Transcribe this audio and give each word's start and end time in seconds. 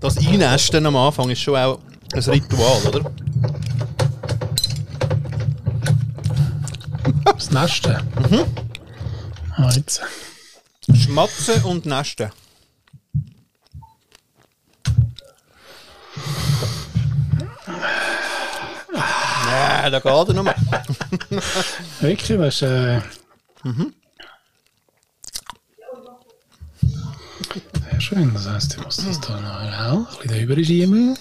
Das 0.00 0.18
Einnästen 0.18 0.84
am 0.86 0.96
Anfang 0.96 1.30
ist 1.30 1.40
schon 1.40 1.56
auch 1.56 1.78
ein 2.12 2.20
Ritual, 2.20 2.82
oder? 2.88 3.12
Das 7.24 7.50
Nesten. 7.50 7.96
Mhm. 8.30 8.44
Ah, 9.56 9.70
jetzt. 9.74 10.02
Schmatzen 10.94 11.62
und 11.64 11.86
Nesten. 11.86 12.30
Ja, 19.50 19.90
da 19.90 19.98
geht 19.98 20.28
er 20.28 20.34
nochmal. 20.34 20.54
Wirklich, 22.00 22.38
was 22.38 22.62
äh, 22.62 23.00
Sehr 23.64 23.92
schön, 28.02 28.34
das 28.34 28.48
heisst, 28.48 28.74
ich 28.74 28.84
muss 28.84 28.96
das 28.96 29.20
da 29.20 29.40
noch 29.40 29.60
ein 29.60 30.06
bisschen 30.22 30.46
drüber 30.46 30.64
schieben. 30.64 31.16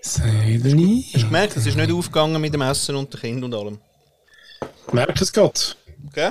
Seideli. 0.00 1.04
Hast 1.12 1.22
du 1.22 1.26
gemerkt, 1.26 1.56
es 1.56 1.66
ist 1.66 1.76
nicht 1.76 1.92
aufgegangen 1.92 2.40
mit 2.40 2.54
dem 2.54 2.62
Essen 2.62 2.94
und 2.94 3.12
dem 3.12 3.20
Kind 3.20 3.44
und 3.44 3.54
allem. 3.54 3.80
Merkt 4.92 5.20
es 5.20 5.32
gerade. 5.32 5.60
Okay? 6.06 6.30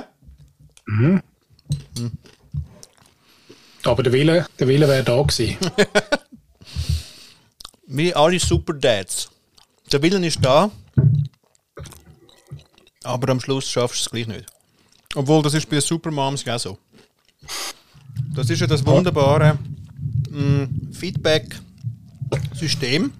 Aber 3.82 4.02
der 4.02 4.12
Wille, 4.12 4.46
der 4.58 4.68
Wille 4.68 4.88
wäre 4.88 5.04
da 5.04 5.20
gewesen. 5.20 5.58
Wie 7.86 8.14
alle 8.14 8.40
Super 8.40 8.72
Dads. 8.72 9.28
Der 9.92 10.00
Willen 10.00 10.24
ist 10.24 10.42
da, 10.42 10.70
aber 13.02 13.30
am 13.30 13.40
Schluss 13.40 13.68
schaffst 13.68 14.00
du 14.00 14.04
es 14.04 14.10
gleich 14.10 14.26
nicht. 14.26 14.46
Obwohl, 15.14 15.42
das 15.42 15.52
ist 15.52 15.68
bei 15.68 15.80
Supermoms 15.80 16.48
auch 16.48 16.58
so. 16.58 16.78
Das 18.34 18.50
ist 18.50 18.60
ja 18.60 18.66
das 18.66 18.84
wunderbare 18.84 19.58
mm, 20.30 20.92
Feedback-System 20.92 23.12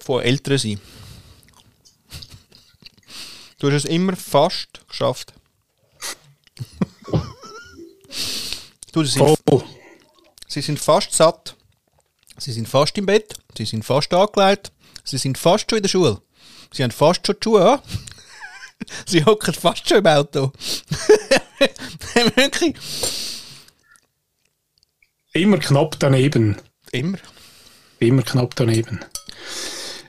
von 0.00 0.22
Älteren 0.22 0.58
sein. 0.58 0.80
Du 3.58 3.68
hast 3.68 3.84
es 3.84 3.90
immer 3.90 4.16
fast 4.16 4.68
geschafft. 4.88 5.32
du, 8.92 9.04
sie, 9.04 9.18
sind, 9.18 9.38
Voll. 9.48 9.64
sie 10.46 10.60
sind 10.60 10.78
fast 10.78 11.12
satt. 11.12 11.56
Sie 12.38 12.52
sind 12.52 12.68
fast 12.68 12.96
im 12.98 13.06
Bett. 13.06 13.34
Sie 13.56 13.64
sind 13.64 13.84
fast 13.84 14.12
angelegt. 14.12 14.72
Sie 15.04 15.18
sind 15.18 15.38
fast 15.38 15.70
schon 15.70 15.78
in 15.78 15.82
der 15.82 15.88
Schule. 15.88 16.20
Sie 16.72 16.82
haben 16.82 16.90
fast 16.90 17.26
schon 17.26 17.36
die 17.40 17.44
Schuhe 17.44 17.72
an. 17.72 17.80
sie 19.06 19.24
hocken 19.24 19.54
fast 19.54 19.88
schon 19.88 19.98
im 19.98 20.06
Auto. 20.06 20.52
Wirklich. 22.34 22.74
Immer 25.32 25.58
knapp 25.58 25.96
daneben. 25.98 26.56
Immer. 26.92 27.18
Immer 27.98 28.22
knapp 28.22 28.54
daneben. 28.56 29.04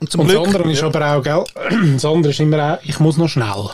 Und 0.00 0.10
zum 0.10 0.20
Und 0.20 0.28
das 0.28 0.36
Glück. 0.36 0.46
andere 0.46 0.72
ist 0.72 0.80
ja. 0.80 0.86
aber 0.86 1.16
auch, 1.16 1.22
gell? 1.22 1.44
Das 1.94 2.04
andere 2.04 2.30
ist 2.30 2.40
immer 2.40 2.74
auch, 2.74 2.84
ich 2.84 2.98
muss 3.00 3.16
noch 3.16 3.28
schnell. 3.28 3.70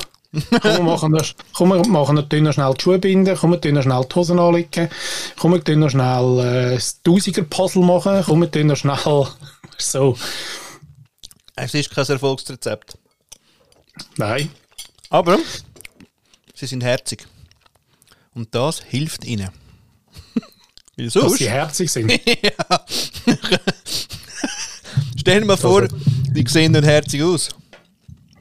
Komm, 0.51 0.73
wir 0.77 0.83
machen 0.83 1.13
noch, 1.13 1.25
komm, 1.53 1.69
wir 1.69 1.87
machen 1.87 2.17
noch, 2.17 2.29
noch 2.29 2.53
schnell 2.53 2.75
die 2.75 2.83
Schuhe 2.83 2.99
binden, 2.99 3.37
komm, 3.37 3.53
wir 3.63 3.73
noch 3.73 3.83
schnell 3.83 4.05
die 4.05 4.15
Hosen 4.17 4.39
anlegen, 4.41 4.91
komm, 5.39 5.53
wir 5.65 5.77
noch 5.77 5.91
schnell 5.91 6.39
äh, 6.41 6.75
das 6.75 7.01
Tausiger-Puzzle 7.03 7.85
machen, 7.85 8.23
komm, 8.27 8.49
wir 8.53 8.65
noch 8.65 8.77
schnell 8.77 9.29
so. 9.79 10.17
Es 11.55 11.75
ist 11.75 11.95
kein 11.95 12.07
Erfolgsrezept. 12.07 12.99
Nein. 14.17 14.51
Aber 15.09 15.39
sie 16.55 16.67
sind 16.67 16.83
herzig. 16.83 17.27
Und 18.35 18.55
das 18.55 18.81
hilft 18.81 19.25
ihnen. 19.25 19.49
Weil 20.97 21.07
Dass 21.07 21.15
sonst, 21.15 21.39
sie 21.39 21.49
herzig 21.49 21.91
sind. 21.91 22.13
stell 25.17 25.41
dir 25.41 25.47
mal 25.47 25.57
vor, 25.57 25.87
die 25.89 26.45
sehen 26.49 26.73
nicht 26.73 26.85
herzig 26.85 27.23
aus. 27.23 27.49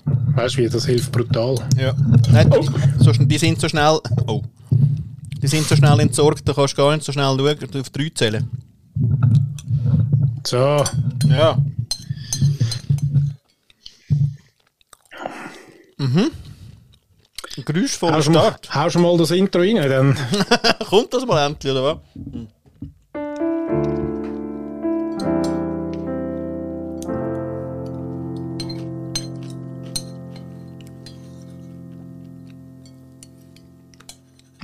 Weißt 0.06 0.56
du 0.58 0.64
wie, 0.64 0.70
das 0.70 0.86
hilft 0.86 1.12
brutal. 1.12 1.56
Ja. 1.78 1.94
Nein, 2.32 2.52
so, 3.00 3.12
schn- 3.12 3.26
die 3.28 3.38
sind 3.38 3.60
so 3.62 3.70
schnell. 3.70 4.00
Oh. 4.28 4.42
Die 5.42 5.48
sind 5.48 5.68
so 5.68 5.76
schnell 5.76 6.00
entsorgt, 6.00 6.48
da 6.48 6.54
kannst 6.54 6.74
du 6.74 6.78
gar 6.78 6.94
nicht 6.96 7.06
so 7.06 7.12
schnell 7.12 7.38
schauen, 7.38 7.82
auf 7.82 7.90
drei 7.90 8.10
zählen. 8.14 8.50
So, 10.46 10.84
Ja. 11.28 11.58
Mhm. 15.98 16.32
Ein 17.56 17.66
geräuschvoller 17.66 18.16
haust 18.16 18.28
du 18.28 18.32
mal, 18.32 18.40
Start. 18.50 18.76
haust 18.76 18.96
du 18.96 19.00
mal 19.00 19.18
das 19.18 19.32
Intro 19.32 19.62
rein, 19.62 19.76
dann 19.76 20.18
Kommt 20.90 21.14
das 21.14 21.26
mal 21.26 21.46
endlich, 21.46 21.72
oder 21.72 21.84
was? 21.84 21.98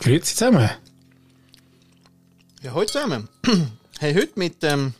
grüezi 0.09 0.35
zusammen. 0.35 0.69
Ja, 2.63 2.73
heute 2.73 2.91
zusammen. 2.91 3.29
hey, 3.99 4.13
heute 4.15 4.31
mit, 4.39 4.63
ähm, 4.63 4.93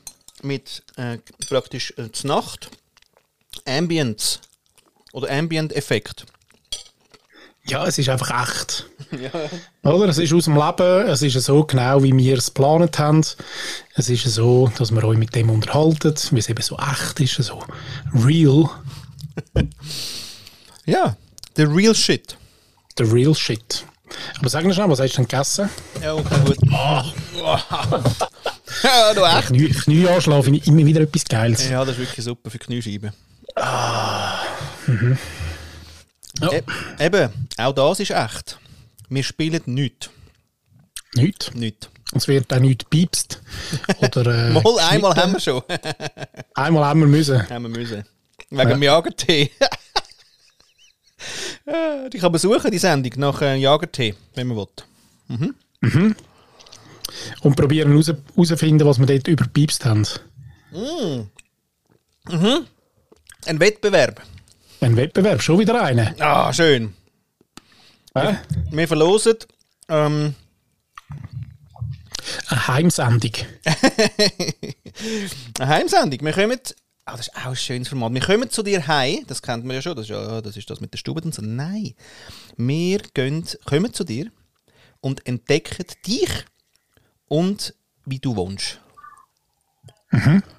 mit 0.44 0.84
äh, 0.98 1.18
praktisch 1.48 1.94
äh, 1.98 2.12
zur 2.12 2.28
Nacht 2.28 2.70
Ambience 3.66 4.40
oder 5.12 5.32
Ambient-Effekt. 5.32 6.26
Ja, 7.70 7.86
es 7.86 7.98
ist 7.98 8.10
einfach 8.10 8.44
echt. 8.44 8.86
Oder? 9.84 10.10
Es 10.10 10.18
ist 10.18 10.34
aus 10.34 10.46
dem 10.46 10.56
Leben, 10.56 11.08
es 11.08 11.22
ist 11.22 11.34
so 11.42 11.64
genau, 11.64 12.04
wie 12.04 12.16
wir 12.16 12.38
es 12.38 12.48
geplant 12.54 13.00
haben. 13.00 13.24
Es 13.96 14.10
ist 14.10 14.24
so, 14.26 14.72
dass 14.78 14.92
wir 14.92 15.04
euch 15.04 15.18
mit 15.18 15.34
dem 15.36 15.50
unterhalten, 15.50 16.16
wie 16.32 16.40
es 16.40 16.50
eben 16.50 16.62
so 16.62 16.78
echt 16.78 17.20
ist, 17.20 17.36
so 17.44 17.64
real, 18.14 18.70
Ja, 20.86 21.16
the 21.56 21.64
real 21.64 21.96
shit. 21.96 22.36
the 22.98 23.04
real 23.04 23.36
shit. 23.36 23.86
Aber 24.40 24.50
sag 24.50 24.66
mir 24.66 24.74
schnell, 24.74 24.90
was 24.90 25.00
hast 25.00 25.14
du 25.14 25.18
denn 25.18 25.28
gegessen? 25.28 25.70
Ja, 26.02 26.16
okay, 26.16 26.36
gut. 26.46 26.58
ja, 28.84 29.14
du 29.14 29.24
echt. 29.24 29.48
Knie, 29.48 29.70
Knieanschlag 29.70 30.44
finde 30.44 30.60
ich 30.60 30.68
immer 30.68 30.84
wieder 30.86 31.02
etwas 31.02 31.26
Geiles. 31.26 31.70
Ja, 31.70 31.86
das 31.86 31.96
ist 31.96 32.00
wirklich 32.00 32.26
super 32.26 32.50
für 32.50 32.58
Kniescheiben. 32.58 33.12
Ja. 36.42 36.52
E 36.54 36.62
eben, 37.06 37.30
auch 37.58 37.74
das 37.74 38.00
ist 38.00 38.12
echt. 38.12 38.58
Wir 39.10 39.24
spielen 39.24 39.62
nichts. 39.66 40.10
Nichts. 41.16 41.54
Nichts. 41.54 41.90
Es 42.14 42.28
wird 42.28 42.52
auch 42.54 42.60
nichts 42.60 42.86
piepst. 42.86 43.42
Oder, 44.02 44.50
äh, 44.50 44.50
Mal 44.54 44.64
einmal 44.80 45.14
geschnitten. 45.14 45.18
haben 45.22 45.34
wir 45.34 45.40
schon. 45.40 45.62
Einmal 46.56 46.86
haben 46.86 47.00
wir 47.02 47.08
müssen. 47.08 47.50
haben 47.50 47.64
wir 47.64 47.70
müssen. 47.70 48.04
Wegen 48.50 48.70
dem 48.70 48.84
Jagertee. 48.84 49.52
Ja, 51.66 52.08
Die 52.10 52.18
kann 52.18 52.32
besuchen, 52.32 52.72
die 52.72 52.78
Sendung, 52.80 53.12
nach 53.18 53.42
äh, 53.42 53.56
Jagertee, 53.58 54.16
wenn 54.36 54.48
man 54.48 54.58
will. 54.58 56.16
Und 57.42 57.56
probieren 57.56 57.92
heraus- 57.92 58.08
herauszufinden, 58.36 58.88
was 58.88 58.98
wir 59.00 59.06
dort 59.06 59.28
überpiepst 59.28 59.86
haben. 59.86 60.06
Ein 63.46 63.60
Wettbewerb. 63.60 64.22
Ein 64.82 64.96
Wettbewerb, 64.96 65.42
schon 65.42 65.60
wieder 65.60 65.82
einer. 65.84 66.16
Ah, 66.20 66.54
schön. 66.54 66.94
Äh? 68.14 68.36
Wir 68.72 68.88
verlosen 68.88 69.36
ähm, 69.90 70.36
Eine 72.48 72.68
Heimsendung. 72.68 73.34
eine 75.60 75.68
Heimsendung. 75.68 76.22
Wir 76.22 76.32
kommen. 76.32 76.60
Ah, 77.04 77.18
das 77.18 77.28
ist 77.28 77.36
auch 77.36 77.48
ein 77.48 77.56
schönes 77.58 77.90
Format. 77.90 78.14
Wir 78.14 78.22
kommen 78.22 78.50
zu 78.50 78.64
dir 78.64 78.88
heim. 78.88 79.26
Das 79.28 79.42
kennt 79.42 79.66
man 79.66 79.76
ja 79.76 79.82
schon. 79.82 79.98
Das 79.98 80.06
ist, 80.06 80.12
ja, 80.12 80.42
das, 80.42 80.56
ist 80.56 80.70
das 80.70 80.80
mit 80.80 80.94
der 80.94 80.98
Stube 80.98 81.22
und 81.22 81.36
so. 81.36 81.42
Nein. 81.42 81.94
Wir 82.56 83.00
gehen, 83.14 83.46
kommen 83.66 83.94
zu 83.94 84.06
dir 84.06 84.32
und 85.02 85.28
entdecken 85.28 85.86
dich 86.08 86.46
und 87.28 87.74
wie 88.06 88.20
du 88.20 88.36
wohnst. 88.36 88.80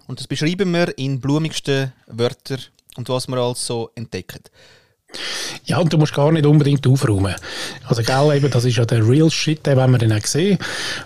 Und 0.07 0.21
das 0.21 0.29
beschreiben 0.29 0.71
wir 0.73 0.97
in 0.99 1.21
blumigsten 1.21 1.93
Wörtern 2.07 2.61
und 3.01 3.09
was 3.09 3.29
wir 3.29 3.39
alles 3.39 3.67
so 3.67 3.91
entdecken. 3.95 4.41
Ja, 5.65 5.79
und 5.79 5.93
du 5.93 5.99
musst 5.99 6.15
gar 6.15 6.31
nicht 6.31 6.47
unbedingt 6.47 6.87
aufräumen. 6.87 7.35
Also, 7.85 8.03
gell, 8.03 8.37
eben, 8.37 8.51
das 8.51 8.65
ist 8.65 8.77
ja 8.77 8.85
der 8.85 9.09
Real 9.09 9.31
Shit, 9.31 9.67
den 9.67 9.77
wollen 9.77 9.91
wir 9.91 9.99
dann 9.99 10.13
auch 10.13 10.25
sehen. 10.25 10.59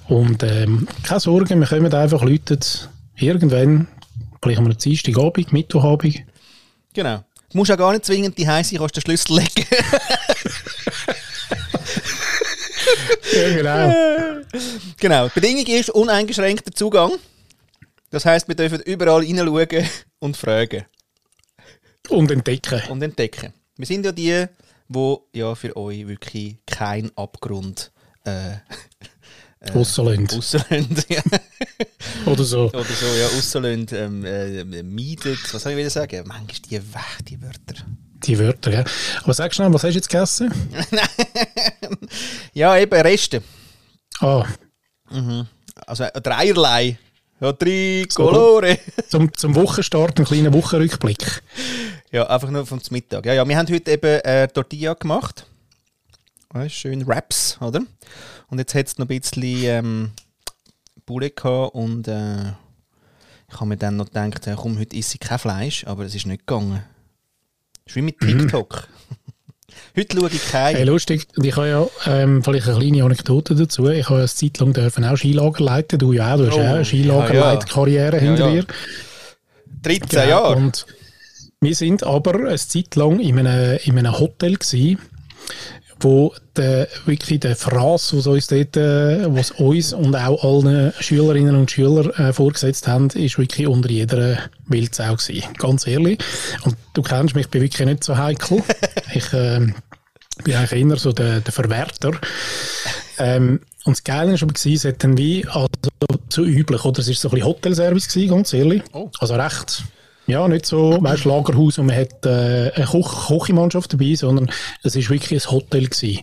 Und 0.08 0.42
ähm, 0.42 0.86
keine 1.02 1.20
Sorge, 1.20 1.54
wir 1.54 1.66
kommen 1.66 1.94
einfach 1.94 2.22
Leute 2.22 2.58
irgendwann, 3.16 3.88
gleich 4.40 4.58
am 4.58 4.76
Dienstagabend, 4.76 5.52
Mittwochabend. 5.52 6.22
Genau. 6.92 7.24
Du 7.50 7.58
musst 7.58 7.70
auch 7.70 7.78
gar 7.78 7.92
nicht 7.92 8.04
zwingend 8.04 8.36
die 8.36 8.46
heiße, 8.46 8.76
kannst 8.76 8.96
den 8.96 9.02
Schlüssel 9.02 9.36
legen. 9.36 9.50
Ja, 13.32 13.56
genau. 13.56 13.94
genau. 15.00 15.28
Die 15.28 15.40
Bedingung 15.40 15.66
ist 15.66 15.90
uneingeschränkter 15.90 16.70
Zugang. 16.72 17.12
Das 18.10 18.26
heisst, 18.26 18.46
wir 18.46 18.54
dürfen 18.54 18.80
überall 18.80 19.24
reinschauen 19.24 19.88
und 20.20 20.36
fragen 20.36 20.84
Und 22.08 22.30
entdecken. 22.30 22.82
und 22.90 23.02
entdecken. 23.02 23.52
Wir 23.76 23.86
sind 23.86 24.04
ja 24.04 24.12
die 24.12 24.46
wo 24.88 25.26
ja 25.32 25.54
für 25.54 25.76
euch 25.76 26.06
wirklich 26.06 26.56
kein 26.66 27.10
Abgrund 27.16 27.90
äh, 28.24 28.56
Ausserlöhnt. 29.72 30.34
ausserlöhnt. 30.34 31.06
ja. 31.08 31.22
Oder 32.26 32.44
so. 32.44 32.66
Oder 32.66 32.84
so, 32.84 33.06
ja, 33.06 33.26
ausserlöhnt, 33.28 33.92
ähm, 33.92 34.24
äh, 34.24 34.82
meidet. 34.82 35.38
Was 35.54 35.62
soll 35.62 35.72
ich 35.72 35.78
wieder 35.78 35.90
sagen? 35.90 36.22
Manchmal 36.26 36.58
die 36.70 36.76
weg, 36.94 37.24
die 37.26 37.40
Wörter. 37.40 37.84
Die 38.24 38.38
Wörter, 38.38 38.72
ja. 38.72 38.84
Aber 39.22 39.32
sag 39.34 39.54
schnell, 39.54 39.72
was 39.72 39.82
hast 39.84 39.92
du 39.92 39.96
jetzt 39.98 40.08
gegessen? 40.08 40.52
Ja, 42.52 42.76
eben 42.78 43.00
Reste. 43.00 43.42
Ah, 44.20 44.46
Also 45.86 46.04
äh, 46.04 46.20
dreierlei. 46.20 46.98
Ja, 47.40 47.52
drei 47.52 48.06
Colore. 48.14 48.78
zum, 49.08 49.32
zum 49.34 49.54
Wochenstart 49.56 50.18
einen 50.18 50.26
kleinen 50.26 50.54
Wochenrückblick. 50.54 51.42
Ja, 52.14 52.28
einfach 52.28 52.48
nur 52.48 52.64
vom 52.64 52.78
Mittag. 52.90 53.26
Ja, 53.26 53.32
ja, 53.34 53.48
wir 53.48 53.56
haben 53.58 53.66
heute 53.68 53.90
eben 53.90 54.20
äh, 54.20 54.46
Tortilla 54.46 54.94
gemacht. 54.94 55.46
Ja, 56.54 56.68
schön 56.68 57.04
Wraps, 57.08 57.58
oder? 57.60 57.80
Und 58.48 58.58
jetzt 58.58 58.72
hat 58.76 58.86
es 58.86 58.98
noch 58.98 59.08
ein 59.08 59.20
bisschen 59.20 59.42
ähm, 59.64 60.10
Poulet 61.06 61.34
gehabt 61.34 61.74
und 61.74 62.06
äh, 62.06 62.52
ich 63.50 63.54
habe 63.56 63.66
mir 63.66 63.76
dann 63.76 63.96
noch 63.96 64.04
gedacht, 64.06 64.46
ja, 64.46 64.54
komm, 64.54 64.78
heute 64.78 64.96
esse 64.96 65.16
ich 65.16 65.20
kein 65.28 65.40
Fleisch, 65.40 65.84
aber 65.88 66.04
es 66.04 66.14
ist 66.14 66.26
nicht 66.26 66.46
gegangen. 66.46 66.84
Das 67.84 67.86
ist 67.90 67.96
wie 67.96 68.02
mit 68.02 68.20
TikTok. 68.20 68.86
heute 69.96 70.16
schaue 70.16 70.28
ich 70.30 70.48
kein. 70.52 70.76
Hey, 70.76 70.84
lustig. 70.84 71.26
Ich 71.42 71.56
habe 71.56 71.68
ja 71.68 71.86
ähm, 72.06 72.44
vielleicht 72.44 72.68
eine 72.68 72.78
kleine 72.78 73.02
Anekdote 73.02 73.56
dazu. 73.56 73.88
Ich 73.88 74.04
habe 74.08 74.20
ja 74.20 74.24
eine 74.24 74.28
Zeit 74.28 74.56
lang 74.60 74.72
dürfen 74.72 75.04
auch 75.04 75.16
Skilager 75.16 75.64
leiten. 75.64 75.98
Du 75.98 76.12
ja 76.12 76.32
auch. 76.34 76.38
Du 76.38 76.46
hast 76.46 76.54
Oh, 76.54 76.60
ja 76.60 76.74
eine 76.74 76.84
Skilagerleitkarriere 76.84 78.16
ja. 78.18 78.22
hinter 78.22 78.48
Ja, 78.50 78.54
ja. 78.54 78.62
dir. 78.62 78.66
13 79.82 80.08
Genau. 80.08 80.28
Jahre. 80.28 80.54
Und 80.54 80.86
wir 81.64 81.74
sind 81.74 82.04
aber 82.04 82.34
eine 82.34 82.56
Zeit 82.56 82.94
lang 82.94 83.20
in 83.20 83.38
einem, 83.38 83.78
in 83.84 83.98
einem 83.98 84.18
Hotel 84.18 84.56
gewesen, 84.56 84.98
wo 86.00 86.34
der, 86.56 86.88
wirklich 87.06 87.40
der 87.40 87.56
Phrase, 87.56 88.18
was 88.18 88.26
uns 88.26 88.46
dort, 88.48 88.76
äh, 88.76 89.34
was 89.34 89.52
uns 89.52 89.92
und 89.92 90.14
auch 90.14 90.44
allen 90.44 90.92
Schülerinnen 91.00 91.56
und 91.56 91.70
Schülern 91.70 92.10
äh, 92.10 92.32
vorgesetzt 92.32 92.86
haben, 92.86 93.08
ist 93.10 93.38
wirklich 93.38 93.66
unter 93.66 93.90
jeder 93.90 94.38
Wildsau 94.66 95.16
gewesen. 95.16 95.44
Ganz 95.58 95.86
ehrlich. 95.86 96.18
Und 96.64 96.76
du 96.92 97.02
kennst 97.02 97.34
mich, 97.34 97.46
ich 97.46 97.50
bin 97.50 97.62
wirklich 97.62 97.86
nicht 97.86 98.04
so 98.04 98.16
heikel. 98.16 98.62
ich 99.14 99.32
ähm, 99.32 99.74
bin 100.42 100.54
eigentlich 100.54 100.84
eher 100.84 100.96
so 100.96 101.12
der, 101.12 101.40
der 101.40 101.52
Verwerter. 101.52 102.12
Ähm, 103.18 103.60
und 103.84 103.96
das 103.96 104.04
Geile 104.04 104.32
war 104.32 104.42
aber, 104.42 104.54
es 104.54 104.84
hat 104.84 105.04
dann 105.04 105.16
wie, 105.16 105.46
also 105.46 105.68
so 106.28 106.44
üblich, 106.44 106.84
oder? 106.84 107.00
Es 107.00 107.08
war 107.08 107.14
so 107.14 107.28
ein 107.28 107.30
bisschen 107.32 107.46
Hotelservice 107.46 108.08
gewesen, 108.08 108.30
ganz 108.30 108.52
ehrlich. 108.52 108.82
Oh. 108.92 109.10
Also 109.20 109.34
recht, 109.34 109.84
ja, 110.26 110.48
nicht 110.48 110.66
so, 110.66 110.98
weißt, 111.02 111.26
Lagerhaus 111.26 111.78
und 111.78 111.86
man 111.86 111.96
hat 111.96 112.24
äh, 112.24 112.70
eine 112.74 112.86
Koch 112.86 113.26
Kochimannschaft 113.26 113.92
dabei, 113.92 114.14
sondern 114.14 114.50
es 114.82 114.96
war 114.96 115.10
wirklich 115.10 115.44
ein 115.44 115.50
Hotel 115.50 115.88
gewesen, 115.88 116.20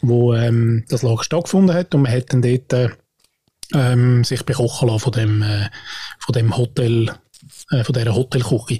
wo 0.00 0.34
ähm, 0.34 0.84
das 0.88 1.02
Lager 1.02 1.22
stattgefunden 1.22 1.74
hat 1.74 1.94
und 1.94 2.02
man 2.02 2.12
hat 2.12 2.32
dann 2.32 2.42
dort 2.42 2.72
äh, 2.72 2.88
ähm, 3.74 4.24
sich 4.24 4.44
bekochen 4.44 4.88
lassen 4.88 5.00
von 5.00 5.12
dem, 5.12 5.42
äh, 5.42 5.68
von 6.18 6.32
dem 6.32 6.56
Hotel, 6.56 7.10
äh, 7.70 7.84
von 7.84 7.92
dieser 7.92 8.14
Hotelküche. 8.14 8.78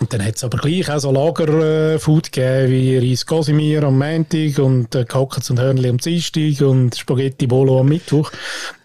Und 0.00 0.12
dann 0.12 0.24
hat 0.24 0.36
es 0.36 0.44
aber 0.44 0.58
gleich 0.58 0.90
auch 0.90 0.98
so 0.98 1.12
Lagerfood 1.12 2.32
gegeben, 2.32 2.72
wie 2.72 2.98
Reis 2.98 3.24
Casimir 3.24 3.84
am 3.84 3.98
Montag 3.98 4.58
und 4.58 4.94
äh, 4.94 5.04
Kackens 5.04 5.50
und 5.50 5.60
Hörnli 5.60 5.88
am 5.88 5.98
Dienstag 5.98 6.60
und 6.66 6.96
Spaghetti 6.96 7.46
Bolo 7.46 7.80
am 7.80 7.88
Mittwoch. 7.88 8.32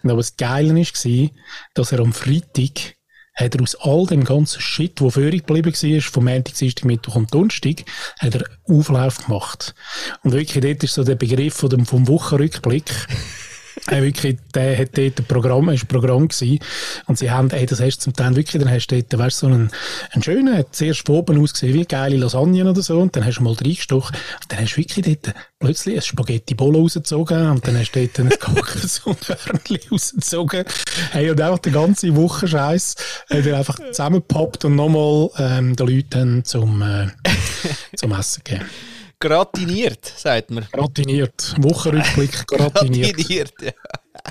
Und 0.04 0.12
aber 0.12 0.20
das 0.20 0.38
Geile 0.38 0.76
war, 0.76 1.30
dass 1.74 1.92
er 1.92 2.00
am 2.02 2.14
Freitag 2.14 2.97
hat 3.38 3.56
er 3.56 3.62
aus 3.62 3.76
all 3.76 4.06
dem 4.08 4.24
ganzen 4.24 4.60
Shit, 4.60 5.00
der 5.00 5.12
vorher 5.12 5.32
geblieben 5.32 5.72
war, 5.72 6.02
vom 6.02 6.26
Montag, 6.26 6.56
Dienstag, 6.56 6.86
Mittwoch 6.86 7.16
und 7.16 7.34
Donnerstag, 7.34 7.84
hat 8.20 8.36
er 8.36 8.44
Auflauf 8.68 9.26
gemacht. 9.26 9.76
Und 10.24 10.34
wirklich, 10.34 10.64
dort 10.64 10.84
ist 10.84 10.96
so 10.96 11.04
der 11.04 11.16
Begriff 11.16 11.54
vom 11.54 12.08
Wochenrückblick, 12.08 12.92
äh, 13.88 14.02
wirklich, 14.02 14.38
der 14.54 14.78
hat 14.78 14.98
dort 14.98 15.20
ein 15.20 15.26
Programm, 15.26 15.70
ist 15.70 15.84
ein 15.84 15.88
Programm 15.88 16.28
gewesen. 16.28 16.60
Und 17.06 17.18
sie 17.18 17.32
haben, 17.32 17.50
ey, 17.52 17.66
das 17.66 17.82
hast 17.82 17.98
du 17.98 18.04
zum 18.04 18.14
Teil 18.14 18.36
wirklich, 18.36 18.62
dann 18.62 18.72
hast 18.72 18.88
du 18.88 19.02
dort, 19.02 19.18
weißt 19.18 19.40
so 19.40 19.48
einen, 19.48 19.72
einen 20.12 20.24
schönen, 20.24 20.58
hat 20.58 20.76
zuerst 20.76 21.06
von 21.06 21.16
oben 21.16 21.42
ausgesehen 21.42 21.74
wie 21.74 21.86
geile 21.86 22.18
Lasagne 22.18 22.70
oder 22.70 22.82
so, 22.82 23.00
und 23.00 23.16
dann 23.16 23.26
hast 23.26 23.40
du 23.40 23.44
mal 23.44 23.54
reingestochen, 23.54 24.16
und 24.16 24.52
dann 24.52 24.60
hast 24.60 24.76
du 24.76 24.78
wirklich 24.78 25.20
dort 25.22 25.36
plötzlich 25.60 25.96
ein 25.96 26.02
Spaghetti 26.02 26.54
Bolo 26.54 26.82
rausgezogen, 26.82 27.50
und 27.50 27.68
dann 27.68 27.78
hast 27.78 27.92
du 27.92 28.06
dort 28.06 28.20
ein 28.20 28.30
Kackens 28.30 29.00
und 29.06 29.28
Hörnli 29.28 29.80
rausgezogen. 29.92 30.66
Hey, 31.12 31.30
und 31.30 31.40
einfach 31.42 31.60
den 31.60 31.74
ganzen 31.74 32.16
Wochenscheiß 32.16 32.96
hat 33.30 33.46
er 33.46 33.58
einfach 33.58 33.80
zusammengepappt 33.80 34.66
und 34.66 34.76
nochmal, 34.76 35.30
ähm, 35.38 35.76
den 35.76 35.88
Leuten 35.88 36.46
zum, 36.46 36.82
äh, 36.82 37.08
zum 37.96 38.12
Essen 38.12 38.44
gegeben. 38.44 38.66
Gratiniert, 39.20 40.06
sagt 40.06 40.52
man. 40.52 40.68
Gratiniert. 40.72 41.56
Wochenrückblick, 41.58 42.46
gratiniert. 42.48 43.18
Gratiniert, 43.18 43.54
ja. 43.62 43.72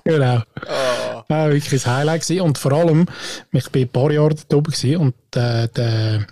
Genau. 0.05 0.43
Oh. 0.63 1.23
Ja, 1.29 1.51
wirklich 1.51 1.87
ein 1.87 1.97
Highlight 1.97 2.23
gewesen. 2.23 2.41
Und 2.43 2.59
vor 2.59 2.73
allem, 2.73 3.07
ich 3.53 3.69
bin 3.71 3.83
ein 3.83 3.89
paar 3.89 4.11
Jahre 4.13 4.35
dort 4.35 4.55
oben 4.55 4.73
gewesen 4.73 4.97
und 4.97 5.15
äh, 5.35 5.69
der, 5.69 6.27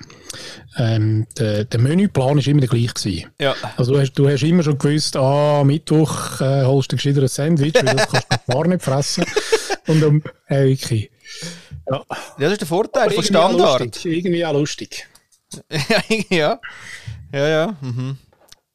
ähm, 0.77 1.27
der, 1.37 1.65
der 1.65 1.81
Menüplan 1.81 2.37
war 2.37 2.47
immer 2.47 2.61
der 2.61 2.69
gleiche. 2.69 2.95
Gewesen. 2.95 3.31
Ja. 3.41 3.55
Also 3.77 3.93
du 3.95 4.01
hast, 4.01 4.13
du 4.13 4.29
hast 4.29 4.43
immer 4.43 4.63
schon 4.63 4.79
gewusst, 4.79 5.17
ah, 5.17 5.65
Mittwoch 5.65 6.41
äh, 6.41 6.65
holst 6.65 6.93
du 6.93 6.97
gescheiter 6.97 7.23
ein 7.23 7.29
Sandwich, 7.29 7.75
weil 7.75 7.97
das 7.97 8.09
kannst 8.09 8.27
du 8.47 8.53
gar 8.53 8.67
nicht 8.69 8.83
fressen. 8.83 9.25
Und 9.87 10.03
um, 10.03 10.23
äh, 10.49 10.65
wirklich. 10.65 11.11
Ja. 11.91 12.03
Das 12.39 12.53
ist 12.53 12.61
der 12.61 12.69
Vorteil 12.69 13.11
von 13.11 13.25
Irgendwie 13.25 13.37
auch 13.37 13.49
Standard. 13.51 13.81
lustig. 13.81 14.05
Irgendwie 14.07 14.45
auch 14.47 14.53
lustig. 14.53 15.09
ja, 16.31 16.61
ja, 17.33 17.49
ja. 17.49 17.77
Mhm. 17.81 18.17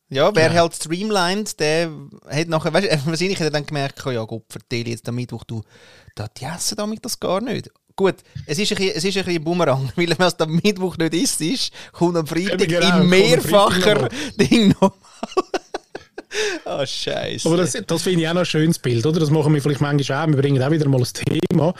Ja, 0.09 0.35
wer 0.35 0.53
halt 0.53 0.73
streamlined, 0.73 1.59
der 1.59 1.91
hat 2.27 2.47
nachher, 2.47 2.73
weißt 2.73 2.87
du, 2.87 3.05
wahrscheinlich 3.05 3.37
hat 3.37 3.45
er 3.45 3.51
dann 3.51 3.65
gemerkt, 3.65 4.03
ja 4.05 4.23
Gott, 4.23 4.43
verteile 4.49 4.89
jetzt 4.89 5.07
am 5.07 5.15
Mittwoch, 5.15 5.43
du, 5.43 5.61
da, 6.15 6.27
die 6.27 6.45
essen 6.45 6.75
damit 6.77 7.05
das 7.05 7.19
gar 7.19 7.41
nicht. 7.41 7.69
Gut, 7.95 8.15
es 8.47 8.57
ist 8.57 8.71
ein 8.71 8.77
bisschen, 8.77 8.95
es 8.95 9.03
ist 9.03 9.17
ein 9.17 9.25
bisschen 9.25 9.43
Bumerang, 9.43 9.91
weil 9.95 10.17
wenn 10.17 10.27
es 10.27 10.39
am 10.39 10.55
Mittwoch 10.63 10.97
nicht 10.97 11.13
isst, 11.13 11.41
ist, 11.41 11.71
kommt 11.91 12.17
am 12.17 12.25
Freitag 12.25 12.61
Eben 12.61 12.67
genau, 12.67 13.01
in 13.01 13.09
mehrfacher 13.09 13.99
Freitag 13.99 14.37
Ding 14.37 14.69
nochmal. 14.69 14.91
Ah, 16.65 16.85
Scheiße. 16.85 17.47
Aber 17.47 17.57
das, 17.57 17.71
das 17.87 18.01
finde 18.03 18.21
ich 18.21 18.27
auch 18.27 18.33
noch 18.33 18.41
ein 18.41 18.45
schönes 18.45 18.77
Bild, 18.79 19.05
oder? 19.05 19.19
Das 19.19 19.29
machen 19.31 19.53
wir 19.53 19.61
vielleicht 19.61 19.81
manchmal 19.81 20.23
auch. 20.23 20.27
Wir 20.27 20.37
bringen 20.37 20.61
auch 20.61 20.71
wieder 20.71 20.87
mal 20.87 21.01
ein 21.01 21.07
Thema. 21.51 21.73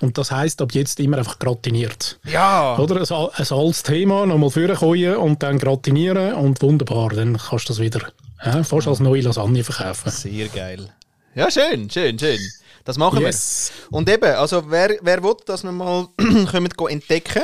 Und 0.00 0.16
das 0.18 0.30
heisst 0.30 0.62
ab 0.62 0.72
jetzt 0.72 1.00
immer 1.00 1.18
einfach 1.18 1.38
gratiniert. 1.38 2.18
ja, 2.24 2.76
Oder? 2.78 2.96
Ein, 2.96 3.10
al- 3.10 3.30
ein 3.34 3.46
altes 3.50 3.82
Thema, 3.82 4.26
nochmal 4.26 4.50
vorkommen 4.50 5.16
und 5.16 5.42
dann 5.42 5.58
gratinieren 5.58 6.34
und 6.34 6.62
wunderbar. 6.62 7.10
Dann 7.10 7.36
kannst 7.36 7.68
du 7.68 7.72
das 7.72 7.80
wieder 7.80 8.00
ja, 8.44 8.62
fast 8.62 8.86
als 8.88 9.00
neue 9.00 9.22
Lasagne 9.22 9.64
verkaufen. 9.64 10.10
sehr 10.10 10.48
geil. 10.48 10.88
Ja, 11.34 11.50
schön, 11.50 11.90
schön, 11.90 12.18
schön. 12.18 12.38
Das 12.84 12.96
machen 12.98 13.20
Yes. 13.20 13.72
wir. 13.90 13.96
Und 13.98 14.08
eben, 14.08 14.24
also 14.36 14.70
wer, 14.70 14.96
wer 15.02 15.22
will, 15.22 15.34
dass 15.44 15.64
wir 15.64 15.72
mal 15.72 16.06
können 16.16 16.68
entdecken, 16.88 17.42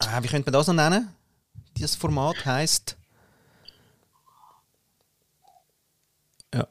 ah, 0.00 0.22
wie 0.22 0.28
könnte 0.28 0.50
man 0.50 0.52
das 0.52 0.66
noch 0.66 0.74
nennen? 0.74 1.08
Dieses 1.76 1.96
Format 1.96 2.44
heisst. 2.44 2.96
Ja. 6.54 6.66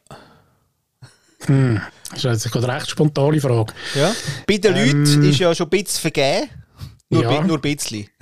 Das 2.12 2.26
ist 2.26 2.46
jetzt 2.46 2.56
eine 2.56 2.68
recht 2.68 2.90
spontane 2.90 3.40
Frage. 3.40 3.74
ja. 3.96 4.14
Bei 4.48 4.58
den 4.58 4.76
Leuten 4.76 5.24
ist 5.30 5.40
ja 5.40 5.54
schon 5.56 5.68
ein 5.68 5.70
bisschen 5.70 6.02
vergeben. 6.02 6.50
Nur, 7.10 7.24
Ja. 7.24 7.42
nur 7.42 7.58
ein 7.58 7.62
bisschen. 7.62 8.08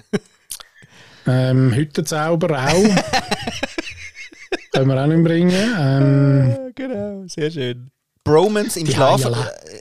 Ähm, 1.29 1.73
Hüttenzauber 1.73 2.57
auch. 2.57 2.71
Können 4.71 4.87
wir 4.87 5.03
auch 5.03 5.07
nicht 5.07 5.23
bringen. 5.25 5.75
Ähm, 5.77 6.49
Ja, 6.51 6.69
genau, 6.73 7.27
sehr 7.27 7.51
schön. 7.51 7.91
Bromance 8.23 8.79
im 8.79 8.85
Die 8.85 8.93
Schlaf. 8.93 9.25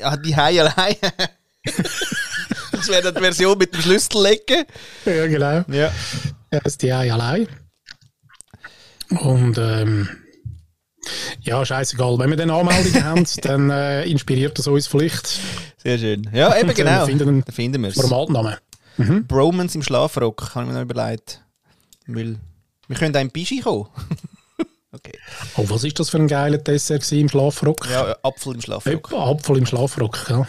Ah, 0.03 0.17
die 0.17 0.35
Heielei. 0.35 0.97
das 2.73 2.89
wäre 2.89 3.13
die 3.13 3.21
Version 3.21 3.57
mit 3.59 3.73
dem 3.73 3.81
Schlüssel 3.81 4.25
legen. 4.25 4.65
ja, 5.05 5.27
genau. 5.29 5.65
Ja. 5.69 5.93
Das 6.51 6.63
ist 6.65 6.83
die 6.83 6.93
Ei 6.93 7.13
allein. 7.13 7.47
Und 9.11 9.57
ähm, 9.59 10.09
ja, 11.43 11.65
scheißegal. 11.65 12.19
Wenn 12.19 12.31
wir 12.31 12.37
dann 12.37 12.51
Anmeldungen 12.51 13.05
haben, 13.05 13.27
dann 13.43 13.71
äh, 13.71 14.05
inspiriert 14.05 14.59
das 14.59 14.67
uns 14.67 14.87
vielleicht. 14.87 15.39
Sehr 15.83 15.99
schön. 15.99 16.29
Ja, 16.33 16.57
eben 16.59 16.69
Wir 16.69 16.75
genau. 16.75 17.07
finden 17.07 17.29
einen 17.29 17.45
Da 17.45 17.53
finden 17.53 17.83
wir 17.83 17.91
es. 17.91 17.97
Formatnamen. 18.01 18.57
Bromance 19.29 19.77
im 19.77 19.83
Schlafrock, 19.83 20.55
habe 20.55 20.65
ich 20.67 20.73
mir 20.73 20.75
noch 20.75 20.83
überlegt. 20.91 21.43
Weil 22.07 22.37
wir 22.89 22.97
können 22.97 23.15
auch 23.17 23.21
im 23.21 23.31
Pischi 23.31 23.61
kommen. 23.61 23.87
okay. 24.93 25.19
Oh, 25.57 25.65
was 25.69 25.85
ist 25.85 25.99
das 26.01 26.09
für 26.11 26.17
ein 26.19 26.29
geiler 26.29 26.59
Dessert 26.59 27.11
im 27.13 27.29
Schlafrock? 27.29 27.89
Ja, 27.91 28.13
äh, 28.13 28.15
Apfel 28.23 28.55
im 28.55 28.61
Schlafrock. 28.63 29.09
Etwa 29.09 29.31
Apfel 29.31 29.59
im 29.59 29.67
Schlafrock. 29.67 30.27
Ja. 30.31 30.47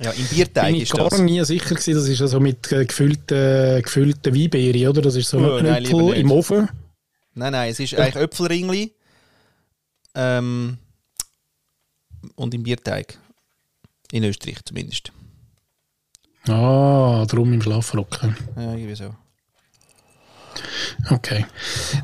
Ja, 0.00 0.12
im 0.12 0.24
Bierteig 0.26 0.66
Bin 0.66 0.74
ich 0.76 0.82
ist 0.82 0.92
gar 0.94 1.08
das. 1.10 1.18
nie 1.18 1.44
sicher 1.44 1.70
gewesen. 1.74 1.94
Das 1.94 2.06
ist 2.06 2.20
also 2.22 2.38
mit 2.38 2.70
äh, 2.70 2.84
gefüllten, 2.84 3.82
gefüllten 3.82 4.32
Weinbeeren, 4.32 4.88
oder? 4.90 5.02
Das 5.02 5.16
ist 5.16 5.28
so 5.28 5.38
Oh, 5.38 5.56
ein 5.56 5.82
nicht. 5.82 5.90
im 5.92 6.30
Ofen. 6.30 6.68
Nein, 7.34 7.52
nein, 7.52 7.70
es 7.70 7.80
ist 7.80 7.94
eigentlich 7.96 8.14
Äpfelringli. 8.22 8.94
Ähm, 10.18 10.78
und 12.34 12.52
im 12.52 12.64
Bierteig. 12.64 13.18
In 14.10 14.24
Österreich 14.24 14.64
zumindest. 14.64 15.12
Ah, 16.48 17.24
drum 17.26 17.52
im 17.52 17.62
Schlafrock. 17.62 18.20
ja. 18.56 18.72
Irgendwie 18.72 18.96
so. 18.96 19.14
Okay. 21.10 21.46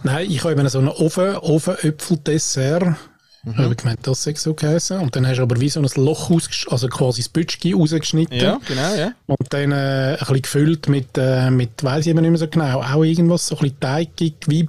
Nein, 0.05 0.31
ich 0.31 0.45
habe 0.45 0.53
eben 0.53 0.69
so 0.69 0.79
einen 0.79 0.89
Ofen, 0.89 1.37
Ofenöpfeldessert. 1.37 2.85
Mhm. 2.85 3.53
Ich 3.53 3.59
habe 3.59 3.75
gemeint, 3.75 4.07
das 4.07 4.23
sei 4.23 4.35
so 4.35 4.55
geheißen. 4.55 5.01
Und 5.01 5.17
dann 5.17 5.27
hast 5.27 5.39
du 5.39 5.43
aber 5.43 5.61
wie 5.61 5.69
so 5.69 5.81
ein 5.81 5.89
Loch 5.97 6.31
also 6.69 6.89
quasi 6.89 7.23
das 7.23 7.29
Bütschki 7.31 7.73
rausgeschnitten. 7.73 8.39
Ja, 8.39 8.61
genau, 8.67 8.95
ja. 8.95 9.13
Und 9.27 9.53
dann 9.53 9.73
äh, 9.73 10.13
ein 10.13 10.19
bisschen 10.19 10.43
gefüllt 10.43 10.89
mit, 10.89 11.09
äh, 11.17 11.51
mit 11.51 11.83
weiss 11.83 12.03
ich 12.03 12.11
eben 12.11 12.21
nicht 12.21 12.31
mehr 12.31 12.39
so 12.39 12.49
genau, 12.49 12.81
auch 12.81 13.03
irgendwas, 13.03 13.49
so 13.49 13.57
ein 13.57 13.63
bisschen 13.63 13.81
teigig, 13.81 14.35
wie 14.47 14.63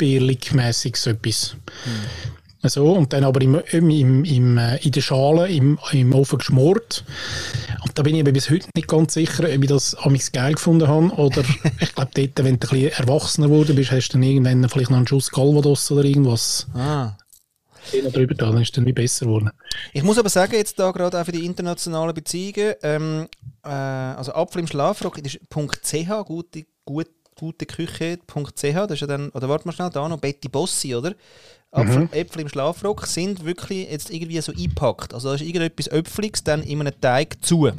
mäßig 0.54 0.98
so 0.98 1.12
etwas. 1.12 1.56
Mhm. 1.86 2.35
So, 2.70 2.92
und 2.94 3.14
dann 3.14 3.24
aber 3.24 3.42
im, 3.42 3.56
im, 3.72 4.24
im, 4.24 4.58
äh, 4.58 4.78
in 4.78 4.92
der 4.92 5.02
Schale 5.02 5.48
im, 5.50 5.80
im 5.92 6.14
Ofen 6.14 6.40
geschmort. 6.40 7.04
Und 7.84 7.98
da 7.98 8.04
bin 8.04 8.16
ich 8.16 8.24
bis 8.24 8.50
heute 8.50 8.68
nicht 8.76 8.88
ganz 8.88 9.14
sicher, 9.14 9.44
ob 9.44 9.64
ich 9.64 9.70
das 9.70 9.96
amigs 9.96 10.32
geil 10.32 10.54
gefunden 10.54 10.88
habe 10.88 11.08
oder 11.16 11.44
ich 11.80 11.94
glaube 11.94 12.12
dort, 12.14 12.38
wenn 12.38 12.60
du 12.60 12.68
ein 12.68 12.82
bisschen 12.82 12.92
erwachsener 12.92 13.48
geworden 13.48 13.76
bist, 13.76 13.92
hast 13.92 14.10
du 14.10 14.14
dann 14.14 14.24
irgendwann 14.24 14.68
vielleicht 14.70 14.90
noch 14.90 14.98
einen 14.98 15.08
Schuss 15.08 15.32
Calvados 15.32 15.92
oder 15.92 16.04
irgendwas. 16.04 16.68
Ah. 16.74 17.16
Drüber 17.92 18.34
da, 18.34 18.48
dann 18.48 18.62
ist 18.62 18.70
es 18.70 18.72
dann 18.72 18.86
wie 18.86 18.94
besser 18.94 19.26
geworden. 19.26 19.52
Ich 19.94 20.04
muss 20.04 20.18
aber 20.18 20.30
sagen, 20.30 20.54
jetzt 20.54 20.80
da 20.80 20.92
gerade 20.92 21.20
auch 21.20 21.26
für 21.26 21.32
die 21.32 21.46
internationalen 21.46 22.16
Beziehungen, 22.16 22.74
ähm, 22.82 23.28
äh, 23.64 23.70
also 23.70 24.34
Apfel 24.34 24.62
im 24.62 24.68
Schlafrock, 24.68 25.22
das 25.22 25.36
ist 25.36 25.42
.ch, 25.50 26.26
gute, 26.26 26.66
gut, 26.84 27.10
gute 27.36 27.66
Küche.ch, 27.66 28.74
das 28.74 28.92
ist 28.92 29.02
ja 29.02 29.08
dann, 29.08 29.30
oder 29.30 29.50
warte 29.50 29.68
mal 29.68 29.74
schnell, 29.74 29.90
da 29.92 30.08
noch 30.08 30.20
Betty 30.20 30.50
Bossi, 30.50 30.96
oder? 30.96 31.14
Apfel, 31.76 32.00
mhm. 32.00 32.10
Äpfel 32.12 32.42
im 32.42 32.50
Schlafrock 32.50 33.06
sind 33.06 33.44
wirklich 33.44 33.90
jetzt 33.90 34.10
irgendwie 34.10 34.40
so 34.42 34.52
eingepackt. 34.52 35.14
Also 35.14 35.30
da 35.30 35.36
ist 35.36 35.42
irgendetwas 35.42 35.90
Öpfliges 35.90 36.44
dann 36.44 36.64
in 36.64 36.82
einem 36.82 36.94
Teig 37.02 37.38
zu. 37.44 37.70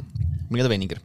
Mehr 0.49 0.63
oder 0.63 0.69
weniger. 0.69 0.97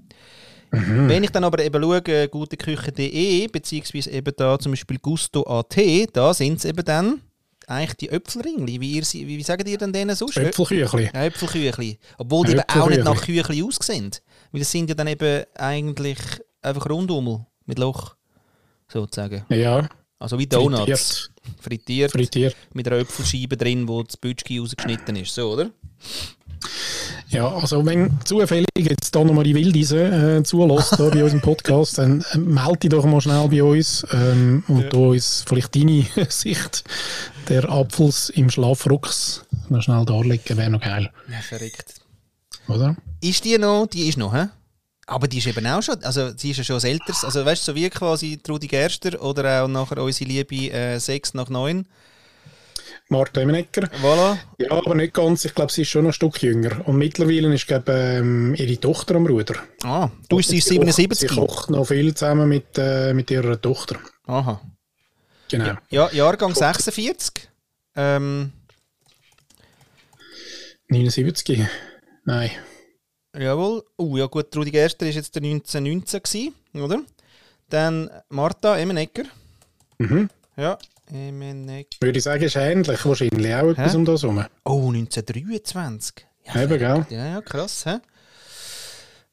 Mhm. 0.70 1.08
Wenn 1.08 1.24
ich 1.24 1.30
dann 1.30 1.44
aber 1.44 1.62
eben 1.62 1.82
schaue, 1.82 2.28
guteküche.de, 2.28 3.48
beziehungsweise 3.48 4.10
eben 4.10 4.32
da 4.36 4.58
zum 4.58 4.72
Beispiel 4.72 4.98
Gusto.at, 4.98 5.76
da 6.12 6.34
sind 6.34 6.58
es 6.58 6.64
eben 6.64 6.84
dann 6.84 7.20
eigentlich 7.66 7.96
die 7.96 8.10
Öpfelringli. 8.10 8.80
Wie, 8.80 8.92
ihr, 8.92 9.02
wie, 9.02 9.26
wie 9.38 9.42
sagen 9.42 9.66
ihr 9.66 9.78
denn 9.78 9.92
denen 9.92 10.16
sonst? 10.16 10.36
Äpfelküchli. 10.36 11.10
Ja, 11.12 11.24
Äpfelküchli. 11.24 11.98
Obwohl 12.18 12.46
die 12.46 12.52
eben 12.52 12.62
auch 12.68 12.88
nicht 12.88 13.04
nach 13.04 13.20
Küchli 13.22 13.62
aussehen. 13.62 14.10
Weil 14.50 14.60
das 14.60 14.70
sind 14.70 14.88
ja 14.88 14.94
dann 14.94 15.06
eben 15.06 15.44
eigentlich 15.54 16.18
einfach 16.60 16.88
Rundum 16.88 17.46
mit 17.66 17.78
Loch, 17.78 18.16
sozusagen. 18.88 19.44
Ja. 19.48 19.88
Also 20.22 20.38
wie 20.38 20.46
Donuts. 20.46 20.78
Frittiert. 20.84 21.30
Frittiert, 21.60 22.12
Frittiert. 22.12 22.56
mit 22.72 22.86
einer 22.86 22.98
Äpfelscheibe 22.98 23.56
drin, 23.56 23.88
wo 23.88 24.02
das 24.04 24.16
Bütschki 24.16 24.58
rausgeschnitten 24.58 25.16
ist, 25.16 25.34
so, 25.34 25.52
oder? 25.52 25.70
Ja, 27.28 27.48
also 27.48 27.84
wenn 27.84 28.20
zufällig 28.24 28.68
jetzt 28.76 29.14
hier 29.14 29.24
nochmal 29.24 29.42
die 29.42 29.54
Wildeise 29.54 30.38
äh, 30.38 30.42
zulässt 30.44 30.96
hier 30.96 31.10
bei 31.10 31.24
unserem 31.24 31.40
Podcast, 31.42 31.98
dann 31.98 32.24
äh, 32.32 32.38
melde 32.38 32.78
dich 32.78 32.90
doch 32.90 33.04
mal 33.04 33.20
schnell 33.20 33.48
bei 33.48 33.64
uns 33.64 34.06
ähm, 34.12 34.62
und 34.68 34.82
ja. 34.82 34.88
da 34.90 34.98
uns 34.98 35.44
vielleicht 35.46 35.74
deine 35.74 36.06
Sicht 36.28 36.84
der 37.48 37.68
Apfels 37.68 38.28
im 38.28 38.48
Schlafrucks 38.48 39.44
noch 39.70 39.82
schnell 39.82 40.04
darlegen, 40.04 40.56
wäre 40.56 40.70
noch 40.70 40.80
geil. 40.80 41.10
Ja, 41.28 41.40
verrückt. 41.40 41.94
Oder? 42.68 42.96
Ist 43.20 43.44
die 43.44 43.58
noch? 43.58 43.86
Die 43.86 44.08
ist 44.08 44.18
noch, 44.18 44.32
hä? 44.32 44.46
Aber 45.06 45.26
die 45.26 45.38
ist 45.38 45.46
eben 45.46 45.66
auch 45.66 45.82
schon, 45.82 46.02
also 46.04 46.30
sie 46.36 46.52
ist 46.52 46.58
ja 46.58 46.64
schon 46.64 46.80
älteres, 46.82 47.24
also 47.24 47.44
weißt 47.44 47.66
du, 47.66 47.72
so 47.72 47.76
wie 47.76 47.90
quasi 47.90 48.38
Trudi 48.38 48.68
Gerster 48.68 49.20
oder 49.20 49.64
auch 49.64 49.68
nachher 49.68 50.02
unsere 50.02 50.30
liebe 50.30 50.70
äh, 50.70 50.98
6 50.98 51.34
nach 51.34 51.48
9. 51.48 51.86
Martha 53.08 53.40
Emenegger. 53.40 53.88
Voilà. 54.00 54.38
Ja, 54.58 54.70
aber 54.72 54.94
nicht 54.94 55.12
ganz. 55.12 55.44
Ich 55.44 55.54
glaube, 55.54 55.72
sie 55.72 55.82
ist 55.82 55.88
schon 55.88 56.06
ein 56.06 56.12
Stück 56.12 56.42
jünger. 56.42 56.86
Und 56.86 56.96
mittlerweile 56.96 57.52
ist 57.54 57.66
glaube 57.66 57.92
ähm, 57.92 58.54
ihre 58.54 58.80
Tochter 58.80 59.16
am 59.16 59.26
Ruder. 59.26 59.56
Ah, 59.82 60.08
du 60.28 60.36
bist 60.36 60.48
sie 60.48 60.60
77. 60.60 61.28
Sie 61.28 61.36
kocht 61.36 61.70
noch 61.70 61.84
viel 61.84 62.14
zusammen 62.14 62.48
mit, 62.48 62.78
äh, 62.78 63.12
mit 63.12 63.30
ihrer 63.30 63.60
Tochter. 63.60 63.98
Aha. 64.26 64.60
Genau. 65.50 65.74
Ja, 65.90 66.10
Jahrgang 66.12 66.54
46. 66.54 67.48
Ähm. 67.96 68.52
79. 70.88 71.66
Nein. 72.24 72.50
Jawohl. 73.36 73.82
Uh, 73.98 74.18
ja 74.18 74.26
gut, 74.26 74.54
Rudi 74.56 74.70
Gerster 74.70 75.06
war 75.06 75.12
jetzt 75.12 75.34
der 75.34 75.42
1919, 75.42 76.22
gewesen, 76.22 76.54
oder? 76.74 77.02
Dann 77.70 78.10
Martha 78.28 78.76
Emenegger. 78.76 79.24
Mhm. 79.98 80.28
Ja, 80.56 80.76
Emenegger. 81.10 81.96
Würde 82.00 82.18
ich 82.18 82.24
sagen, 82.24 82.42
ist 82.42 82.56
ähnlich 82.56 83.04
wahrscheinlich 83.04 83.54
auch 83.54 83.70
etwas 83.70 83.94
um 83.94 84.04
das 84.04 84.22
herum. 84.22 84.44
Oh, 84.64 84.88
1923. 84.90 86.26
Ja, 86.46 86.62
Eben, 86.62 86.78
gell? 86.78 87.06
Ja, 87.08 87.26
ja, 87.26 87.40
krass, 87.40 87.86
hä? 87.86 87.98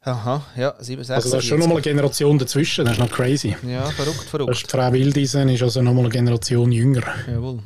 Aha, 0.01 0.45
ja, 0.55 0.75
67. 0.79 1.15
Also 1.15 1.31
da 1.31 1.37
ist 1.39 1.45
schon 1.45 1.59
nochmal 1.59 1.77
eine 1.77 1.83
Generation 1.83 2.39
dazwischen, 2.39 2.85
das 2.85 2.93
ist 2.93 2.99
noch 2.99 3.11
crazy. 3.11 3.57
Ja, 3.67 3.89
verrückt, 3.91 4.23
verrückt. 4.23 4.49
Das 4.49 4.61
ist 4.61 4.71
Frau 4.71 4.93
Wildisen 4.93 5.49
ist 5.49 5.61
also 5.61 5.81
nochmal 5.81 6.05
eine 6.05 6.13
Generation 6.13 6.71
jünger. 6.71 7.03
Jawohl. 7.27 7.59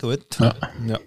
Gut. 0.00 0.38
Ja. 0.38 0.54
ja. 0.86 0.98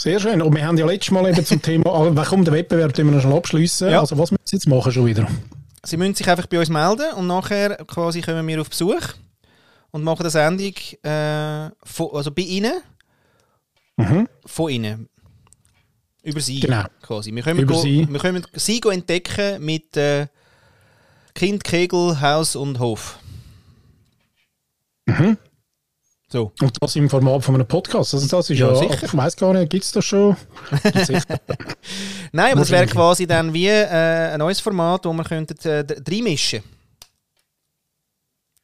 Sehr 0.00 0.18
schön. 0.18 0.40
Und 0.40 0.56
wir 0.56 0.66
haben 0.66 0.78
ja 0.78 0.86
letztes 0.86 1.10
Mal 1.10 1.28
eben 1.28 1.44
zum 1.44 1.60
Thema, 1.60 1.84
wer 2.16 2.24
kommt 2.24 2.46
der 2.46 2.54
Wettbewerb, 2.54 2.94
den 2.94 3.06
wir 3.06 3.16
noch 3.16 3.20
schnell 3.20 3.36
abschliessen. 3.36 3.90
Ja. 3.90 4.00
Also 4.00 4.16
was 4.16 4.30
müssen 4.30 4.42
Sie 4.46 4.56
jetzt 4.56 4.66
machen 4.66 4.90
schon 4.90 5.04
wieder? 5.04 5.28
Sie 5.84 5.98
müssen 5.98 6.14
sich 6.14 6.26
einfach 6.26 6.46
bei 6.46 6.58
uns 6.58 6.70
melden 6.70 7.12
und 7.16 7.26
nachher 7.26 7.76
quasi 7.86 8.22
kommen 8.22 8.46
wir 8.48 8.62
auf 8.62 8.70
Besuch 8.70 9.02
und 9.90 10.02
machen 10.02 10.22
eine 10.22 10.30
Sendung 10.30 10.72
äh, 11.02 11.70
von, 11.82 12.08
also 12.14 12.30
bei 12.30 12.42
Ihnen, 12.42 12.80
mhm. 13.98 14.26
von 14.46 14.70
Ihnen. 14.70 15.10
Über 16.22 16.40
Sie 16.40 16.60
genau. 16.60 16.84
quasi. 17.02 17.34
Wir 17.34 17.42
können, 17.42 17.60
Über 17.60 17.74
go, 17.74 17.80
Sie. 17.80 18.06
wir 18.08 18.20
können 18.20 18.46
Sie 18.54 18.80
entdecken 18.90 19.62
mit 19.62 19.98
äh, 19.98 20.28
Kind, 21.34 21.62
Kegel, 21.62 22.22
Haus 22.22 22.56
und 22.56 22.78
Hof. 22.78 23.18
Mhm. 25.04 25.36
So. 26.32 26.52
Und 26.60 26.76
das 26.80 26.94
im 26.94 27.10
Format 27.10 27.42
von 27.42 27.56
einem 27.56 27.66
Podcast. 27.66 28.14
Also 28.14 28.28
das 28.28 28.50
ist 28.50 28.58
ja, 28.58 28.72
ja 28.72 28.82
ich 28.82 29.16
weiß 29.16 29.36
gar 29.36 29.52
nicht, 29.52 29.68
gibt 29.68 29.82
es 29.82 29.90
das 29.90 30.04
schon? 30.04 30.36
Nein, 32.32 32.52
aber 32.52 32.60
das 32.60 32.70
wäre 32.70 32.86
quasi 32.86 33.26
dann 33.26 33.52
wie 33.52 33.66
äh, 33.66 34.32
ein 34.32 34.38
neues 34.38 34.60
Format, 34.60 35.04
wo 35.04 35.12
wir 35.12 35.24
könnten 35.24 35.58
äh, 35.68 35.84
reinmischen 36.08 36.62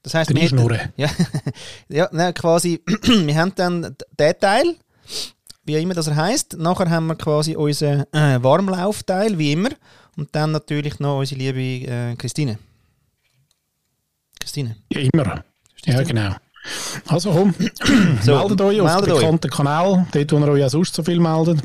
Das 0.00 0.14
heisst, 0.14 0.32
wir 0.32 0.40
hätten, 0.40 0.92
ja, 0.96 1.10
ja 1.88 2.08
nein, 2.12 2.32
quasi, 2.34 2.80
wir 2.86 3.36
haben 3.36 3.52
dann 3.56 3.96
den 4.16 4.34
Teil, 4.40 4.76
wie 5.64 5.74
immer 5.74 5.94
das 5.94 6.06
er 6.06 6.14
heisst. 6.14 6.56
Nachher 6.56 6.88
haben 6.88 7.08
wir 7.08 7.16
quasi 7.16 7.56
unseren 7.56 8.04
äh, 8.12 8.40
Warmlaufteil, 8.40 9.36
wie 9.38 9.52
immer. 9.52 9.70
Und 10.16 10.32
dann 10.36 10.52
natürlich 10.52 11.00
noch 11.00 11.18
unsere 11.18 11.40
liebe 11.40 11.90
äh, 11.90 12.14
Christine. 12.14 12.60
Christine. 14.38 14.76
Ja, 14.92 15.00
immer. 15.00 15.44
Ja, 15.84 16.02
genau. 16.04 16.36
Also 17.06 17.32
komm, 17.32 17.54
so, 18.22 18.36
meldet 18.36 18.60
euch 18.60 18.80
auf 18.80 18.96
dem 18.96 19.14
bekannten 19.14 19.50
Kanal, 19.50 20.06
dort 20.12 20.32
wo 20.32 20.38
ihr 20.38 20.48
euch 20.48 20.64
auch 20.64 20.70
sonst 20.70 20.94
so 20.94 21.02
viel 21.02 21.20
meldet. 21.20 21.60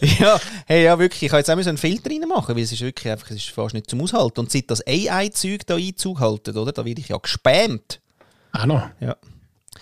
ja, 0.18 0.40
hey, 0.66 0.84
ja, 0.84 0.98
wirklich. 0.98 1.24
Ich 1.24 1.30
habe 1.30 1.38
jetzt 1.40 1.50
auch 1.50 1.56
einen 1.56 1.78
Filter 1.78 2.10
reinmachen, 2.10 2.56
weil 2.56 2.62
es 2.62 2.72
ist 2.72 2.80
wirklich 2.80 3.10
einfach, 3.12 3.30
es 3.30 3.36
ist 3.36 3.50
fast 3.50 3.74
nicht 3.74 3.88
zum 3.88 4.00
Aushalten. 4.00 4.40
Und 4.40 4.50
seit 4.50 4.70
das 4.70 4.86
AI-Zeug 4.86 5.66
da 5.66 5.76
Einzug 5.76 6.20
halten, 6.20 6.56
oder? 6.56 6.72
Da 6.72 6.84
werde 6.84 7.00
ich 7.00 7.08
ja 7.08 7.16
gespammt. 7.16 8.00
Auch 8.52 8.66
noch? 8.66 8.88
Ja. 9.00 9.16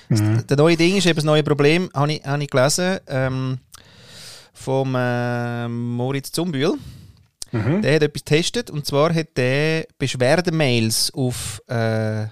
Mhm. 0.08 0.44
Das 0.46 0.58
neue 0.58 0.76
Ding 0.76 0.96
ist 0.96 1.06
eben 1.06 1.16
das 1.16 1.24
neue 1.24 1.42
Problem, 1.42 1.90
habe 1.94 2.14
ich, 2.14 2.24
habe 2.24 2.42
ich 2.42 2.50
gelesen, 2.50 2.98
ähm, 3.06 3.58
vom 4.52 4.94
äh, 4.94 5.68
Moritz 5.68 6.32
Zumbühl. 6.32 6.74
Mhm. 7.52 7.82
Der 7.82 7.96
hat 7.96 8.02
etwas 8.02 8.24
getestet 8.24 8.70
und 8.70 8.86
zwar 8.86 9.14
hat 9.14 9.36
der 9.36 9.86
Beschwerdemails 9.98 11.12
auf 11.14 11.62
äh, 11.68 12.26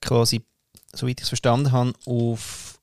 quasi, 0.00 0.42
soweit 0.94 1.18
ich 1.20 1.24
es 1.24 1.28
verstanden 1.28 1.72
habe, 1.72 1.92
auf 2.06 2.80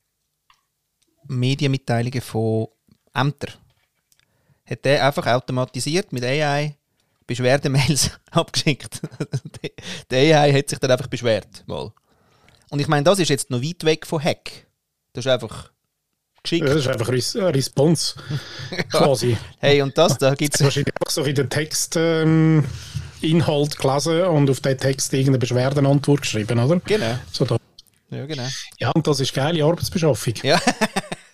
Medienmitteilungen 1.26 2.20
von 2.20 2.68
Ämtern. 3.14 3.54
Hat 4.66 4.84
der 4.84 5.06
einfach 5.06 5.26
automatisiert 5.26 6.12
mit 6.12 6.24
AI 6.24 6.76
Beschwerdemails 7.26 8.10
abgeschickt. 8.30 9.00
der 10.10 10.38
AI 10.38 10.52
hat 10.52 10.68
sich 10.68 10.78
dann 10.78 10.90
einfach 10.90 11.06
beschwert. 11.06 11.64
Mal. 11.66 11.90
Und 12.70 12.80
ich 12.80 12.88
meine, 12.88 13.04
das 13.04 13.18
ist 13.18 13.30
jetzt 13.30 13.50
noch 13.50 13.62
weit 13.62 13.84
weg 13.84 14.06
von 14.06 14.22
Hack. 14.22 14.66
Das 15.12 15.24
ist 15.24 15.30
einfach 15.30 15.70
geschickt. 16.44 16.68
Das 16.68 16.76
ist 16.76 16.86
einfach 16.86 17.08
eine 17.08 17.54
Response, 17.54 18.14
quasi. 18.90 19.36
Hey, 19.58 19.82
und 19.82 19.98
das, 19.98 20.16
da 20.18 20.34
gibt 20.34 20.54
es... 20.54 20.62
wahrscheinlich 20.62 20.94
auch 21.04 21.10
so 21.10 21.24
in 21.24 21.34
den 21.34 21.50
Text... 21.50 21.96
Ähm, 21.96 22.64
Inhalt 23.24 23.78
gelesen 23.78 24.22
und 24.22 24.50
auf 24.50 24.60
den 24.60 24.78
Text 24.78 25.12
irgendeine 25.12 25.38
Beschwerdenantwort 25.38 26.22
geschrieben, 26.22 26.58
oder? 26.58 26.80
Genau. 26.84 27.18
So 27.32 27.44
da. 27.44 27.56
Ja, 28.10 28.26
genau. 28.26 28.46
Ja, 28.78 28.90
und 28.90 29.06
das 29.06 29.20
ist 29.20 29.34
geile 29.34 29.64
Arbeitsbeschaffung. 29.64 30.34
Ja. 30.42 30.60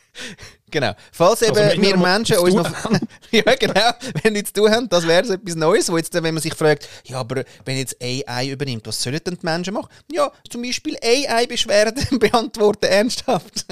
genau. 0.71 0.93
Falls 1.12 1.43
eben 1.43 1.57
also, 1.57 1.83
wir 1.83 1.97
Menschen 1.97 2.38
uns 2.38 2.55
noch. 2.55 2.71
ja, 3.31 3.55
genau. 3.57 3.90
Wenn 4.23 4.33
nichts 4.33 4.52
zu 4.52 4.62
tun 4.62 4.71
haben, 4.71 4.88
das 4.88 5.07
wäre 5.07 5.26
so 5.26 5.35
etwas 5.35 5.57
Neues, 5.57 5.90
wo 5.90 5.97
jetzt, 5.97 6.14
wenn 6.14 6.35
man 6.35 6.43
sich 6.43 6.55
fragt, 6.55 6.88
ja, 7.05 7.19
aber 7.19 7.45
wenn 7.64 7.76
jetzt 7.76 7.97
AI 8.02 8.50
übernimmt, 8.50 8.87
was 8.87 9.02
sollen 9.02 9.21
denn 9.25 9.35
die 9.35 9.45
Menschen 9.45 9.75
machen? 9.75 9.88
Ja, 10.11 10.31
zum 10.49 10.62
Beispiel 10.62 10.97
AI-Beschwerden 11.02 12.19
beantworten, 12.19 12.87
ernsthaft. 12.87 13.67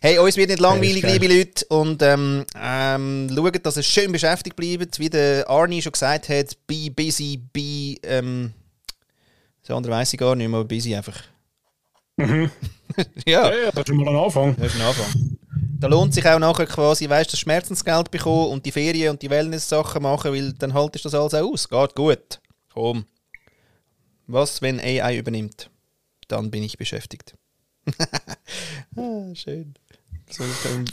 Hey, 0.00 0.18
uns 0.18 0.36
wird 0.36 0.50
nicht 0.50 0.60
langweilig, 0.60 1.02
liebe 1.02 1.26
Leute. 1.28 1.64
Und 1.68 2.02
ähm, 2.02 2.44
ähm, 2.60 3.30
schaut, 3.34 3.64
dass 3.64 3.78
ihr 3.78 3.82
schön 3.82 4.12
beschäftigt 4.12 4.54
bleibt. 4.54 4.98
Wie 4.98 5.08
der 5.08 5.48
Arnie 5.48 5.80
schon 5.80 5.92
gesagt 5.92 6.28
hat, 6.28 6.56
be 6.66 6.90
busy, 6.90 7.40
be. 7.52 7.96
Ähm, 8.02 8.52
das 9.62 9.74
andere 9.74 9.94
weiss 9.94 10.12
ich 10.12 10.20
gar 10.20 10.36
nicht 10.36 10.48
mehr, 10.48 10.58
aber 10.60 10.68
busy 10.68 10.94
einfach. 10.94 11.22
ja, 12.18 12.50
Ja, 13.26 13.54
ja, 13.54 13.70
das 13.70 13.80
ist 13.80 13.88
schon 13.88 13.96
mal 13.96 14.08
ein 14.08 14.16
Anfang. 14.24 14.54
das 14.56 14.74
ist 14.74 14.80
ein 14.80 14.86
Anfang. 14.86 15.38
Da 15.80 15.88
lohnt 15.88 16.14
sich 16.14 16.26
auch 16.26 16.38
nachher 16.38 16.66
quasi, 16.66 17.08
weißt 17.08 17.30
du, 17.30 17.32
das 17.32 17.40
Schmerzensgeld 17.40 18.10
bekommen 18.10 18.52
und 18.52 18.64
die 18.66 18.72
Ferien 18.72 19.10
und 19.10 19.22
die 19.22 19.30
Wellness-Sachen 19.30 20.02
machen, 20.02 20.32
weil 20.32 20.52
dann 20.52 20.74
haltest 20.74 21.04
du 21.04 21.08
das 21.08 21.18
alles 21.18 21.34
auch 21.34 21.50
aus. 21.50 21.68
Geht 21.68 21.94
gut. 21.94 22.40
Komm. 22.72 23.06
Was, 24.26 24.62
wenn 24.62 24.80
AI 24.80 25.16
übernimmt? 25.16 25.70
Dann 26.28 26.50
bin 26.50 26.62
ich 26.62 26.78
beschäftigt. 26.78 27.34
ah, 28.96 29.34
schön. 29.34 29.74
So, 30.30 30.42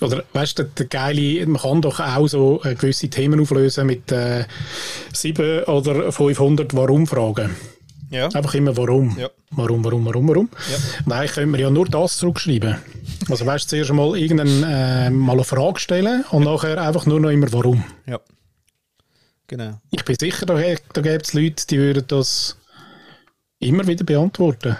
Oder 0.06 0.24
weißt 0.34 0.60
du, 0.60 0.64
der 0.66 0.86
geile, 0.88 1.46
man 1.48 1.62
kann 1.62 1.82
doch 1.82 2.00
auch 2.00 2.28
so 2.28 2.62
äh, 2.64 2.76
gewisse 2.76 3.10
Themen 3.10 3.40
auflösen 3.40 3.88
mit 3.88 4.12
äh, 4.12 4.46
7 5.14 5.64
oder 5.64 6.12
500 6.12 6.76
Warum-Fragen. 6.76 7.56
ja. 8.12 8.28
Einfach 8.28 8.54
immer 8.56 8.76
warum. 8.76 9.18
Ja. 9.18 9.30
Warum, 9.52 9.84
warum, 9.86 10.06
warum, 10.06 10.28
warum. 10.28 10.50
Ja. 10.70 10.78
Und 11.06 11.12
eigentlich 11.14 11.32
können 11.32 11.52
wir 11.54 11.60
ja 11.62 11.70
nur 11.70 11.88
das 11.88 12.18
zurückschreiben. 12.18 12.76
Also 13.30 13.46
weißt 13.46 13.66
du, 13.66 13.70
zuerst 13.70 13.94
mal 13.94 14.18
irgendeine 14.18 15.08
äh, 15.08 15.10
mal 15.10 15.34
eine 15.34 15.44
Frage 15.46 15.80
stellen 15.80 16.26
und 16.32 16.44
nachher 16.44 16.82
einfach 16.82 17.06
nur 17.06 17.20
noch 17.20 17.30
immer 17.30 17.52
warum. 17.54 17.84
Ja. 18.06 18.20
Genau. 19.48 19.80
Ich 19.92 20.04
bin 20.06 20.16
sicher, 20.20 20.46
da, 20.46 20.56
da 20.56 21.02
gibt 21.02 21.26
es 21.26 21.34
Leute, 21.34 21.68
die 21.68 21.78
würden 21.78 22.04
das 22.08 22.58
immer 23.60 23.88
wieder 23.88 24.04
beantworten. 24.04 24.78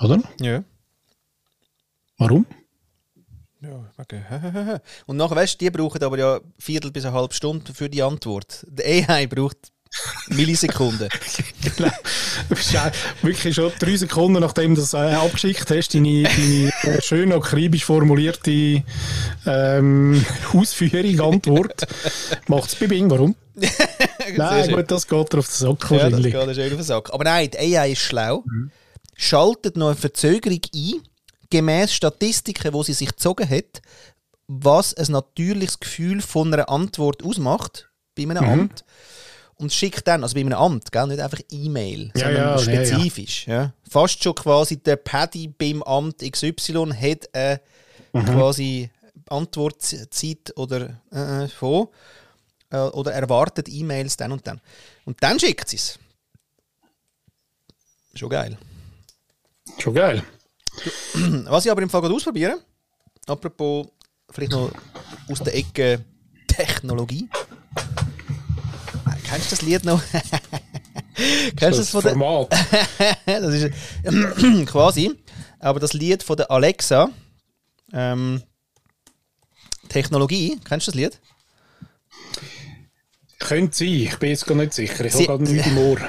Oder? 0.00 0.20
Ja. 0.40 0.64
Warum? 2.18 2.46
Ja, 3.60 3.90
okay. 3.96 4.22
Und 5.06 5.16
nachher, 5.16 5.36
weißt 5.36 5.54
du, 5.54 5.64
die 5.64 5.70
brauchen 5.70 6.02
aber 6.02 6.18
ja 6.18 6.40
Viertel 6.58 6.90
bis 6.90 7.04
eine 7.04 7.14
halbe 7.14 7.34
Stunde 7.34 7.72
für 7.72 7.88
die 7.88 8.02
Antwort. 8.02 8.66
Der 8.68 9.08
AI 9.08 9.26
braucht 9.26 9.72
Millisekunden. 10.28 11.08
Genau. 11.76 11.90
Du 12.48 12.54
bist 12.56 12.72
ja 12.72 12.90
wirklich 13.22 13.54
schon 13.54 13.70
drei 13.78 13.96
Sekunden, 13.96 14.40
nachdem 14.40 14.74
du 14.74 14.80
das 14.80 14.94
äh, 14.94 15.14
abgeschickt 15.14 15.70
hast, 15.70 15.94
deine, 15.94 16.24
deine 16.24 17.00
schön 17.00 17.32
akribisch 17.32 17.84
formulierte 17.84 18.82
ähm, 19.46 20.24
Ausführung, 20.52 21.34
Antwort, 21.34 21.86
macht 22.48 22.68
es 22.68 22.74
bei 22.74 22.88
Bing. 22.88 23.08
Warum? 23.10 23.36
Nein, 24.36 24.70
gut, 24.74 24.90
das 24.90 25.06
geht 25.06 25.32
dir 25.32 25.38
auf 25.38 25.46
den 25.46 25.52
Sack 25.52 25.90
ja, 25.90 26.10
das 26.10 26.22
geht 26.22 26.32
schön 26.32 26.44
auf 26.44 26.56
den 26.56 26.82
Sack. 26.82 27.12
Aber 27.12 27.24
nein, 27.24 27.48
die 27.50 27.76
AI 27.76 27.92
ist 27.92 28.00
schlau, 28.00 28.44
schaltet 29.14 29.76
noch 29.76 29.88
eine 29.88 29.96
Verzögerung 29.96 30.60
ein, 30.74 31.02
gemäß 31.52 31.92
Statistiken, 31.92 32.72
wo 32.72 32.82
sie 32.82 32.94
sich 32.94 33.10
gezogen 33.10 33.48
hat, 33.48 33.82
was 34.48 34.94
ein 34.94 35.12
natürliches 35.12 35.78
Gefühl 35.78 36.22
von 36.22 36.52
einer 36.52 36.68
Antwort 36.68 37.22
ausmacht 37.22 37.90
bei 38.16 38.22
einem 38.22 38.44
Amt. 38.44 38.84
Und 39.56 39.72
schickt 39.72 40.08
dann, 40.08 40.24
also 40.24 40.34
bei 40.34 40.40
einem 40.40 40.54
Amt, 40.54 40.90
gell, 40.90 41.06
nicht 41.06 41.20
einfach 41.20 41.38
E-Mail, 41.50 42.10
Ja, 42.16 42.24
sondern 42.24 42.34
ja, 42.34 42.56
ja, 42.56 42.58
spezifisch. 42.58 43.46
Ja, 43.46 43.72
Fast 43.88 44.22
schon 44.22 44.34
quasi 44.34 44.78
der 44.78 44.96
Paddy 44.96 45.46
beim 45.46 45.82
Amt 45.84 46.18
XY 46.18 46.92
hat 46.98 47.32
eine 47.32 47.60
quasi 48.12 48.90
Antwortzeit 49.28 50.52
oder 50.56 51.00
äh, 51.12 51.44
äh, 51.44 51.48
von 51.48 51.88
äh, 52.70 52.78
oder 52.78 53.12
erwartet 53.12 53.68
E-Mails 53.68 54.16
dann 54.16 54.32
und 54.32 54.46
dann. 54.46 54.60
Und 55.04 55.22
dann 55.22 55.38
schickt 55.38 55.68
sie 55.68 55.76
es. 55.76 55.98
Schon 58.14 58.30
geil. 58.30 58.58
Schon 59.78 59.94
geil. 59.94 60.24
Was 61.46 61.64
ich 61.64 61.70
aber 61.70 61.82
im 61.82 61.90
Fall 61.90 62.04
ausprobieren, 62.10 62.60
apropos 63.26 63.88
vielleicht 64.30 64.52
noch 64.52 64.70
aus 65.30 65.40
der 65.40 65.54
Ecke 65.54 66.04
Technologie. 66.46 67.28
Äh, 69.06 69.16
Kennst 69.24 69.52
du 69.52 69.56
das 69.56 69.62
Lied 69.62 69.84
noch? 69.84 70.02
Kennst 71.56 71.78
du 71.78 71.82
das 71.82 71.90
von 71.90 72.02
der, 72.02 72.12
Format. 72.12 72.48
das 73.26 73.54
ist 73.54 73.70
quasi, 74.66 75.12
aber 75.58 75.80
das 75.80 75.92
Lied 75.92 76.22
von 76.22 76.36
der 76.36 76.50
Alexa, 76.50 77.10
ähm, 77.92 78.42
Technologie, 79.88 80.58
kennst 80.64 80.86
du 80.86 80.92
das 80.92 80.96
Lied? 80.96 81.20
Könnte 83.38 83.76
sein, 83.76 83.88
ich 83.88 84.16
bin 84.16 84.30
jetzt 84.30 84.46
gar 84.46 84.54
nicht 84.54 84.72
sicher. 84.72 85.04
Ich 85.04 85.14
habe 85.14 85.26
gerade 85.26 85.44
nichts 85.44 85.66
im 85.66 85.78
Ohr. 85.78 85.98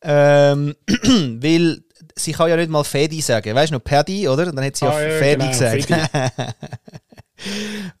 Ähm, 0.00 0.76
weil 0.86 1.82
sie 2.18 2.32
kann 2.32 2.48
ja 2.48 2.56
nicht 2.56 2.70
mal 2.70 2.84
Fedi 2.84 3.20
sagen. 3.20 3.54
Weißt 3.54 3.70
du 3.70 3.76
noch, 3.76 3.84
Paddy, 3.84 4.28
oder? 4.28 4.50
Dann 4.52 4.64
hat 4.64 4.76
sie 4.76 4.84
ja, 4.84 4.90
Ah, 4.92 5.02
ja, 5.02 5.18
Fedi 5.18 5.36
genau, 5.36 5.50
gesagt. 5.50 5.84
Fedi. 5.84 6.00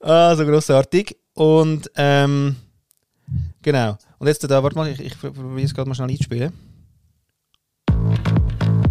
ah, 0.02 0.34
so 0.36 0.44
grossartig. 0.44 1.16
Und, 1.34 1.90
ähm, 1.96 2.56
genau. 3.62 3.96
Und 4.18 4.26
jetzt 4.26 4.42
da, 4.50 4.62
warte 4.62 4.76
mal, 4.76 4.88
ich, 4.90 5.00
ich 5.00 5.18
probiere 5.20 5.62
es 5.62 5.74
gerade 5.74 5.88
mal 5.88 5.94
schnell 5.94 6.10
einzuspielen. 6.10 6.52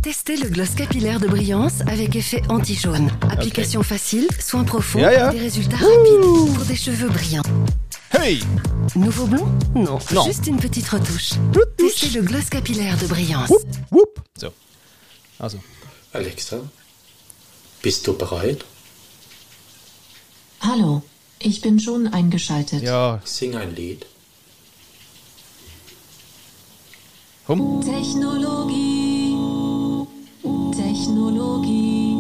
Testez 0.02 0.38
le 0.40 0.50
gloss 0.50 0.74
capillaire 0.76 1.20
de 1.20 1.28
brillance 1.28 1.82
avec 1.82 2.16
effet 2.16 2.42
anti-jaune. 2.48 3.10
Application 3.30 3.84
facile, 3.84 4.28
soin 4.40 4.64
profond, 4.64 5.00
Ja, 5.02 5.12
ja. 5.12 5.32
des 5.32 5.40
résultats 5.40 5.76
rapides 5.78 6.56
pour 6.56 6.66
des 6.66 6.76
cheveux 6.78 7.10
brillants. 7.10 7.44
Hey! 8.12 8.40
Nouveau 8.96 9.26
blond 9.28 9.48
Non, 9.76 10.00
Non. 10.14 10.24
juste 10.26 10.48
une 10.48 10.58
petite 10.58 10.88
retouche. 10.88 11.32
Testez 11.78 12.10
le 12.18 12.22
gloss 12.22 12.50
capillaire 12.50 12.98
de 12.98 13.08
brillance. 13.08 13.52
Whoop. 13.92 14.20
So. 14.40 14.48
Also. 15.40 15.60
Alexa, 16.14 16.62
bist 17.82 18.08
du 18.08 18.18
bereit? 18.18 18.66
Hallo, 20.62 21.04
ich 21.40 21.62
bin 21.62 21.80
schon 21.80 22.08
eingeschaltet. 22.08 22.82
Ja, 22.82 23.22
Sing 23.24 23.56
ein 23.56 23.76
Lied. 23.76 24.06
komm. 27.48 27.82
Technologie, 27.82 29.36
Technologie. 30.76 32.16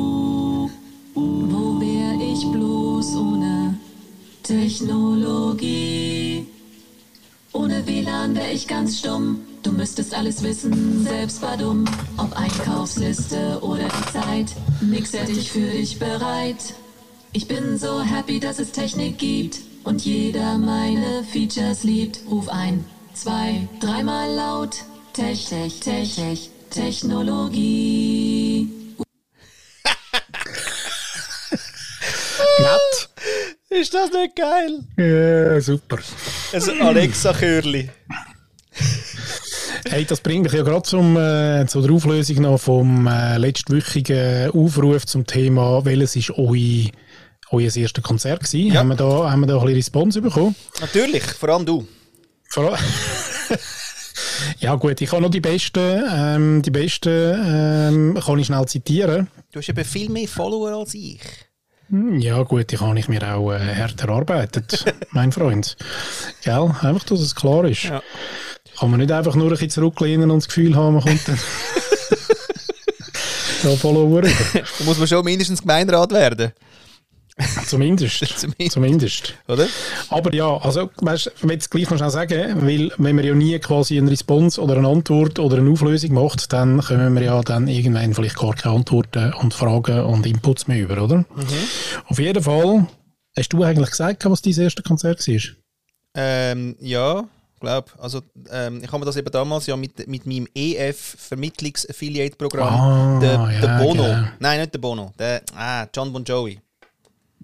Wo 1.14 1.80
wär 1.82 2.14
ich 2.34 2.46
bloß 2.52 3.16
ohne 3.16 3.78
Technologie? 4.44 6.17
Ohne 7.58 7.88
WLAN 7.88 8.36
wär 8.36 8.54
ich 8.54 8.68
ganz 8.68 9.00
stumm. 9.00 9.40
Du 9.64 9.72
müsstest 9.72 10.14
alles 10.14 10.44
wissen, 10.44 11.04
selbst 11.04 11.42
war 11.42 11.58
dumm. 11.58 11.86
Ob 12.18 12.38
Einkaufsliste 12.38 13.58
oder 13.62 13.88
die 13.88 14.14
Zeit, 14.14 14.52
nix 14.80 15.12
hätte 15.14 15.32
ich 15.32 15.52
für 15.52 15.72
dich 15.72 15.98
bereit. 15.98 16.76
Ich 17.34 17.48
bin 17.48 17.80
so 17.80 18.00
happy, 18.00 18.40
dass 18.40 18.60
es 18.60 18.72
Technik 18.72 19.18
gibt 19.18 19.58
und 19.84 20.06
jeder 20.06 20.60
meine 20.60 21.24
Features 21.24 21.84
liebt. 21.84 22.20
Ruf 22.30 22.48
ein, 22.48 22.86
zwei, 23.16 23.68
dreimal 23.80 24.32
laut. 24.36 24.76
Tech, 25.14 25.48
Tech, 25.50 25.80
Tech, 25.80 26.14
Tech, 26.14 26.52
Technologie. 26.70 28.70
Nett. 32.60 32.87
Ist 33.80 33.94
das 33.94 34.10
nicht 34.12 34.36
geil? 34.36 34.80
Ja, 34.98 35.62
super. 35.62 35.98
Also 36.54 36.72
Alexa-Chörli. 36.74 37.90
Hey, 39.90 40.06
das 40.06 40.20
bringt 40.22 40.44
mich 40.44 40.54
ja 40.54 40.64
gerade 40.64 40.84
zum, 40.84 41.16
äh, 41.18 41.66
zu 41.68 41.82
der 41.82 41.92
Auflösung 41.92 42.42
noch 42.42 42.60
vom 42.60 43.08
äh, 43.08 43.38
letztwöchigen 43.38 44.52
Aufruf 44.52 45.06
zum 45.06 45.26
Thema, 45.26 45.86
welches 45.86 46.16
ist 46.16 46.32
euer, 46.32 46.90
euer 47.52 47.76
erstes 47.76 48.04
Konzert 48.04 48.44
gewesen? 48.44 48.74
Ja. 48.74 48.80
Haben, 48.80 48.90
wir 48.90 48.96
da, 48.96 49.32
haben 49.32 49.42
wir 49.42 49.48
da 49.48 49.56
ein 49.56 49.60
bisschen 49.62 49.76
Response 49.76 50.22
bekommen? 50.22 50.56
Natürlich, 50.82 51.24
vor 51.24 51.50
allem 51.50 51.66
du. 51.66 51.88
Vor 52.50 52.72
allem- 52.72 52.80
ja 54.60 54.76
gut, 54.76 55.00
ich 55.02 55.10
kann 55.10 55.22
noch 55.22 55.30
die 55.32 55.42
besten, 55.42 56.04
ähm, 56.12 56.62
die 56.62 56.72
besten 56.72 57.10
ähm, 57.46 58.20
kann 58.24 58.40
ich 58.40 58.48
schnell 58.48 58.66
zitieren. 58.66 59.28
Du 59.52 59.60
hast 59.60 59.70
eben 59.70 59.86
viel 59.86 60.10
mehr 60.10 60.28
Follower 60.28 60.72
als 60.80 60.94
ich. 60.96 61.20
Hm, 61.90 62.20
Ja 62.20 62.42
gut, 62.44 62.72
die 62.72 62.78
habe 62.78 63.00
ich 63.00 63.08
mir 63.08 63.22
auch 63.36 63.52
äh, 63.52 63.60
hart 63.76 64.02
erarbeitet, 64.02 64.86
mein 65.12 65.32
Freund. 65.32 65.78
Gell? 66.44 66.72
Einfach, 66.82 67.04
dass 67.06 67.20
es 67.22 67.36
klar 67.36 67.64
ist. 67.66 67.84
Ja. 67.84 68.02
Kann 68.80 68.92
man 68.92 69.00
nicht 69.00 69.12
einfach 69.12 69.36
nur 69.36 69.46
ein 69.48 69.52
bisschen 69.52 69.70
zurücklehnen 69.70 70.30
und 70.30 70.40
das 70.44 70.48
Gefühl 70.48 70.76
haben, 70.76 70.96
man 70.96 71.04
kommt 71.04 71.28
dann 71.28 71.40
da 73.64 73.70
Follower 73.76 74.18
rüber. 74.18 74.22
Da 74.54 74.84
muss 74.86 74.98
man 74.98 75.08
schon 75.08 75.24
mindestens 75.26 75.62
Gemeinderat 75.62 76.12
werden, 76.12 76.52
Zumindest. 77.68 78.26
Zumindest. 78.40 78.72
Zumindest. 78.72 79.34
oder? 79.48 79.68
Aber 80.10 80.34
ja, 80.34 80.58
also, 80.58 80.90
weißt, 80.98 81.32
ich 81.36 81.44
will 81.44 81.58
es 81.58 81.70
gleich 81.70 81.88
noch 81.90 81.98
schnell 81.98 82.10
sagen, 82.10 82.66
weil 82.66 82.92
wenn 82.98 83.16
man 83.16 83.26
ja 83.26 83.36
nie 83.36 83.60
quasi 83.60 83.98
eine 83.98 84.10
Response 84.10 84.60
oder 84.60 84.78
eine 84.78 84.88
Antwort 84.88 85.38
oder 85.38 85.58
eine 85.58 85.70
Auflösung 85.70 86.14
macht, 86.14 86.52
dann 86.52 86.82
können 86.82 87.14
wir 87.14 87.22
ja 87.24 87.42
dann 87.44 87.68
irgendwann 87.68 88.16
vielleicht 88.16 88.38
gar 88.38 88.56
keine 88.56 88.76
Antworten 88.76 89.34
und 89.34 89.54
Fragen 89.54 90.00
und 90.02 90.26
Inputs 90.26 90.68
mehr 90.68 90.82
über, 90.82 91.00
oder? 91.04 91.26
Auf 92.08 92.18
jeden 92.18 92.42
Fall, 92.42 92.88
hast 93.38 93.50
du 93.54 93.62
eigentlich 93.64 93.92
gesagt, 93.92 94.26
was 94.26 94.42
dein 94.42 94.60
erstes 94.60 94.84
Konzert 94.84 95.28
war? 95.28 95.42
Ähm, 96.16 96.76
ja, 96.80 97.24
glaub. 97.60 97.94
Also, 98.00 98.22
ähm, 98.52 98.80
ich 98.84 98.88
habe 98.88 98.98
mir 99.00 99.06
das 99.06 99.18
eben 99.18 99.32
damals 99.32 99.68
ja 99.68 99.78
mit, 99.78 100.08
mit 100.08 100.26
meinem 100.26 100.48
EF-Vermittlungs-Affiliate-Programm, 100.56 102.74
Ah, 102.74 103.20
der, 103.20 103.34
ja, 103.34 103.62
der 103.62 103.78
Bono, 103.84 104.04
genau. 104.04 104.28
nein, 104.40 104.60
nicht 104.62 104.74
der 104.74 104.80
Bono, 104.80 105.12
der, 105.20 105.44
ah, 105.56 105.86
John 105.96 106.12
Bon 106.12 106.24
Jovi, 106.24 106.60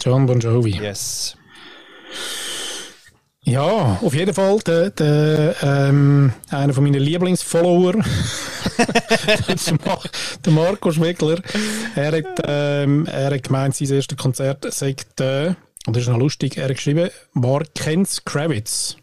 John 0.02 0.26
Bon 0.26 0.40
Jovi. 0.40 0.72
yes. 0.82 1.36
Ja, 3.46 4.00
auf 4.02 4.14
jeden 4.14 4.34
Fall 4.34 4.60
der, 4.60 4.90
der, 4.92 5.56
ähm, 5.62 6.32
einer 6.50 6.74
von 6.74 6.84
meinen 6.86 7.02
Lieblingsfollower, 7.02 7.92
der 7.98 9.74
Mar- 9.86 10.02
der 10.46 10.54
Marco 10.54 10.92
Schwegler, 10.94 11.42
er 11.96 12.12
hat, 12.14 12.40
ähm, 12.46 13.06
er 13.06 13.32
hat 13.32 13.44
gemeint, 13.44 13.76
sein 13.76 13.90
erstes 13.90 14.18
Konzert 14.18 14.74
sei 14.74 14.96
der, 15.18 15.58
und 15.86 15.94
das 15.96 16.04
ist 16.04 16.10
noch 16.10 16.20
lustig, 16.20 16.56
er 16.56 16.70
hat 16.70 16.76
geschrieben, 16.76 17.10
war 17.34 17.64
Kenz 17.76 18.24
Kravitz. 18.24 18.96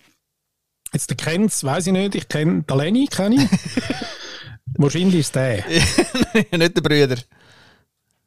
Jetzt 0.95 1.11
der 1.11 1.19
Kenz, 1.19 1.63
weiß 1.63 1.89
ich 1.89 1.93
nicht, 1.93 2.15
ich 2.15 2.27
kenne 2.29 2.63
den 2.63 2.79
Lenny, 2.79 3.07
kenne 3.09 3.45
ich. 3.45 3.51
Wahrscheinlich 4.79 5.21
ist 5.21 5.35
der. 5.35 5.63
nicht 6.51 6.77
der 6.77 6.81
Brüder. 6.81 7.17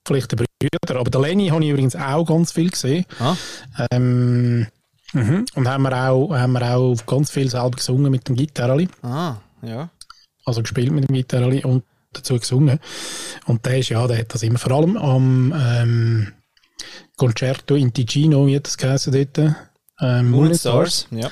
Vielleicht 0.05 0.31
der 0.31 0.37
Brüder, 0.37 0.47
aber 0.89 1.09
den 1.09 1.21
Lenny 1.21 1.47
habe 1.47 1.63
ich 1.63 1.69
übrigens 1.69 1.95
auch 1.95 2.25
ganz 2.25 2.51
viel 2.51 2.69
gesehen. 2.69 3.05
Ah. 3.19 3.35
Ähm, 3.91 4.67
mhm. 5.13 5.45
Und 5.55 5.67
haben 5.67 5.83
wir, 5.83 6.09
auch, 6.09 6.31
haben 6.33 6.53
wir 6.53 6.75
auch 6.75 6.95
ganz 7.05 7.31
viel 7.31 7.49
selber 7.49 7.71
gesungen 7.71 8.11
mit 8.11 8.27
dem 8.27 8.35
Gitarreli. 8.35 8.87
Ah, 9.01 9.37
ja. 9.61 9.89
Also 10.45 10.61
gespielt 10.61 10.91
mit 10.91 11.07
dem 11.07 11.15
Gitarreli 11.15 11.63
und 11.63 11.83
dazu 12.11 12.37
gesungen. 12.37 12.79
Und 13.45 13.65
der 13.65 13.79
ist 13.79 13.89
ja, 13.89 14.05
der 14.07 14.19
hat 14.19 14.33
das 14.33 14.43
immer 14.43 14.59
vor 14.59 14.73
allem 14.73 14.97
am 14.97 15.53
ähm, 15.55 16.33
Concerto 17.17 17.75
in 17.75 17.93
Ticino, 17.93 18.47
wie 18.47 18.55
hat 18.55 18.67
das 18.67 18.77
geheißen 18.77 19.13
dort? 19.13 19.55
Ähm, 20.01 20.31
Moon 20.31 20.53
Stars. 20.53 21.07
Ja. 21.11 21.29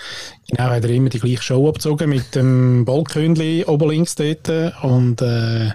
Genau, 0.48 0.70
hat 0.70 0.84
er 0.84 0.89
immer 0.91 1.10
die 1.10 1.20
gleiche 1.20 1.41
Show 1.41 1.67
abgezogen 1.67 2.10
mit 2.10 2.36
dem 2.36 2.86
Ballkönli 2.86 3.65
oben 3.65 3.89
links 3.89 4.15
dort. 4.15 4.50
Und 4.84 5.22
äh, 5.22 5.72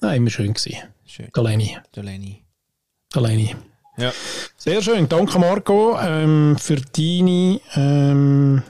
nein, 0.00 0.16
immer 0.16 0.30
schön 0.30 0.54
gewesen. 0.54 0.78
Schön, 1.04 1.28
Der 1.34 1.42
Lenny. 1.42 1.76
der 1.94 2.02
Lenny. 2.02 2.43
Lenny. 3.20 3.54
Ja. 3.96 4.12
Sehr 4.56 4.82
schön. 4.82 5.08
Danke, 5.08 5.38
Marco, 5.38 5.96
ähm, 6.00 6.56
für 6.58 6.76
deine, 6.76 7.60
ähm, 7.74 8.62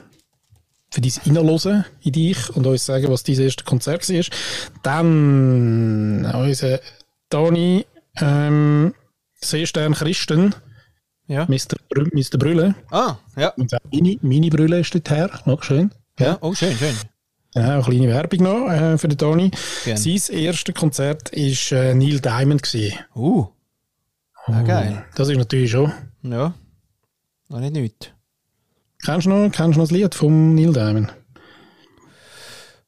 für 0.91 1.01
dein 1.01 1.37
Reinhören 1.37 1.85
in 2.01 2.11
dich 2.11 2.55
und 2.55 2.67
uns 2.67 2.85
sagen, 2.85 3.09
was 3.09 3.23
dein 3.23 3.39
erstes 3.39 3.65
Konzert 3.65 4.07
war. 4.07 4.23
Dann 4.83 6.25
unser 6.35 6.79
Dani, 7.29 7.85
ähm, 8.21 8.93
Seestern 9.41 9.93
Christen, 9.93 10.55
Ja. 11.27 11.45
Mr. 11.45 11.77
Brü 11.89 12.07
Mr. 12.13 12.37
Brülle. 12.37 12.75
Ah, 12.91 13.15
ja. 13.35 13.49
Und 13.49 13.73
auch 13.73 13.79
Mini, 13.91 14.19
Mini 14.21 14.49
Brülle 14.49 14.79
ist 14.79 14.93
dort 14.93 15.09
her. 15.09 15.29
Noch 15.45 15.63
schön. 15.63 15.91
Ja, 16.19 16.37
oh, 16.41 16.53
schön, 16.53 16.77
schön. 16.77 16.95
Ja, 17.55 17.75
eine 17.75 17.83
kleine 17.83 18.09
Werbung 18.09 18.43
noch 18.43 18.69
äh, 18.69 18.97
für 18.97 19.07
den. 19.07 19.51
Gern. 19.85 19.97
Sein 19.97 20.21
erstes 20.37 20.75
Konzert 20.75 21.31
war 21.31 21.79
äh, 21.79 21.93
Neil 21.95 22.19
Diamond. 22.19 22.61
Gewesen. 22.63 22.99
Uh. 23.15 23.47
Ah, 24.47 24.61
geil. 24.61 25.05
Das 25.15 25.27
ist 25.29 25.37
natürlich 25.37 25.71
schon. 25.71 25.91
Ja. 26.21 26.53
Noch 27.49 27.59
nicht 27.59 27.73
nichts. 27.73 28.07
Kennst 29.03 29.25
du 29.25 29.29
noch, 29.29 29.49
kennst 29.51 29.75
du 29.75 29.79
noch 29.79 29.87
das 29.87 29.91
Lied 29.91 30.15
vom 30.15 30.55
Neil 30.55 30.73
Diamond? 30.73 31.13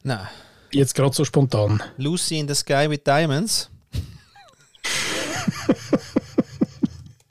Nein. 0.03 0.27
Jetzt 0.71 0.95
gerade 0.95 1.15
so 1.15 1.25
spontan. 1.25 1.81
Lucy 1.97 2.39
in 2.39 2.47
the 2.47 2.55
Sky 2.55 2.89
with 2.89 3.03
Diamonds. 3.03 3.69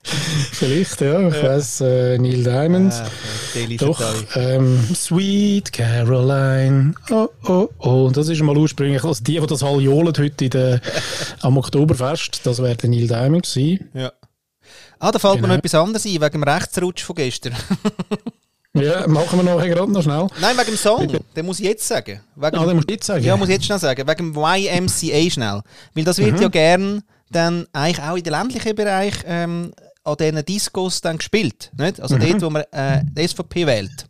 Vielleicht, 0.02 1.00
ja. 1.02 1.28
Ich 1.28 1.42
weiss, 1.42 1.80
äh, 1.80 2.16
Neil 2.18 2.42
Diamond. 2.42 2.92
Ah, 2.94 3.08
Doch, 3.78 4.00
ähm, 4.36 4.82
Sweet 4.94 5.72
Caroline. 5.72 6.94
Oh, 7.10 7.28
oh, 7.44 7.68
oh. 7.78 8.10
Das 8.12 8.28
ist 8.28 8.40
mal 8.42 8.56
ursprünglich, 8.56 9.04
also 9.04 9.22
die, 9.22 9.38
die 9.38 9.46
das 9.46 9.62
all 9.62 9.80
johlen 9.80 10.14
heute 10.16 10.44
in 10.44 10.50
der, 10.50 10.80
am 11.42 11.58
Oktoberfest, 11.58 12.40
das 12.46 12.62
wäre 12.62 12.76
der 12.76 12.88
Neil 12.88 13.06
Diamond 13.06 13.44
gewesen. 13.46 13.90
Ja. 13.94 14.12
Ah, 14.98 15.10
da 15.12 15.18
fällt 15.18 15.34
mir 15.36 15.40
Genau. 15.42 15.48
noch 15.54 15.58
etwas 15.58 15.74
anderes 15.74 16.04
ein, 16.06 16.12
wegen 16.12 16.30
dem 16.30 16.42
Rechtsrutsch 16.42 17.02
von 17.04 17.16
gestern. 17.16 17.54
Ja, 18.74 19.06
machen 19.06 19.38
wir 19.38 19.42
nachher 19.54 19.70
gerade 19.70 19.90
noch 19.90 20.02
schnell. 20.02 20.26
Nein, 20.38 20.54
wegen 20.58 20.66
dem 20.66 20.76
Song. 20.76 21.08
Den 21.34 21.46
muss 21.46 21.60
ich 21.60 21.64
jetzt 21.64 21.88
sagen. 21.88 22.20
Wegen, 22.34 22.56
Ah, 22.58 22.66
den 22.66 22.76
musst 22.76 22.90
du 22.90 22.92
jetzt 22.92 23.06
sagen. 23.06 23.24
ja, 23.24 23.34
muss 23.34 23.48
ich 23.48 23.54
jetzt 23.54 23.64
schnell 23.64 23.78
sagen. 23.78 24.06
Wegen 24.06 24.34
dem 24.34 24.36
YMCA 24.36 25.30
schnell. 25.30 25.62
Weil 25.94 26.04
das 26.04 26.18
wird 26.18 26.38
ja 26.38 26.48
gern 26.48 27.02
dann 27.30 27.66
eigentlich 27.72 28.02
auch 28.06 28.16
in 28.16 28.22
den 28.22 28.32
ländlichen 28.32 28.74
Bereich 28.76 29.14
ähm, 29.24 29.72
an 30.04 30.16
diesen 30.20 30.44
Discos 30.44 31.00
dann 31.00 31.16
gespielt. 31.16 31.70
Nicht? 31.78 32.00
Also 32.00 32.18
dort, 32.18 32.42
wo 32.42 32.50
man 32.50 32.64
äh, 32.70 33.00
die 33.16 33.26
SVP 33.26 33.66
wählt. 33.66 34.04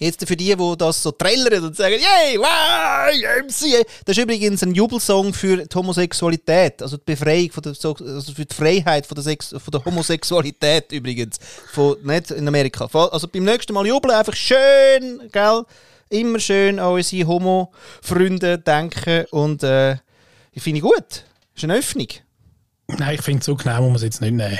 Jetzt 0.00 0.26
für 0.26 0.34
die, 0.36 0.56
die 0.56 0.74
das 0.78 1.02
so 1.02 1.10
trällern 1.12 1.62
und 1.62 1.76
sagen, 1.76 1.94
yay, 1.94 2.36
YMCA. 2.36 3.82
Das 4.06 4.16
ist 4.16 4.22
übrigens 4.22 4.62
ein 4.62 4.74
Jubelsong 4.74 5.32
für 5.34 5.58
die 5.58 5.74
Homosexualität, 5.74 6.80
also 6.82 6.96
die 6.96 7.02
Befreiung, 7.04 7.52
von 7.52 7.62
der, 7.62 7.74
so- 7.74 7.94
also 7.94 8.32
für 8.32 8.46
die 8.46 8.54
Freiheit 8.54 9.04
von 9.06 9.14
der, 9.14 9.24
Sex, 9.24 9.48
von 9.50 9.70
der 9.70 9.84
Homosexualität 9.84 10.90
übrigens. 10.92 11.36
Von, 11.72 11.96
nicht 12.02 12.30
in 12.30 12.48
Amerika. 12.48 12.88
Also 12.92 13.28
beim 13.28 13.44
nächsten 13.44 13.74
Mal 13.74 13.86
jubeln, 13.86 14.14
einfach 14.14 14.34
schön, 14.34 15.28
gell? 15.30 15.64
Immer 16.08 16.40
schön 16.40 16.78
an 16.80 16.92
unsere 16.94 17.28
Homo-Freunde 17.28 18.58
denken 18.58 19.26
und 19.30 19.62
äh, 19.62 19.96
ich 20.52 20.62
finde 20.62 20.80
gut. 20.80 20.94
Das 21.08 21.24
ist 21.58 21.64
eine 21.64 21.76
Öffnung. 21.76 22.08
Nein, 22.88 23.14
ich 23.14 23.22
finde, 23.22 23.44
so 23.44 23.54
genau 23.54 23.76
muss 23.82 23.86
man 23.88 23.96
es 23.96 24.02
jetzt 24.02 24.20
nicht 24.20 24.32
nehmen. 24.32 24.58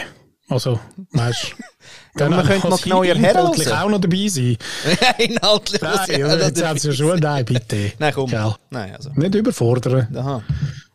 Also, 0.50 0.78
weißt 1.12 1.54
Ja, 2.18 2.28
man 2.28 2.44
könnte 2.44 2.68
mal 2.68 2.76
genauer 2.76 3.04
herhören. 3.04 3.72
auch 3.72 3.88
noch 3.88 4.00
dabei 4.00 4.26
sein. 4.28 4.56
Inhaltlich. 5.18 5.80
Nein, 5.80 6.20
ja, 6.20 6.34
jetzt 6.36 6.64
hat 6.64 6.76
es 6.76 6.82
ja 6.82 6.92
schon, 6.92 7.20
nein, 7.20 7.44
bitte. 7.44 7.92
Nein, 7.98 8.12
komm. 8.12 8.28
Gell? 8.28 8.52
Nein, 8.70 8.94
also. 8.96 9.10
Nicht 9.14 9.34
überfordern. 9.34 10.08
Aha. 10.16 10.42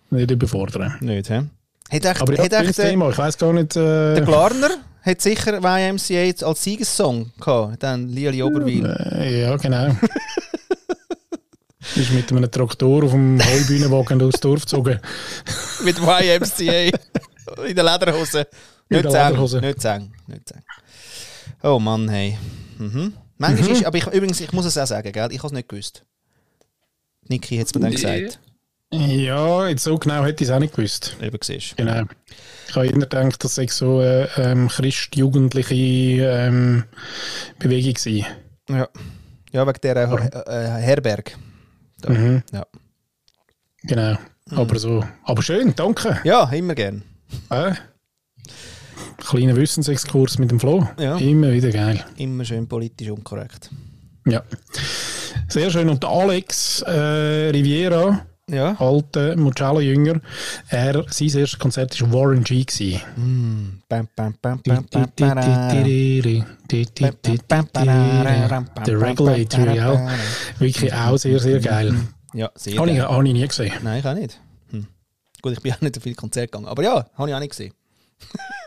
Nicht 0.10 0.30
überfordern. 0.30 0.96
Nicht, 1.00 1.30
hä? 1.30 1.44
Hat 1.90 2.06
echt, 2.06 2.22
Aber 2.22 2.34
ja, 2.36 2.44
hat 2.44 2.54
echt, 2.54 2.76
Thema. 2.76 3.10
Ich 3.10 3.18
weiß 3.18 3.38
gar 3.38 3.54
nicht. 3.54 3.76
Äh, 3.78 4.16
der 4.16 4.22
Glarner 4.24 4.72
hat 5.02 5.22
sicher 5.22 5.54
YMCA 5.64 6.46
als 6.46 6.64
Siegessong 6.64 7.32
gehabt. 7.40 7.82
Dann 7.82 8.10
Lili 8.10 8.44
Oberwil. 8.44 8.86
äh, 8.86 9.42
ja, 9.44 9.56
genau. 9.56 9.96
ist 11.96 12.12
mit 12.12 12.30
einem 12.32 12.52
Traktor 12.52 13.04
auf 13.06 13.12
dem 13.12 13.40
Heubühnenwagen 13.40 14.20
durchs 14.20 14.42
Dorf 14.42 14.62
gezogen. 14.62 15.00
Mit 15.84 15.98
YMCA. 15.98 16.98
In 17.68 17.76
der 17.76 17.84
Lederhose. 17.86 18.48
Nicht. 18.90 19.04
Lederhose. 19.06 19.62
Nicht 19.62 19.82
zäng. 19.82 20.14
Nicht 20.28 20.50
zäng. 20.50 20.64
Oh 21.64 21.80
Mann, 21.80 22.10
hey. 22.10 22.38
Mhm. 22.78 23.14
Manchmal 23.38 23.72
ist, 23.72 23.86
aber 23.86 23.98
ich, 23.98 24.08
übrigens, 24.08 24.40
ich 24.40 24.52
muss 24.54 24.66
es 24.66 24.78
auch 24.78 24.88
sagen, 24.88 25.12
gell? 25.12 25.32
ich 25.32 25.40
habe 25.40 25.48
es 25.48 25.54
nicht 25.54 25.68
gewusst. 25.68 26.06
Niki 27.28 27.58
hat 27.58 27.68
es 27.68 27.76
mir 27.76 27.82
dann 27.82 27.92
gesagt. 27.92 28.40
Ja, 28.94 29.68
jetzt 29.68 29.84
so 29.84 29.98
genau 29.98 30.24
hätte 30.24 30.44
ich 30.44 30.50
es 30.50 30.56
auch 30.56 30.60
nicht 30.60 30.76
gewusst. 30.76 31.18
Eben 31.22 31.38
siehst. 31.42 31.76
Genau. 31.76 32.04
Ich 32.70 32.76
habe 32.76 32.88
immer 32.88 33.08
gedacht, 33.08 33.44
das 33.44 33.56
sei 33.56 33.68
so 33.68 34.00
eine 34.00 34.30
ähm, 34.38 34.68
christjugendliche 34.70 36.24
ähm, 36.26 36.86
Bewegung 37.60 37.94
gewesen. 37.94 38.26
Ja. 38.70 38.88
Ja, 39.52 39.68
wegen 39.68 39.80
der 39.82 39.96
äh, 39.96 40.78
äh, 40.78 40.82
Herberg. 40.82 41.38
Da. 42.02 42.10
Mhm. 42.12 42.44
Ja. 42.52 42.66
Genau. 43.84 44.18
Aber 44.52 44.80
so. 44.80 45.04
Aber 45.24 45.42
schön, 45.42 45.76
danke. 45.76 46.20
ja, 46.24 46.50
immer 46.52 46.76
gern. 46.76 47.04
Äh? 47.50 47.74
Kleiner 49.18 49.56
Wissensexkurs 49.56 50.38
mit 50.40 50.52
dem 50.52 50.60
Flo. 50.60 50.88
Ja. 51.00 51.18
Immer 51.18 51.52
wieder 51.52 51.72
geil. 51.72 52.04
Immer 52.18 52.46
schön 52.46 52.68
politisch 52.68 53.10
unkorrekt. 53.10 53.70
Ja. 54.28 54.44
Sehr 55.48 55.70
schön. 55.70 55.90
Und 55.90 56.04
der 56.04 56.10
Alex 56.10 56.82
äh, 56.82 57.50
Riviera, 57.52 58.26
Ja. 58.50 58.76
alter 58.80 59.36
Mugello-Jünger, 59.36 60.20
er, 60.70 61.06
sein 61.10 61.28
erstes 61.30 61.58
Konzert 61.60 62.00
war 62.02 62.12
Warren 62.14 62.44
G. 62.44 62.64
gewesen. 62.64 63.02
Bam. 63.88 64.08
Der 68.86 69.02
Regulator, 69.02 69.68
ja. 69.74 70.10
Wirklich 70.60 70.94
auch 70.94 71.18
sehr, 71.18 71.40
sehr 71.40 71.60
geil. 71.60 71.96
Ja, 72.34 72.50
sehr 72.56 72.78
Habe 72.78 72.92
ich, 72.92 72.98
geil. 72.98 73.08
habe 73.08 73.28
ich 73.28 73.34
nie 73.34 73.48
gesehen. 73.48 73.72
Nein, 73.84 74.00
ich 74.00 74.06
auch 74.06 74.14
nicht. 74.14 74.40
Hm. 74.72 74.88
Gut, 75.42 75.54
ich 75.54 75.62
bin 75.62 75.72
auch 75.74 75.82
nicht 75.82 75.96
so 75.96 76.02
viel 76.02 76.16
Konzert 76.16 76.52
gegangen. 76.52 76.68
Aber 76.68 76.84
ja, 76.84 77.06
habe 77.18 77.30
ich 77.30 77.36
auch 77.36 77.40
nicht 77.40 77.52
gesehen. 77.52 77.74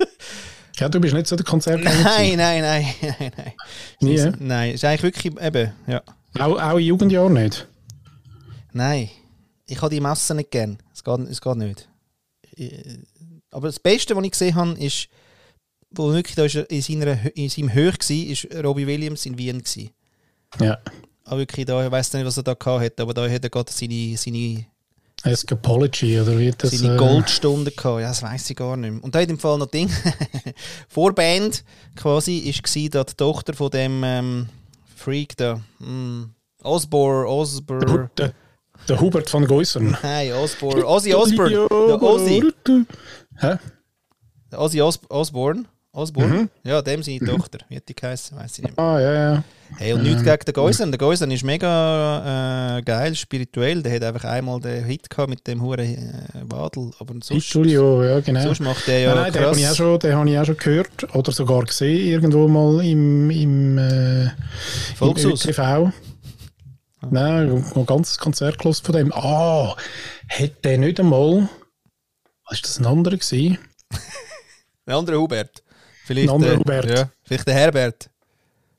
Ja, 0.79 0.89
du 0.89 1.01
bist 1.01 1.15
nicht 1.15 1.27
so 1.27 1.37
der 1.37 1.45
Konzert 1.45 1.83
Nein, 1.83 2.37
nein, 2.37 2.63
nein, 2.63 2.87
nein, 3.01 3.33
nein. 3.37 3.53
Nie, 4.01 4.15
Ist-? 4.15 4.41
Nein, 4.41 4.75
ist 4.75 4.85
eigentlich 4.85 5.03
wirklich 5.03 5.41
eben, 5.43 5.73
ja. 5.87 6.03
Auch, 6.39 6.61
auch 6.61 6.77
in 6.79 6.85
Jugendjahren 6.85 7.33
nicht. 7.33 7.67
Nein, 8.73 9.09
ich 9.67 9.81
habe 9.81 9.95
die 9.95 10.01
Masse 10.01 10.35
nicht 10.35 10.51
gern. 10.51 10.79
Es 10.93 11.03
geht, 11.03 11.19
es 11.29 11.41
geht 11.41 11.57
nicht. 11.57 11.89
Ich- 12.53 12.99
Aber 13.51 13.69
das 13.69 13.81
Beste, 13.81 14.15
was 14.15 14.25
ich 14.25 14.31
gesehen 14.33 14.55
habe, 14.55 14.73
ist, 14.79 15.09
wo 15.91 16.13
wirklich 16.13 16.37
da 16.37 16.45
ist 16.45 16.55
in, 16.55 16.83
seiner, 16.83 17.37
in 17.37 17.49
seinem 17.49 17.73
Höch 17.73 17.99
war, 17.99 18.17
ist 18.31 18.47
Robbie 18.65 18.87
Williams 18.87 19.25
in 19.27 19.39
Wien. 19.39 19.59
Gewesen. 19.59 19.91
Ja. 20.61 20.79
Aber 21.25 21.39
wirklich, 21.39 21.67
da, 21.67 21.85
ich 21.85 21.91
weiß 21.91 22.13
nicht, 22.15 22.25
was 22.27 22.37
er 22.37 22.43
da 22.43 22.55
gehabt 22.55 22.85
hat, 22.85 23.01
aber 23.01 23.15
da 23.15 23.29
hat 23.29 23.43
er 23.45 23.51
gerade 23.51 23.73
seine, 23.73 24.17
seine, 24.17 24.65
Escapology, 25.25 26.21
oder 26.21 26.39
wie 26.39 26.53
das... 26.57 26.71
seine 26.71 26.95
äh, 26.95 26.97
Goldstunde 26.97 27.71
gehabt. 27.71 28.01
Ja, 28.01 28.09
das 28.09 28.23
weiß 28.23 28.51
ich 28.51 28.57
gar 28.57 28.77
nicht 28.77 28.93
mehr. 28.93 29.05
Und 29.05 29.15
da 29.15 29.21
hat 29.21 29.29
im 29.29 29.39
Fall 29.39 29.59
noch 29.59 29.67
Ding. 29.67 29.91
Vorband 30.89 31.65
quasi 31.97 32.39
ist 32.39 32.63
gsi, 32.63 32.89
da 32.89 33.05
die 33.05 33.15
Tochter 33.15 33.55
von 33.55 33.71
dem, 33.71 34.03
ähm, 34.05 34.49
Freak 34.99 35.37
da. 35.37 35.61
Mm. 35.79 36.35
Osborne, 36.63 37.29
Osborne. 37.29 38.11
Der, 38.19 38.33
der 38.89 39.01
Hubert 39.01 39.31
von 39.31 39.47
Geusern. 39.47 39.97
Nein, 40.03 40.33
Osborne. 40.33 40.85
Ozzy 40.85 41.15
Osbourne. 41.15 41.69
Der 41.71 42.03
Ozzy. 42.03 42.53
Hä? 43.37 43.57
Der 44.51 44.61
Ozzy 44.61 44.83
Os 44.83 45.01
Osbourne. 45.09 45.65
Osbourne? 45.93 46.49
Ja, 46.65 46.83
dem 46.83 47.03
seine 47.03 47.21
Tochter. 47.21 47.59
Wie 47.69 47.77
hat 47.77 47.89
die 47.89 47.95
geheißen? 47.95 48.37
Weiß 48.37 48.59
ich 48.59 48.65
nicht 48.65 48.77
mehr. 48.77 48.87
Ah, 48.87 49.01
ja, 49.01 49.15
ja. 49.15 49.45
Hey, 49.77 49.93
und 49.93 50.03
nichts 50.03 50.23
gegen 50.25 50.45
den 50.45 50.55
Geusern. 50.55 50.91
Der 50.91 50.99
Geusern 50.99 51.31
ist 51.31 51.45
mega 51.45 52.79
äh, 52.79 52.83
geil, 52.83 53.15
spirituell. 53.15 53.83
Der 53.83 53.95
hat 53.97 54.03
einfach 54.03 54.25
einmal 54.25 54.61
den 54.61 54.85
Hit 54.85 55.11
gehabt 55.11 55.29
mit 55.29 55.47
dem 55.47 55.61
Huren 55.63 55.81
äh, 55.81 56.23
Wadel. 56.45 56.91
Aber 56.99 57.15
sonst, 57.23 57.45
Studio, 57.47 58.03
ja, 58.03 58.21
genau. 58.21 58.41
sonst 58.43 58.61
macht 58.61 58.87
der 58.89 59.01
ja 59.01 59.15
nein, 59.15 59.25
nein, 59.25 59.33
den 59.33 59.43
krass. 59.43 59.51
habe 59.51 59.61
ich, 59.61 59.69
auch 59.69 59.75
schon- 59.75 59.99
den 59.99 60.15
habe 60.15 60.31
ich 60.31 60.39
auch 60.39 60.45
schon 60.47 60.57
gehört 60.57 61.15
oder 61.15 61.33
sogar 61.33 61.65
gesehen, 61.65 62.09
irgendwo 62.09 62.49
mal 62.49 62.85
im, 62.85 63.31
im, 63.31 63.79
äh, 63.79 64.23
im 64.23 64.31
Volkshaus. 64.97 65.45
ÖTV. 65.45 65.93
Nein, 67.11 67.65
ein 67.75 67.87
ganzes 67.87 68.19
Konzert 68.19 68.59
gehört 68.59 68.79
von 68.79 68.95
dem. 68.95 69.13
Ah, 69.13 69.77
hat 70.29 70.65
der 70.65 70.79
nicht 70.79 70.99
einmal, 70.99 71.49
was 72.49 72.57
ist 72.59 72.65
das 72.65 72.79
ein 72.81 72.87
anderer 72.87 73.17
gewesen? 73.17 73.59
Der 74.87 74.97
andere 74.97 75.19
Hubert. 75.21 75.63
Vielleicht, 76.07 76.29
Ein 76.31 76.35
anderer 76.37 76.55
äh, 76.55 76.59
Hubert. 76.59 76.91
Ja, 76.91 77.09
vielleicht 77.23 77.47
der 77.47 77.55
Herbert. 77.55 78.11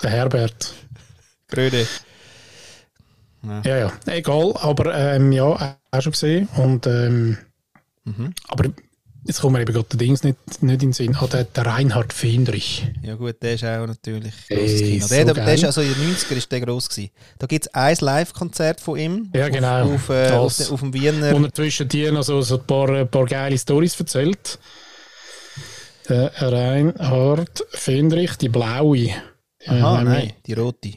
Der 0.01 0.09
Herbert. 0.11 0.73
Gröde. 1.47 1.87
Ja, 3.63 3.77
ja, 3.77 3.91
egal, 4.07 4.53
aber 4.57 4.93
ähm, 4.95 5.31
ja, 5.31 5.77
auch 5.91 6.01
schon 6.01 6.11
gesehen. 6.11 6.47
Und, 6.57 6.85
ähm, 6.87 7.37
Mhm. 8.05 8.33
Aber 8.47 8.69
jetzt 9.25 9.41
kommt 9.41 9.53
mir 9.53 9.61
eben 9.61 9.73
gerade 9.73 9.85
der 9.91 9.97
Dings 9.99 10.23
nicht, 10.23 10.37
nicht 10.63 10.73
in 10.73 10.79
den 10.79 10.93
Sinn. 10.93 11.15
Ah, 11.19 11.27
der, 11.27 11.43
der 11.43 11.65
Reinhard 11.65 12.11
Fendrich. 12.11 12.87
Ja 13.03 13.15
gut, 13.15 13.35
der 13.43 13.53
ist 13.53 13.63
auch 13.65 13.85
natürlich 13.85 14.33
grosses 14.47 14.79
Kino. 14.81 15.05
so 15.05 15.13
Der, 15.13 15.25
der, 15.25 15.33
der 15.35 15.53
ist 15.53 15.65
also 15.65 15.81
in 15.81 15.93
den 15.93 16.15
90er 16.15 16.35
ist 16.35 16.51
der 16.51 16.61
gross 16.61 16.89
gewesen. 16.89 17.11
Da 17.37 17.45
gibt 17.45 17.65
es 17.67 17.73
ein 17.75 17.95
Live-Konzert 17.99 18.81
von 18.81 18.97
ihm. 18.97 19.29
Ja, 19.35 19.49
genau. 19.49 19.83
Auf, 19.93 19.93
auf, 19.93 20.09
äh, 20.09 20.31
auf, 20.31 20.57
Das. 20.57 20.57
de- 20.67 20.73
auf 20.73 20.79
dem 20.79 20.93
Wiener. 20.93 21.27
Er 21.27 21.53
zwischen 21.53 21.87
dir 21.87 22.11
noch 22.11 22.23
so, 22.23 22.41
so 22.41 22.57
ein 22.57 22.63
paar, 22.65 22.89
ein 22.89 23.07
paar 23.11 23.25
geile 23.25 23.57
Storys 23.57 23.99
erzählt. 23.99 24.57
Der 26.07 26.31
Reinhard 26.41 27.63
Fendrich, 27.69 28.37
die 28.37 28.49
blaue. 28.49 29.09
Aha, 29.65 29.97
haben 29.97 30.05
nein, 30.05 30.33
die 30.45 30.53
rote. 30.53 30.93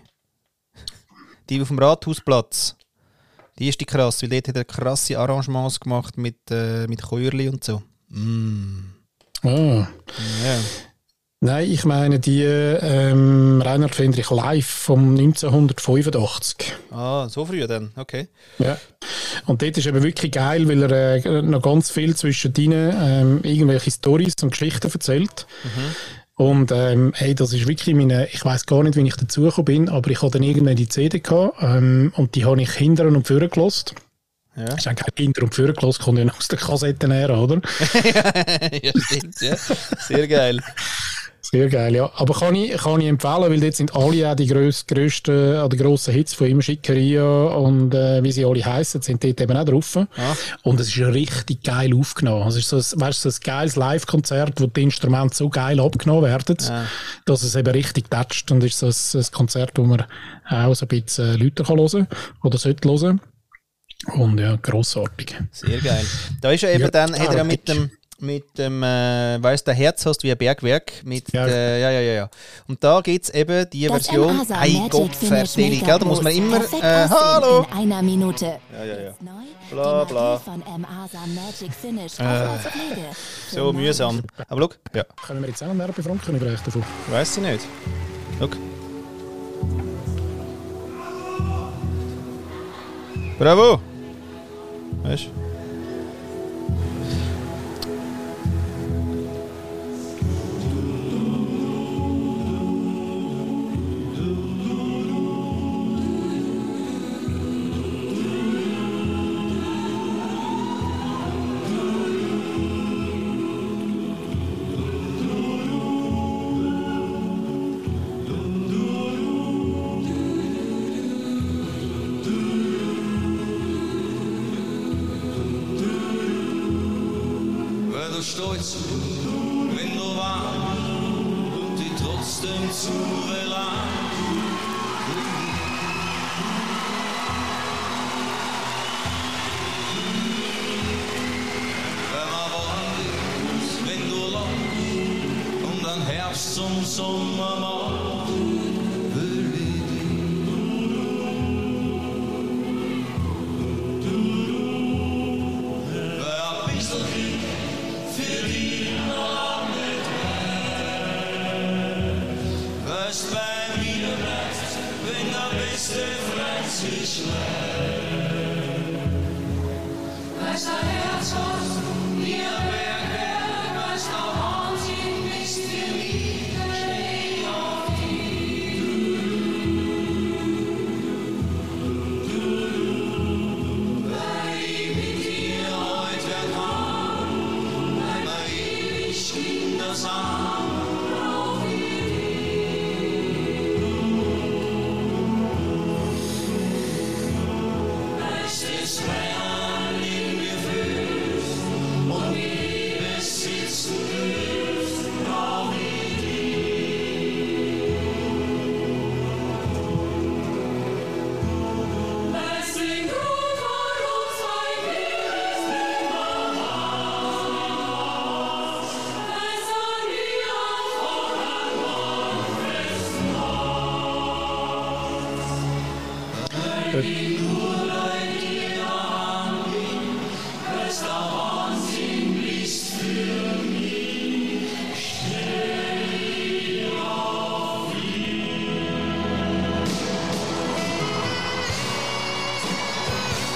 Die 1.48 1.60
auf 1.60 1.68
dem 1.68 1.78
Rathausplatz. 1.78 2.76
Die 3.58 3.68
ist 3.68 3.80
die 3.80 3.84
krass, 3.84 4.22
weil 4.22 4.30
dort 4.30 4.48
hat 4.48 4.56
er 4.56 4.64
krasse 4.64 5.18
Arrangements 5.18 5.80
gemacht 5.80 6.16
mit, 6.16 6.38
äh, 6.50 6.86
mit 6.86 7.02
Chörli 7.02 7.48
und 7.48 7.62
so. 7.62 7.82
Mm. 8.08 8.94
Ah. 9.42 9.86
Ja. 10.44 10.58
Nein, 11.44 11.72
ich 11.72 11.84
meine 11.84 12.20
die 12.20 12.44
ähm, 12.44 13.60
Reinhard 13.60 13.96
Fendrich 13.96 14.30
live 14.30 14.64
vom 14.64 15.18
1985. 15.18 16.72
Ah, 16.92 17.28
so 17.28 17.44
früh 17.44 17.66
dann, 17.66 17.90
okay. 17.96 18.28
Ja. 18.60 18.78
Und 19.46 19.60
dort 19.60 19.76
ist 19.76 19.88
eben 19.88 20.04
wirklich 20.04 20.30
geil, 20.30 20.68
weil 20.68 20.84
er 20.84 21.26
äh, 21.26 21.42
noch 21.42 21.60
ganz 21.60 21.90
viel 21.90 22.14
zwischen 22.14 22.54
ihnen 22.54 22.94
ähm, 22.96 23.40
irgendwelche 23.42 23.90
Stories 23.90 24.34
und 24.40 24.50
Geschichten 24.50 24.88
erzählt. 24.88 25.48
Und 26.42 26.72
ähm, 26.72 27.12
hey, 27.14 27.36
das 27.36 27.52
ist 27.52 27.68
wirklich 27.68 27.94
meine, 27.94 28.26
ich 28.32 28.44
weiß 28.44 28.66
gar 28.66 28.82
nicht, 28.82 28.96
wie 28.96 29.06
ich 29.06 29.14
dazugekommen 29.14 29.64
bin, 29.64 29.88
aber 29.88 30.10
ich 30.10 30.22
hatte 30.22 30.32
dann 30.32 30.42
irgendwann 30.42 30.74
die 30.74 30.88
CD 30.88 31.20
gehabt, 31.20 31.62
ähm, 31.62 32.12
und 32.16 32.34
die 32.34 32.44
habe 32.44 32.60
ich 32.60 32.72
hinter 32.72 33.06
und 33.06 33.28
vorne 33.28 33.48
gelost. 33.48 33.94
Ja. 34.56 34.74
Ist 34.74 34.88
eigentlich 34.88 35.06
hinter 35.16 35.44
und 35.44 35.54
vorne 35.54 35.72
gelost, 35.72 36.00
kommt 36.00 36.18
ja 36.18 36.24
noch 36.24 36.38
aus 36.38 36.48
der 36.48 36.58
Kassetten 36.58 37.12
her, 37.12 37.30
oder? 37.30 37.60
ja, 38.82 38.92
stimmt, 38.96 39.40
ja. 39.40 39.56
Sehr 39.56 40.26
geil. 40.26 40.60
Sehr 41.44 41.68
geil, 41.68 41.94
ja. 41.96 42.08
Aber 42.14 42.34
kann 42.34 42.54
ich, 42.54 42.70
kann 42.76 43.00
ich 43.00 43.08
empfehlen, 43.08 43.50
weil 43.50 43.58
dort 43.60 43.74
sind 43.74 43.94
alle 43.96 44.30
auch 44.30 44.36
die 44.36 44.46
gröss, 44.46 44.86
grössten, 44.86 45.60
oder 45.60 45.76
grossen 45.76 46.14
Hits 46.14 46.34
von 46.34 46.46
ihm, 46.46 46.62
Schickeria 46.62 47.24
und 47.24 47.92
äh, 47.94 48.22
wie 48.22 48.30
sie 48.30 48.44
alle 48.44 48.64
heißen, 48.64 49.02
sind 49.02 49.24
dort 49.24 49.40
eben 49.40 49.56
auch 49.56 49.64
drauf. 49.64 49.96
Ah. 49.96 50.06
Und 50.62 50.78
es 50.78 50.88
ist 50.88 50.98
richtig 50.98 51.64
geil 51.64 51.92
aufgenommen. 51.98 52.44
Also 52.44 52.58
es 52.58 52.72
ist 52.72 52.90
so 52.90 52.96
ein, 52.96 53.00
weißt, 53.02 53.24
du, 53.24 53.30
so 53.30 53.36
ein 53.36 53.40
geiles 53.44 53.74
Live-Konzert, 53.74 54.60
wo 54.60 54.66
die 54.68 54.82
Instrumente 54.82 55.34
so 55.36 55.48
geil 55.48 55.80
abgenommen 55.80 56.22
werden, 56.22 56.56
Ah. 56.70 56.84
dass 57.26 57.42
es 57.42 57.56
eben 57.56 57.70
richtig 57.70 58.08
toucht. 58.08 58.50
Und 58.52 58.62
es 58.62 58.80
ist 58.80 59.12
so 59.12 59.18
ein, 59.18 59.22
ein 59.22 59.32
Konzert, 59.32 59.72
wo 59.76 59.82
man 59.82 60.04
auch 60.48 60.74
so 60.74 60.86
ein 60.86 60.88
bisschen 60.88 61.34
äh, 61.34 61.36
Leute 61.36 61.64
kann 61.64 61.78
hören 61.78 62.06
oder 62.44 62.56
sollte 62.56 62.88
hören. 62.88 63.20
Und 64.14 64.38
ja, 64.38 64.56
grossartig. 64.56 65.36
Sehr 65.50 65.78
geil. 65.80 66.04
Da 66.40 66.52
ist 66.52 66.62
er 66.62 66.72
eben 66.72 66.82
Ja, 66.84 66.90
dann, 66.90 67.12
hat 67.12 67.28
er 67.28 67.34
ja 67.34 67.40
ah, 67.40 67.44
mit 67.44 67.68
dem, 67.68 67.90
mit 68.22 68.56
dem, 68.56 68.82
äh, 68.82 69.42
weißt 69.42 69.66
der 69.66 69.74
Herz 69.74 70.06
hast 70.06 70.22
wie 70.22 70.30
ein 70.30 70.38
Bergwerk. 70.38 70.92
Mit, 71.04 71.32
Ja. 71.32 71.46
ja. 71.46 71.52
Äh, 71.52 71.80
ja, 71.80 71.90
ja, 71.90 72.00
ja, 72.00 72.12
ja. 72.12 72.30
Und 72.68 72.82
da 72.82 73.00
gibt 73.00 73.24
es 73.24 73.30
eben 73.34 73.68
die 73.70 73.86
Das 73.86 74.06
Version. 74.06 74.40
Hey 74.48 74.74
Magic 74.74 74.90
Gott, 74.90 75.16
Finish 75.16 75.28
verstehlich, 75.38 75.80
Make-up 75.82 75.98
gell? 76.00 76.08
Da 76.08 76.14
muss 76.14 76.22
man 76.22 76.32
immer. 76.32 76.56
Äh, 76.58 77.08
hallo! 77.08 77.66
In 77.72 77.78
einer 77.92 78.02
Minute. 78.02 78.58
Ja, 78.72 78.84
ja, 78.84 79.00
ja. 79.00 79.12
Bla, 79.70 80.04
bla. 80.04 80.40
Äh. 82.18 83.14
So 83.50 83.72
mühsam. 83.72 84.22
Aber 84.48 84.60
schau, 84.62 84.74
ja, 84.94 85.04
Können 85.26 85.42
wir 85.42 85.48
jetzt 85.48 85.62
auch 85.62 85.68
einen 85.68 85.78
Werbefranken 85.78 86.36
überreichen 86.36 86.64
davon? 86.64 86.84
weiß 87.10 87.36
ich 87.38 87.42
nicht. 87.42 87.66
Schau. 88.38 88.48
Bravo! 93.38 93.80
Weißt 95.02 95.24
du? 95.24 95.51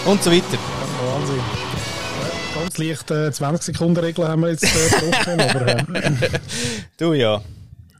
Und 0.07 0.23
so 0.23 0.31
weiter. 0.31 0.59
Wahnsinn. 1.03 1.37
Ja, 1.37 2.61
Ganz 2.61 2.79
leicht 2.79 3.11
äh, 3.11 3.29
20-Sekunden-Regel 3.29 4.29
haben 4.29 4.42
wir 4.42 4.51
jetzt 4.51 4.64
äh, 4.64 4.88
getroffen, 4.88 5.40
aber 5.40 5.66
äh, 5.95 6.40
Du 6.97 7.12
ja. 7.12 7.40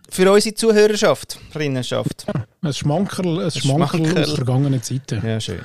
Für 0.09 0.31
unsere 0.33 0.55
Zuhörerschaft, 0.55 1.39
Rinnenschaft. 1.55 2.27
ein 2.63 2.73
Schmankerl, 2.73 3.45
ein 3.45 3.51
Schmankerl 3.51 4.05
Schmankerl. 4.05 4.25
aus 4.25 4.35
vergangenen 4.35 4.83
Zeiten. 4.83 5.27
Ja, 5.27 5.41
schön. 5.41 5.61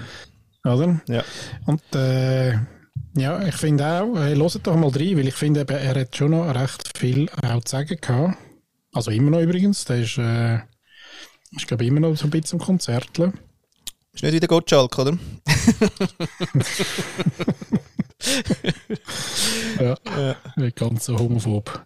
Oder? 0.65 0.99
Ja. 1.07 1.23
Und 1.67 1.81
äh, 1.95 2.53
ja, 3.15 3.45
ich 3.47 3.55
finde 3.55 3.85
auch, 3.85 4.17
hey, 4.17 4.35
hört 4.35 4.67
doch 4.67 4.75
mal 4.75 4.89
rein, 4.89 5.17
weil 5.17 5.27
ich 5.27 5.35
finde, 5.35 5.65
er 5.67 5.95
hat 6.01 6.15
schon 6.15 6.31
noch 6.31 6.53
recht 6.53 6.97
viel 6.97 7.29
auch 7.43 7.63
zu 7.63 7.71
sagen 7.71 7.97
gehabt. 8.01 8.37
Also 8.93 9.11
immer 9.11 9.31
noch 9.31 9.41
übrigens. 9.41 9.85
Der 9.85 9.97
ist, 9.97 10.17
äh, 10.17 10.55
ist 11.55 11.67
glaube 11.67 11.83
ich, 11.83 11.89
immer 11.89 11.99
noch 11.99 12.15
so 12.15 12.25
ein 12.25 12.31
bisschen 12.31 12.59
im 12.59 12.65
Konzertle. 12.65 13.31
Ist 14.13 14.23
nicht 14.23 14.33
wieder 14.33 14.47
Gottschalk, 14.47 14.97
oder? 14.99 15.17
Ja, 19.79 19.95
nicht 20.57 20.75
ganz 20.75 21.05
so 21.05 21.17
homophob. 21.17 21.85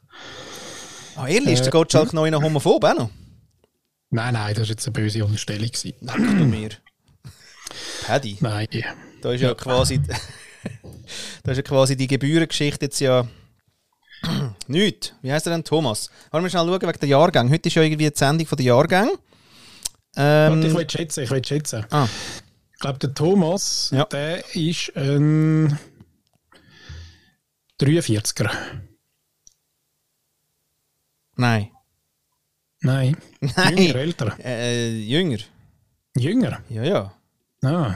Ah, 1.15 1.27
ehrlich, 1.27 1.53
ist 1.53 1.63
der 1.63 1.71
Gottschalk 1.71 2.13
noch 2.13 2.25
in 2.25 2.35
Homophob 2.35 2.83
auch 2.83 2.95
noch? 2.95 3.09
Nein, 4.09 4.33
nein, 4.33 4.53
das 4.53 4.63
war 4.63 4.69
jetzt 4.69 4.85
eine 4.88 4.93
böse 4.93 5.23
Unterstellung. 5.23 5.67
Gewesen. 5.67 5.93
Danke 6.01 6.43
mir. 6.45 6.69
Paddy. 8.05 8.38
Nein, 8.41 8.67
Da 9.21 9.31
ist 9.31 9.41
ja 9.41 9.53
quasi, 9.53 10.01
da 11.43 11.51
ist 11.51 11.57
ja 11.57 11.63
quasi 11.63 11.95
die 11.95 12.07
Gebührengeschichte 12.07 12.85
jetzt 12.85 12.99
ja 12.99 13.27
nichts. 14.67 15.13
Wie 15.21 15.31
heißt 15.31 15.47
er 15.47 15.53
denn? 15.53 15.63
Thomas. 15.63 16.09
Wollen 16.31 16.43
wir 16.43 16.49
schnell 16.49 16.65
schauen 16.65 16.81
wegen 16.81 16.99
der 16.99 17.09
Jahrgang. 17.09 17.49
Heute 17.49 17.69
ist 17.69 17.75
ja 17.75 17.81
irgendwie 17.81 18.09
die 18.09 18.17
Sendung 18.17 18.47
von 18.47 18.57
der 18.57 18.65
Warte, 20.15 20.60
ich 20.60 20.65
Ähm, 20.71 20.75
will 20.78 20.89
schätzen, 20.89 21.23
ich 21.23 21.30
will 21.32 21.43
schätzen. 21.45 21.86
ah, 21.91 22.08
Ich 22.73 22.80
glaube, 22.80 22.99
der 22.99 23.13
Thomas, 23.13 23.89
Ja. 23.91 24.06
der 24.06 24.43
ist 24.56 24.91
ein 24.95 25.78
43er. 27.80 28.49
nein. 31.38 31.69
Nein. 32.82 33.17
Nein. 33.41 33.78
Jünger, 33.78 33.95
älter. 33.95 34.38
Äh, 34.43 34.89
jünger. 34.99 35.39
Jünger? 36.17 36.62
Ja, 36.69 36.84
ja. 36.84 37.13
Ah. 37.63 37.95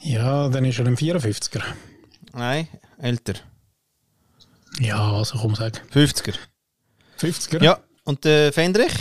Ja, 0.00 0.48
dann 0.48 0.64
ist 0.64 0.78
er 0.78 0.86
ein 0.86 0.96
54er. 0.96 1.62
Nein, 2.32 2.68
älter. 2.98 3.34
Ja, 4.78 5.12
also 5.12 5.38
komm, 5.38 5.54
sag. 5.54 5.82
50er. 5.92 6.34
50er? 7.18 7.62
Ja, 7.62 7.80
und 8.04 8.24
der 8.24 8.52
Fendrich? 8.52 8.92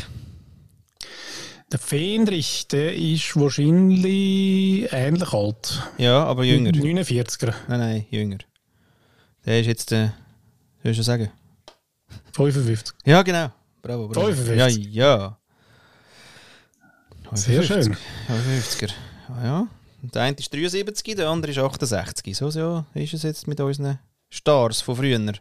Der 1.71 1.79
Fendrich, 1.79 2.67
der 2.67 2.93
ist 2.95 3.35
wahrscheinlich 3.37 4.91
ähnlich 4.91 5.33
alt. 5.33 5.81
Ja, 5.97 6.25
aber 6.25 6.43
jünger. 6.43 6.71
49er. 6.71 7.53
Nein, 7.69 7.79
nein, 7.79 8.05
jünger. 8.09 8.39
Der 9.45 9.61
ist 9.61 9.67
jetzt, 9.67 9.91
äh, 9.93 10.09
soll 10.83 10.91
ich 10.91 10.97
schon 10.97 11.05
sagen? 11.05 11.31
55. 12.33 12.93
Ja, 13.05 13.21
genau. 13.21 13.51
Bravo, 13.81 14.09
bravo. 14.09 14.27
55. 14.33 14.93
Ja, 14.93 15.17
ja. 15.17 15.37
Sehr 17.33 17.63
55. 17.63 17.67
schön. 17.67 17.97
Ja, 18.27 18.35
50er. 18.35 18.91
Ja, 19.29 19.43
ja. 19.45 19.67
Der 20.01 20.21
eine 20.23 20.35
ist 20.35 20.53
73, 20.53 21.15
der 21.15 21.29
andere 21.29 21.51
ist 21.51 21.57
68. 21.57 22.35
So, 22.35 22.49
so 22.49 22.85
ist 22.93 23.13
es 23.13 23.23
jetzt 23.23 23.47
mit 23.47 23.61
unseren 23.61 23.97
Stars 24.29 24.81
von 24.81 24.97
früher. 24.97 25.19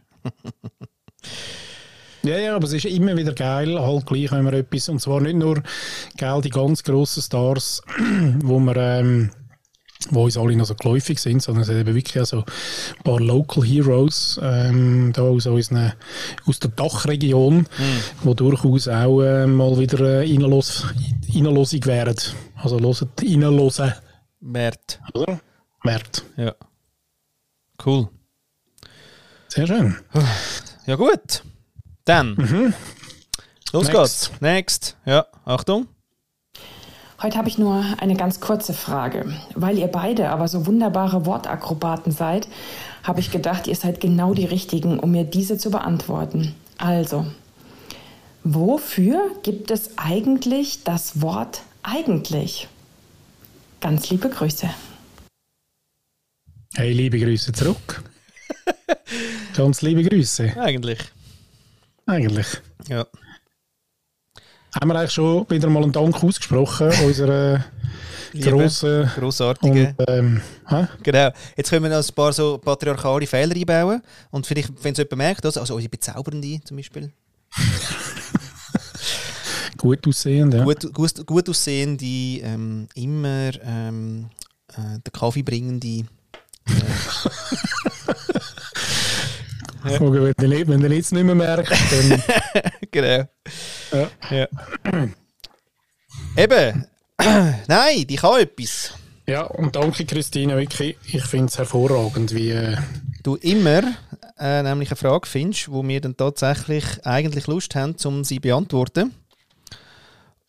Ja, 2.23 2.37
ja, 2.37 2.55
aber 2.55 2.65
es 2.65 2.73
ist 2.73 2.85
immer 2.85 3.17
wieder 3.17 3.33
geil, 3.33 3.79
halt 3.79 4.05
gleich, 4.05 4.31
wenn 4.31 4.43
man 4.43 4.53
etwas, 4.53 4.89
und 4.89 4.99
zwar 5.01 5.21
nicht 5.21 5.37
nur 5.37 5.63
geil, 6.17 6.41
die 6.41 6.49
ganz 6.49 6.83
grossen 6.83 7.23
Stars, 7.23 7.81
wo 8.43 8.59
wir, 8.59 8.75
ähm, 8.77 9.31
wo 10.11 10.25
uns 10.25 10.37
alle 10.37 10.55
noch 10.55 10.65
so 10.65 10.75
geläufig 10.75 11.19
sind, 11.19 11.41
sondern 11.41 11.61
es 11.61 11.67
sind 11.67 11.79
eben 11.79 11.95
wirklich 11.95 12.21
auch 12.21 12.25
so 12.25 12.37
ein 12.39 13.03
paar 13.03 13.19
Local 13.19 13.63
Heroes, 13.63 14.39
ähm, 14.41 15.11
da 15.13 15.23
aus, 15.23 15.47
unseren, 15.47 15.93
aus 16.45 16.59
der 16.59 16.71
Dachregion, 16.71 17.67
wo 18.23 18.33
durchaus 18.35 18.87
auch 18.87 19.21
äh, 19.21 19.47
mal 19.47 19.77
wieder 19.79 19.99
äh, 20.01 20.17
reinlos, 20.19 20.85
reinlosig 21.33 21.85
wären. 21.87 22.15
Also 22.55 22.77
loset 22.77 23.09
reinlosen, 23.19 23.93
Mert. 24.39 24.99
oder? 25.13 25.39
Wert. 25.83 26.23
Ja. 26.37 26.53
Cool. 27.83 28.09
Sehr 29.47 29.65
schön. 29.65 29.97
Ja, 30.85 30.95
gut. 30.95 31.43
Dann. 32.11 32.35
Los 33.71 33.87
Next. 33.87 33.93
geht's. 33.93 34.31
Next. 34.41 34.97
Ja, 35.05 35.27
Achtung. 35.45 35.87
Heute 37.21 37.37
habe 37.37 37.47
ich 37.47 37.57
nur 37.57 37.85
eine 37.99 38.17
ganz 38.17 38.41
kurze 38.41 38.73
Frage. 38.73 39.33
Weil 39.55 39.77
ihr 39.77 39.87
beide 39.87 40.27
aber 40.27 40.49
so 40.49 40.65
wunderbare 40.65 41.25
Wortakrobaten 41.25 42.11
seid, 42.11 42.49
habe 43.03 43.21
ich 43.21 43.31
gedacht, 43.31 43.65
ihr 43.67 43.77
seid 43.77 44.01
genau 44.01 44.33
die 44.33 44.43
Richtigen, 44.43 44.99
um 44.99 45.11
mir 45.11 45.23
diese 45.23 45.57
zu 45.57 45.71
beantworten. 45.71 46.53
Also, 46.77 47.27
wofür 48.43 49.31
gibt 49.43 49.71
es 49.71 49.97
eigentlich 49.97 50.83
das 50.83 51.21
Wort 51.21 51.61
eigentlich? 51.81 52.67
Ganz 53.79 54.09
liebe 54.09 54.27
Grüße. 54.27 54.69
Hey, 56.75 56.91
liebe 56.91 57.17
Grüße 57.17 57.53
zurück. 57.53 58.03
Ganz 59.55 59.81
liebe 59.81 60.03
Grüße, 60.03 60.57
Eigentlich. 60.59 60.99
Eigentlich. 62.11 62.47
Ja. 62.87 63.05
Haben 64.73 64.87
wir 64.89 64.95
eigentlich 64.95 65.11
schon 65.11 65.49
wieder 65.49 65.69
mal 65.69 65.83
einen 65.83 65.91
Dank 65.91 66.23
ausgesprochen, 66.23 66.91
unserer 67.05 67.65
grossen 68.39 69.09
Grossartige. 69.15 69.95
und 69.97 70.05
ähm? 70.07 70.41
Genau. 71.03 71.29
Jetzt 71.57 71.69
können 71.69 71.83
wir 71.83 71.89
noch 71.89 72.07
ein 72.07 72.15
paar 72.15 72.31
so 72.31 72.57
patriarchale 72.57 73.27
Fehler 73.27 73.55
einbauen. 73.55 74.01
Und 74.29 74.47
vielleicht, 74.47 74.71
wenn 74.83 74.93
es 74.93 74.97
jemand 74.97 75.17
merkt, 75.17 75.45
also 75.45 75.59
also 75.59 75.75
unsere 75.75 75.89
Bezaubernde 75.89 76.61
zum 76.63 76.77
Beispiel, 76.77 77.11
gut 79.77 80.07
aussehend, 80.07 80.53
ja. 80.53 80.63
gut, 80.63 80.93
gut, 80.93 81.25
gut 81.25 81.49
aussehende, 81.49 82.05
ähm, 82.05 82.87
immer 82.95 83.51
ähm, 83.63 84.29
äh, 84.69 84.99
den 84.99 85.11
Kaffee 85.11 85.43
bringende. 85.43 86.05
Gucken, 89.81 90.23
wenn, 90.37 90.49
der, 90.49 90.67
wenn 90.67 90.91
jetzt 90.91 91.11
nicht 91.11 91.23
mehr 91.23 91.35
merkt, 91.35 91.71
dann 91.71 92.23
genau. 92.91 93.27
Ja. 93.91 94.09
ja. 94.29 94.47
Eben. 96.37 96.85
Nein, 97.67 98.05
die 98.07 98.15
kann 98.15 98.41
etwas. 98.41 98.93
ja. 99.27 99.43
Und 99.43 99.75
danke 99.75 100.05
Christine, 100.05 100.57
wirklich, 100.57 100.97
ich 101.05 101.23
finde 101.25 101.47
es 101.47 101.57
hervorragend, 101.57 102.33
wie 102.33 102.51
äh, 102.51 102.77
Du 103.23 103.35
immer 103.35 103.83
äh, 104.39 104.63
nämlich 104.63 104.89
eine 104.89 104.95
Frage 104.95 105.27
findest, 105.27 105.71
wo 105.71 105.87
wir 105.87 106.01
dann 106.01 106.17
tatsächlich 106.17 106.83
eigentlich 107.03 107.45
Lust 107.45 107.75
haben, 107.75 107.95
um 108.05 108.23
sie 108.23 108.35
zu 108.35 108.41
beantworten. 108.41 109.13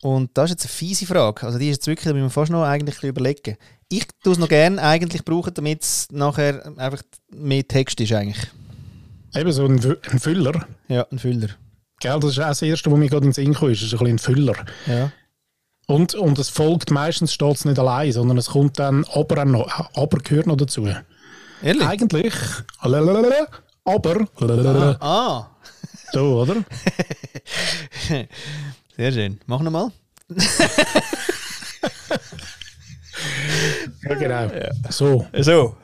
Und 0.01 0.31
das 0.33 0.45
ist 0.45 0.51
jetzt 0.51 0.65
eine 0.65 0.73
fiese 0.73 1.05
Frage. 1.05 1.45
Also 1.45 1.59
die 1.59 1.69
ist 1.69 1.77
jetzt 1.77 1.87
wirklich, 1.87 2.05
da 2.05 2.13
müssen 2.13 2.25
wir 2.25 2.29
fast 2.29 2.51
noch 2.51 2.63
eigentlich 2.63 3.01
überlegen. 3.03 3.57
Ich 3.89 4.07
tue 4.23 4.33
es 4.33 4.39
noch 4.39 4.49
gerne 4.49 4.81
eigentlich 4.81 5.23
brauchen, 5.23 5.53
damit 5.53 5.83
es 5.83 6.07
nachher 6.11 6.65
einfach 6.77 7.03
mehr 7.29 7.65
Text 7.67 8.01
ist 8.01 8.11
eigentlich. 8.11 8.47
Eben 9.35 9.51
so 9.51 9.65
ein, 9.65 9.97
ein 10.11 10.19
Füller. 10.19 10.67
Ja, 10.87 11.05
ein 11.11 11.19
Füller. 11.19 11.49
Gell, 11.99 12.19
das 12.19 12.31
ist 12.31 12.39
auch 12.39 12.47
das 12.47 12.61
Erste, 12.61 12.91
was 12.91 12.99
mir 12.99 13.09
gerade 13.09 13.25
in 13.25 13.31
den 13.31 13.33
Sinn 13.33 13.53
kam, 13.53 13.69
ist, 13.69 13.81
ist 13.81 13.93
ein 13.93 13.99
bisschen 13.99 14.15
ein 14.15 14.19
Füller. 14.19 14.55
Ja. 14.87 15.11
Und, 15.87 16.15
und 16.15 16.39
es 16.39 16.49
folgt 16.49 16.91
meistens 16.91 17.33
steht 17.33 17.55
es 17.55 17.65
nicht 17.65 17.77
allein, 17.79 18.11
sondern 18.11 18.37
es 18.37 18.47
kommt 18.47 18.79
dann 18.79 19.05
aber 19.13 19.45
noch, 19.45 19.69
aber 19.95 20.17
gehört 20.19 20.47
noch 20.47 20.57
dazu. 20.57 20.87
Ehrlich? 21.61 21.85
Eigentlich, 21.85 22.33
lalalala, 22.81 23.47
aber, 23.85 24.25
lalalala, 24.39 24.97
Ah, 25.01 25.49
so, 26.11 26.41
oder? 26.41 26.63
sehr 28.97 29.11
schön. 29.11 29.39
Mach 29.45 29.61
nochmal. 29.61 29.91
Ja, 34.03 34.15
genau. 34.15 34.49
So. 34.89 35.25
So. 35.39 35.75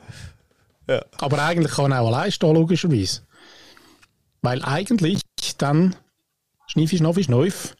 Aber 1.18 1.42
eigentlich 1.42 1.72
kann 1.72 1.92
er 1.92 2.00
auch 2.00 2.08
allein 2.08 2.32
stehen, 2.32 2.54
logischerweise. 2.54 3.22
Weil 4.42 4.62
eigentlich 4.64 5.20
dann 5.58 5.94
Schneifi, 6.66 6.98
Schnaffi, 6.98 7.24
Schneuf 7.24 7.76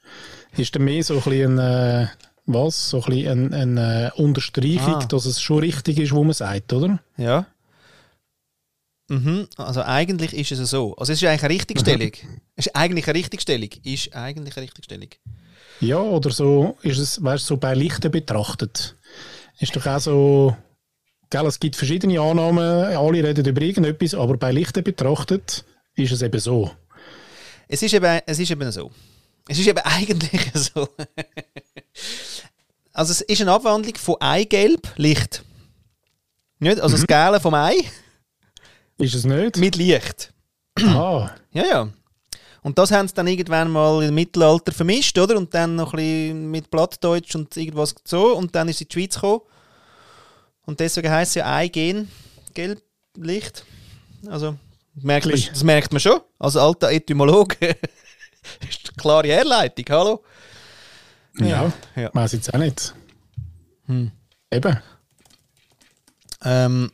ist 0.56 0.74
dann 0.74 0.84
mehr 0.84 1.02
so 1.02 1.14
ein 1.14 1.20
bisschen 1.22 1.58
ein, 1.58 2.04
äh, 2.04 2.08
was? 2.46 2.90
So 2.90 2.98
ein 3.02 3.04
bisschen 3.14 3.54
eine, 3.54 3.56
eine 3.56 4.12
äh, 4.16 4.20
Unterstreichung, 4.20 4.94
Ah. 4.96 5.04
dass 5.06 5.24
es 5.26 5.40
schon 5.40 5.60
richtig 5.60 5.98
ist, 5.98 6.12
wo 6.12 6.24
man 6.24 6.32
sagt, 6.34 6.72
oder? 6.72 6.98
Ja. 7.16 7.46
Mhm. 9.08 9.48
Also 9.56 9.82
eigentlich 9.82 10.34
ist 10.34 10.52
es 10.52 10.70
so. 10.70 10.94
Also 10.96 11.12
es 11.12 11.20
ist 11.22 11.28
eigentlich 11.28 11.42
eine 11.44 11.54
Richtigstellung. 11.54 12.12
Es 12.56 12.66
ist 12.66 12.76
eigentlich 12.76 13.06
eine 13.08 13.14
Richtigstellung. 13.18 13.70
Ist 13.84 14.14
eigentlich 14.14 14.56
eine 14.56 14.64
Richtigstellung. 14.64 15.08
Ja, 15.80 15.98
oder 15.98 16.30
so 16.30 16.76
ist 16.82 16.98
es, 16.98 17.22
weißt 17.24 17.44
du, 17.44 17.54
so 17.54 17.56
bei 17.56 17.74
Lichten 17.74 18.10
betrachtet. 18.10 18.96
Ist 19.58 19.74
doch 19.74 19.86
auch 19.86 19.98
so, 19.98 20.56
gell, 21.30 21.46
es 21.46 21.58
gibt 21.58 21.76
verschiedene 21.76 22.20
Annahmen, 22.20 22.58
alle 22.94 23.24
reden 23.24 23.46
über 23.46 23.62
irgendetwas, 23.62 24.14
aber 24.14 24.36
bei 24.36 24.52
Lichte 24.52 24.82
betrachtet 24.82 25.64
ist 26.00 26.12
es 26.12 26.22
eben 26.22 26.40
so. 26.40 26.70
Es 27.68 27.82
ist 27.82 27.92
eben, 27.94 28.20
es 28.26 28.38
ist 28.38 28.50
eben 28.50 28.70
so. 28.72 28.90
Es 29.48 29.58
ist 29.58 29.66
eben 29.66 29.78
eigentlich 29.84 30.50
so. 30.54 30.88
also 32.92 33.12
es 33.12 33.20
ist 33.22 33.40
eine 33.40 33.52
Abwandlung 33.52 33.94
von 33.96 34.16
Eigelb 34.20 34.92
Licht. 34.96 35.44
Nicht? 36.58 36.80
Also 36.80 36.96
das 36.96 37.06
Gelbe 37.06 37.40
vom 37.40 37.54
Ei 37.54 37.76
Ist 38.98 39.14
es 39.14 39.24
nicht? 39.24 39.56
mit 39.56 39.76
Licht. 39.76 40.32
ah, 40.78 41.30
Ja, 41.52 41.64
ja. 41.66 41.88
Und 42.62 42.78
das 42.78 42.90
haben 42.90 43.08
sie 43.08 43.14
dann 43.14 43.26
irgendwann 43.26 43.70
mal 43.70 44.02
im 44.02 44.14
Mittelalter 44.14 44.72
vermischt, 44.72 45.16
oder? 45.18 45.38
Und 45.38 45.54
dann 45.54 45.76
noch 45.76 45.94
ein 45.94 45.96
bisschen 45.96 46.50
mit 46.50 46.70
Plattdeutsch 46.70 47.34
und 47.34 47.56
irgendwas 47.56 47.94
so. 48.04 48.36
Und 48.36 48.54
dann 48.54 48.68
ist 48.68 48.78
sie 48.78 48.84
in 48.84 48.88
die 48.88 48.94
Schweiz 48.94 49.14
gekommen. 49.14 49.40
Und 50.66 50.78
deswegen 50.78 51.10
heisst 51.10 51.30
es 51.30 51.34
ja 51.36 51.54
Eigen, 51.54 52.10
gelb 52.52 52.82
Licht. 53.16 53.64
Also, 54.26 54.56
merkt 54.94 55.26
man, 55.26 55.34
das 55.34 55.64
merkt 55.64 55.92
man 55.92 56.00
schon. 56.00 56.20
Als 56.38 56.56
alter 56.56 56.90
Etymologe 56.90 57.56
ist 58.68 58.88
eine 58.88 58.96
klare 58.96 59.28
Herleitung, 59.28 59.84
hallo? 59.88 60.24
ja, 61.38 61.72
ja. 61.96 62.10
weiß 62.12 62.32
jetzt 62.32 62.52
auch 62.52 62.58
nicht. 62.58 62.94
Eben. 64.50 64.78
Ähm, 66.44 66.90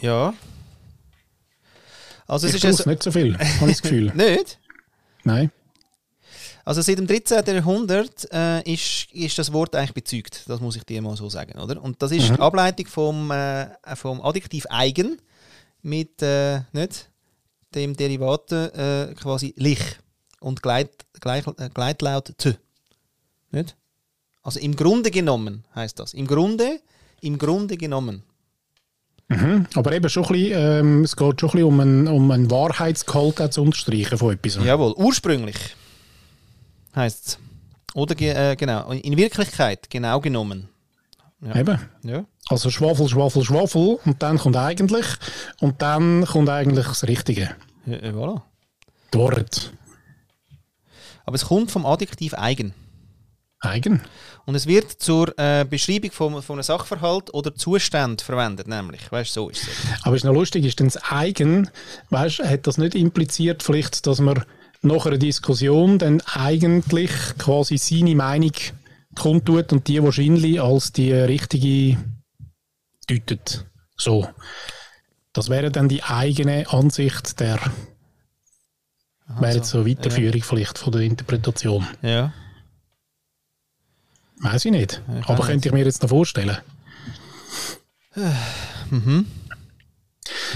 ja. 0.00 0.34
Also 2.26 2.46
es 2.46 2.54
Ich 2.54 2.58
ist 2.58 2.64
ja 2.64 2.72
so, 2.72 2.90
nicht 2.90 3.02
so 3.02 3.10
viel, 3.10 3.36
habe 3.38 3.70
ich 3.70 3.78
das 3.78 3.82
Gefühl. 3.82 4.12
nicht. 4.14 4.58
Nein. 5.24 5.50
Also 6.64 6.82
seit 6.82 6.98
dem 6.98 7.06
13. 7.06 7.46
Jahrhundert 7.46 8.30
äh, 8.30 8.60
ist, 8.70 9.08
ist 9.12 9.38
das 9.38 9.52
Wort 9.54 9.74
eigentlich 9.74 9.94
bezeugt. 9.94 10.42
Das 10.46 10.60
muss 10.60 10.76
ich 10.76 10.84
dir 10.84 11.00
mal 11.00 11.16
so 11.16 11.30
sagen, 11.30 11.58
oder? 11.58 11.82
Und 11.82 12.02
das 12.02 12.12
ist 12.12 12.28
die 12.28 12.38
Ableitung 12.38 12.86
vom, 12.86 13.30
äh, 13.30 13.68
vom 13.94 14.20
Adjektiv 14.20 14.66
eigen 14.68 15.18
mit 15.82 16.22
äh, 16.22 16.60
nicht, 16.72 17.10
dem 17.74 17.96
Derivat 17.96 18.52
äh, 18.52 19.14
quasi 19.14 19.54
lich 19.56 19.80
und 20.40 20.62
Gleit, 20.62 20.90
gleich, 21.20 21.46
äh, 21.46 21.68
Gleitlaut 21.72 22.34
t. 22.38 22.56
Nicht? 23.50 23.76
Also 24.42 24.60
im 24.60 24.76
Grunde 24.76 25.10
genommen 25.10 25.64
heißt 25.74 25.98
das. 25.98 26.14
Im 26.14 26.26
Grunde, 26.26 26.80
im 27.20 27.38
Grunde 27.38 27.76
genommen. 27.76 28.22
Mhm. 29.28 29.66
Aber 29.74 29.92
eben 29.92 30.08
schon 30.08 30.24
ein 30.24 30.32
bisschen, 30.32 30.52
ähm, 30.58 31.04
es 31.04 31.14
geht 31.14 31.40
schon 31.40 31.50
ein 31.50 31.52
bisschen 31.52 31.68
um 31.68 31.80
einen, 31.80 32.08
um 32.08 32.30
einen 32.30 32.50
Wahrheitsgehalt 32.50 33.52
zu 33.52 33.62
unterstreichen 33.62 34.16
von 34.16 34.32
etwas. 34.32 34.58
Jawohl, 34.64 34.94
ursprünglich 34.96 35.56
heißt 36.96 37.26
es. 37.26 37.38
Oder 37.94 38.14
ge 38.14 38.30
äh, 38.30 38.56
genau, 38.56 38.90
in 38.90 39.16
Wirklichkeit 39.16 39.90
genau 39.90 40.20
genommen. 40.20 40.68
Eben. 41.42 41.78
Ja. 42.02 42.24
Also 42.48 42.70
Schwafel, 42.70 43.08
Schwafel, 43.08 43.44
Schwafel 43.44 43.98
und 44.04 44.22
dann 44.22 44.38
kommt 44.38 44.56
eigentlich 44.56 45.06
und 45.60 45.82
dann 45.82 46.24
kommt 46.24 46.48
eigentlich 46.48 46.86
das 46.86 47.06
Richtige. 47.06 47.50
Ja, 47.86 47.96
voilà. 48.10 48.40
Dort. 49.10 49.72
Aber 51.24 51.34
es 51.34 51.44
kommt 51.44 51.70
vom 51.70 51.84
Adjektiv 51.84 52.34
eigen. 52.34 52.72
Eigen. 53.60 54.02
Und 54.46 54.54
es 54.54 54.66
wird 54.66 54.90
zur 54.90 55.36
äh, 55.38 55.66
Beschreibung 55.68 56.10
von, 56.10 56.42
von 56.42 56.56
einem 56.56 56.62
Sachverhalt 56.62 57.34
oder 57.34 57.54
Zustand 57.54 58.22
verwendet, 58.22 58.66
nämlich. 58.66 59.12
Weißt 59.12 59.36
du, 59.36 59.42
so 59.42 59.48
ist 59.50 59.62
es. 59.62 60.04
Aber 60.04 60.16
ist 60.16 60.24
noch 60.24 60.32
lustig, 60.32 60.64
ist 60.64 60.80
denn 60.80 60.86
das 60.86 61.02
Eigen, 61.10 61.68
weißt, 62.08 62.38
hat 62.38 62.66
das 62.66 62.78
nicht 62.78 62.94
impliziert 62.94 63.62
vielleicht, 63.62 64.06
dass 64.06 64.20
man 64.20 64.44
nach 64.80 65.04
einer 65.04 65.18
Diskussion 65.18 65.98
dann 65.98 66.22
eigentlich 66.22 67.10
quasi 67.36 67.76
seine 67.76 68.14
Meinung 68.14 68.52
kundtut 69.16 69.72
und 69.72 69.88
die 69.88 70.02
wahrscheinlich 70.02 70.62
als 70.62 70.92
die 70.92 71.12
richtige 71.12 71.98
deutet. 73.08 73.66
So. 73.96 74.28
Das 75.32 75.48
wäre 75.50 75.70
dann 75.70 75.88
die 75.88 76.02
eigene 76.02 76.68
Ansicht 76.72 77.38
der 77.40 77.58
wäre 79.40 79.56
jetzt 79.56 79.68
so 79.70 79.78
eine 79.80 79.90
Weiterführung 79.90 80.42
vielleicht 80.42 80.78
von 80.78 80.92
der 80.92 81.02
Interpretation. 81.02 81.86
Ja. 82.02 82.32
Weiß 84.40 84.64
ich 84.64 84.70
nicht. 84.70 85.02
ich 85.20 85.26
Aber 85.28 85.44
könnte 85.44 85.68
ich 85.68 85.74
mir 85.74 85.84
jetzt 85.84 86.02
noch 86.02 86.08
vorstellen. 86.08 86.56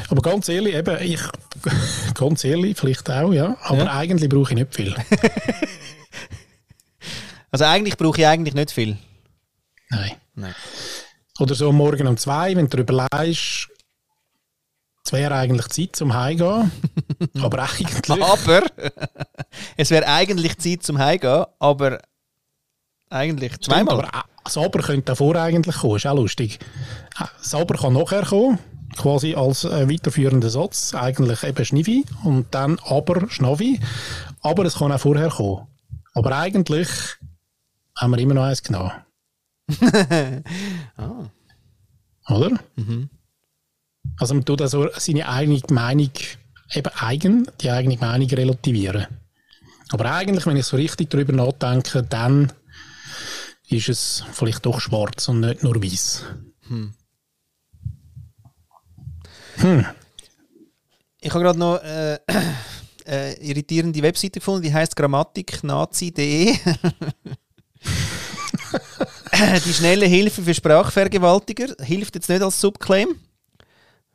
Aber 0.09 0.23
ganz 0.23 0.49
ehrlich, 0.49 0.75
eben, 0.75 1.03
ich, 1.03 1.21
ganz 2.15 2.45
ehrlich, 2.45 2.79
vielleicht 2.79 3.11
auch, 3.11 3.33
ja. 3.33 3.57
Aber 3.63 3.85
Ja. 3.85 3.97
eigentlich 3.97 4.29
brauche 4.31 4.53
ich 4.53 4.59
nicht 4.59 4.75
viel. 4.75 4.95
Also 7.55 7.67
eigentlich 7.67 7.99
brauche 7.99 8.19
ich 8.19 8.27
eigentlich 8.27 8.55
nicht 8.55 8.71
viel. 8.71 8.97
Nein. 9.91 10.13
Nein. 10.35 10.55
Oder 11.43 11.57
so 11.57 11.73
Morgen 11.73 12.07
um 12.07 12.17
zwei, 12.17 12.55
wenn 12.55 12.69
du 12.69 12.77
darüber 12.77 13.09
leist, 13.11 13.69
es 15.05 15.13
wäre 15.13 15.35
eigentlich 15.35 15.67
Zeit 15.71 15.97
zum 15.97 16.15
Heimgehen. 16.15 16.71
aber 17.43 17.65
eigentlich. 17.65 18.23
Aber 18.23 18.63
es 19.77 19.91
wäre 19.91 20.07
eigentlich 20.07 20.57
Zeit 20.59 20.85
zum 20.85 20.99
Heimgehen, 20.99 21.47
aber 21.59 21.99
eigentlich 23.11 23.59
zweimal. 23.59 23.99
Aber 23.99 24.09
auch 24.17 24.23
das 24.45 24.57
Aber 24.57 24.83
könnte 24.83 25.07
davor 25.07 25.35
eigentlich 25.35 25.75
kommen, 25.75 25.97
ist 25.97 26.07
auch 26.07 26.15
lustig. 26.15 26.61
Äh, 27.19 27.25
Das 27.39 27.55
Aber 27.57 27.75
kann 27.75 27.95
nachher 27.95 28.23
kommen, 28.23 28.61
quasi 28.97 29.35
als 29.35 29.65
äh, 29.65 29.91
weiterführender 29.91 30.49
Satz, 30.49 30.95
eigentlich 30.95 31.43
eben 31.43 31.65
Schnivi 31.65 32.05
und 32.23 32.55
dann 32.55 32.79
Aber 32.85 33.29
Schnavi. 33.29 33.81
Aber 34.43 34.65
es 34.65 34.77
kann 34.77 34.93
auch 34.93 35.01
vorher 35.01 35.31
kommen. 35.31 35.67
Aber 36.15 36.37
eigentlich 36.39 36.89
haben 37.97 38.13
wir 38.13 38.19
immer 38.19 38.35
noch 38.35 38.45
eins 38.45 38.63
genommen. 38.63 38.93
Oder? 42.29 42.59
Also 44.19 44.35
man 44.35 44.45
tut 44.45 44.61
also 44.63 44.89
seine 44.95 45.29
eigene 45.29 45.61
Meinung 45.71 46.11
eben 46.73 46.91
eigen, 46.95 47.47
die 47.61 47.71
eigene 47.71 47.97
Meinung 47.99 48.29
relativieren. 48.29 49.07
Aber 49.91 50.11
eigentlich, 50.13 50.47
wenn 50.47 50.57
ich 50.57 50.65
so 50.67 50.77
richtig 50.77 51.11
darüber 51.11 51.33
nachdenke, 51.33 52.03
dann 52.03 52.53
ist 53.69 53.89
es 53.89 54.25
vielleicht 54.33 54.65
doch 54.65 54.81
schwarz 54.81 55.29
und 55.29 55.41
nicht 55.41 55.63
nur 55.63 55.83
weiß. 55.83 56.25
Ich 61.21 61.31
habe 61.31 61.45
gerade 61.45 61.59
noch 61.59 61.77
äh, 61.83 62.19
äh, 63.07 63.35
irritierende 63.47 64.03
Webseite 64.03 64.41
gefunden, 64.41 64.63
die 64.63 64.73
heißt 64.73 64.97
grammatiknazi.de. 64.97 66.57
die 69.65 69.73
schnelle 69.73 70.07
Hilfe 70.07 70.43
für 70.43 70.55
Sprachvergewaltiger 70.55 71.75
hilft 71.81 72.15
jetzt 72.15 72.29
nicht 72.29 72.43
als 72.43 72.61
Subclaim. 72.61 73.17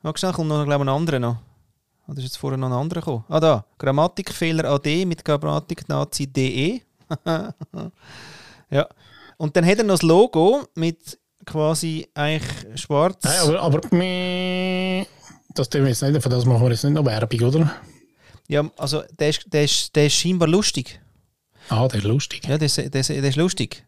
Magst 0.04 0.22
du 0.22 0.28
schnell, 0.28 0.34
kommt 0.34 0.50
noch 0.50 0.64
glaube 0.64 0.84
ich, 0.84 0.90
ein 0.90 0.96
anderer 0.96 1.20
noch. 1.20 1.38
Oder 2.08 2.20
ist 2.20 2.26
jetzt 2.26 2.38
vorher 2.38 2.58
noch 2.58 2.68
ein 2.68 2.74
anderer 2.74 3.02
gekommen? 3.02 3.26
Ah, 3.28 3.40
da. 3.40 3.66
Grammatikfehler 3.80 4.66
AD 4.66 5.06
mit 5.06 5.26
grammatiknazi.de. 5.26 6.82
ja. 8.70 8.88
Und 9.38 9.56
dann 9.56 9.66
hat 9.66 9.80
er 9.80 9.84
noch 9.84 9.96
das 9.96 10.04
Logo 10.04 10.66
mit 10.76 11.20
quasi 11.46 12.08
eigentlich 12.14 12.80
schwarz. 12.80 13.24
Nein, 13.24 13.40
aber, 13.42 13.60
aber 13.62 13.82
das 15.54 15.74
wir 15.74 15.88
jetzt 15.88 16.02
nicht, 16.04 16.22
von 16.22 16.32
das 16.32 16.46
machen 16.46 16.62
wir 16.62 16.70
jetzt 16.70 16.84
nicht 16.84 16.94
noch 16.94 17.06
Werbung, 17.06 17.42
oder? 17.42 17.72
Ja, 18.48 18.70
also 18.78 19.04
der 19.20 19.30
ist, 19.30 19.46
der, 19.52 19.64
ist, 19.64 19.96
der 19.96 20.06
ist 20.06 20.14
scheinbar 20.14 20.48
lustig. 20.48 21.02
Ah, 21.70 21.88
der 21.88 22.00
ist 22.00 22.06
lustig. 22.06 22.48
Ja, 22.48 22.58
der 22.58 22.68
ist, 22.68 22.78
der 22.78 22.96
ist, 22.96 23.10
der 23.10 23.24
ist 23.24 23.36
lustig. 23.36 23.87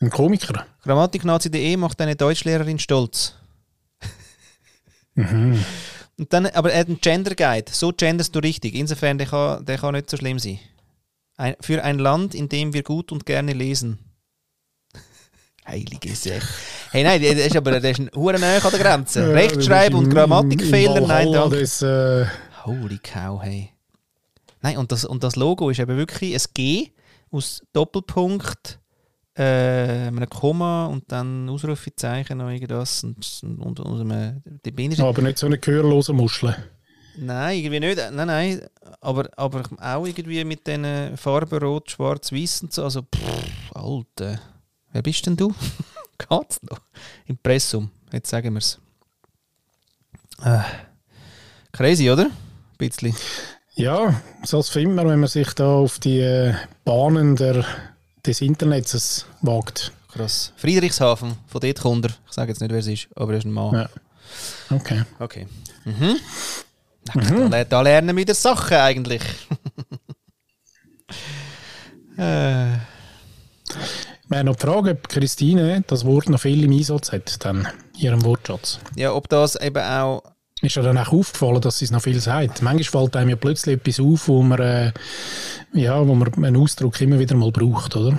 Ein 0.00 0.10
Komiker. 0.10 0.66
Grammatiknazi.de 0.82 1.76
macht 1.76 2.00
eine 2.00 2.16
Deutschlehrerin 2.16 2.78
stolz. 2.78 3.34
Und 5.14 6.32
dann, 6.32 6.46
aber 6.46 6.72
er 6.72 6.80
hat 6.80 6.88
einen 6.88 7.00
Gender 7.00 7.34
Guide. 7.34 7.70
So 7.70 7.92
genderst 7.92 8.34
du 8.34 8.38
richtig. 8.38 8.74
Insofern, 8.74 9.18
der 9.18 9.26
kann, 9.26 9.64
der 9.64 9.78
kann 9.78 9.94
nicht 9.94 10.08
so 10.08 10.16
schlimm 10.16 10.38
sein. 10.38 10.58
Ein, 11.36 11.56
für 11.60 11.82
ein 11.84 11.98
Land, 11.98 12.34
in 12.34 12.48
dem 12.48 12.72
wir 12.72 12.82
gut 12.82 13.12
und 13.12 13.26
gerne 13.26 13.52
lesen. 13.52 13.98
Heilige 15.66 16.14
Sache. 16.14 16.48
Hey, 16.90 17.04
nein, 17.04 17.20
der 17.20 17.46
ist 17.46 17.56
aber 17.56 17.78
der 17.78 17.90
ist 17.90 18.00
ein 18.00 18.10
Huren 18.14 18.42
an 18.42 18.60
der 18.60 18.60
Grenze. 18.60 19.34
Rechtschreib- 19.34 19.94
und 19.94 20.10
Grammatikfehler, 20.10 21.00
nein, 21.02 21.32
danke. 21.32 21.60
Das, 21.60 21.82
äh, 21.82 22.26
Holy 22.64 22.98
cow, 22.98 23.40
hey. 23.42 23.70
Nein, 24.62 24.78
und 24.78 24.90
das, 24.92 25.04
und 25.04 25.22
das 25.22 25.36
Logo 25.36 25.70
ist 25.70 25.78
eben 25.78 25.96
wirklich 25.96 26.34
ein 26.34 26.42
G 26.54 26.90
aus 27.30 27.62
Doppelpunkt, 27.72 28.79
äh, 29.40 30.08
einem 30.08 30.28
Komma 30.28 30.86
und 30.86 31.04
dann 31.10 31.48
Ausrufezeichen 31.48 32.38
noch 32.38 32.50
irgendwas 32.50 33.02
und, 33.04 33.40
und, 33.58 33.80
und 33.80 34.00
einem, 34.00 34.42
die 34.64 34.70
Bindestrich. 34.70 35.08
aber 35.08 35.22
nicht 35.22 35.38
so 35.38 35.46
eine 35.46 35.58
gehörlose 35.58 36.12
Muschel. 36.12 36.54
Nein, 37.16 37.58
irgendwie 37.58 37.80
nicht. 37.80 37.98
Nein, 38.12 38.26
nein. 38.26 38.62
Aber, 39.00 39.28
aber 39.36 39.62
auch 39.80 40.06
irgendwie 40.06 40.44
mit 40.44 40.66
den 40.66 41.16
Farben 41.16 41.58
Rot, 41.58 41.90
Schwarz, 41.90 42.32
Weiß 42.32 42.62
und 42.62 42.72
so. 42.72 42.84
Also, 42.84 43.02
pff, 43.02 43.74
Alter. 43.74 44.40
Wer 44.92 45.02
bist 45.02 45.26
denn 45.26 45.36
du? 45.36 45.54
Geht's 46.18 46.60
noch? 46.62 46.80
Impressum. 47.26 47.90
Jetzt 48.12 48.30
sagen 48.30 48.54
wir's. 48.54 48.78
Äh, 50.44 50.60
crazy, 51.72 52.10
oder? 52.10 52.24
Ein 52.24 52.32
bisschen. 52.78 53.14
Ja, 53.74 54.20
so 54.44 54.58
als 54.58 54.74
man, 54.74 55.08
wenn 55.08 55.20
man 55.20 55.28
sich 55.28 55.54
da 55.54 55.74
auf 55.74 55.98
die 55.98 56.20
äh, 56.20 56.54
Bahnen 56.84 57.36
der, 57.36 57.64
des 58.26 58.40
Internets 58.40 59.26
wagt. 59.42 59.92
krass. 60.12 60.52
Friedrichshafen, 60.56 61.36
von 61.46 61.60
dort 61.60 61.80
kommt 61.80 62.04
er. 62.06 62.10
Ich 62.26 62.32
sage 62.32 62.50
jetzt 62.52 62.60
nicht, 62.60 62.70
wer 62.70 62.78
es 62.80 62.86
ist, 62.86 63.08
aber 63.16 63.32
er 63.32 63.38
ist 63.38 63.44
ein 63.46 63.52
Mann. 63.52 63.74
Ja. 63.74 63.88
Okay. 64.76 65.02
Okay. 65.18 65.46
Mhm. 65.84 66.16
Na, 67.14 67.48
Da, 67.48 67.64
da 67.64 67.80
lernen 67.80 68.08
wir 68.08 68.16
wieder 68.22 68.34
Sachen 68.34 68.76
eigentlich. 68.76 69.22
äh, 72.16 72.70
Wir 74.28 74.38
haben 74.38 74.46
noch 74.46 74.56
die 74.56 74.66
Frage, 74.66 74.90
ob 74.92 75.08
Christine 75.08 75.82
das 75.86 76.04
Wort 76.04 76.28
noch 76.28 76.40
viel 76.40 76.62
im 76.64 76.72
Einsatz 76.72 77.10
hat, 77.12 77.44
dann 77.44 77.66
in 77.94 78.00
ihrem 78.00 78.24
Wortschatz. 78.24 78.78
ja, 78.96 79.12
ob 79.12 79.28
das 79.28 79.56
eben 79.56 79.82
auch. 79.82 80.22
Ist 80.62 80.76
ja 80.76 80.82
dann 80.82 80.98
auch 80.98 81.12
aufgefallen, 81.12 81.60
dass 81.60 81.78
sie 81.78 81.86
es 81.86 81.90
noch 81.90 82.02
viel 82.02 82.20
sagt. 82.20 82.60
Manchmal 82.62 83.02
fällt 83.02 83.16
einem 83.16 83.30
ja 83.30 83.36
plötzlich 83.36 83.76
etwas 83.76 83.98
auf, 83.98 84.28
wo 84.28 84.42
man, 84.42 84.60
äh, 84.60 84.92
ja, 85.72 86.06
wo 86.06 86.14
man 86.14 86.32
einen 86.44 86.56
Ausdruck 86.56 87.00
immer 87.00 87.18
wieder 87.18 87.34
mal 87.34 87.50
braucht, 87.50 87.96
oder? 87.96 88.16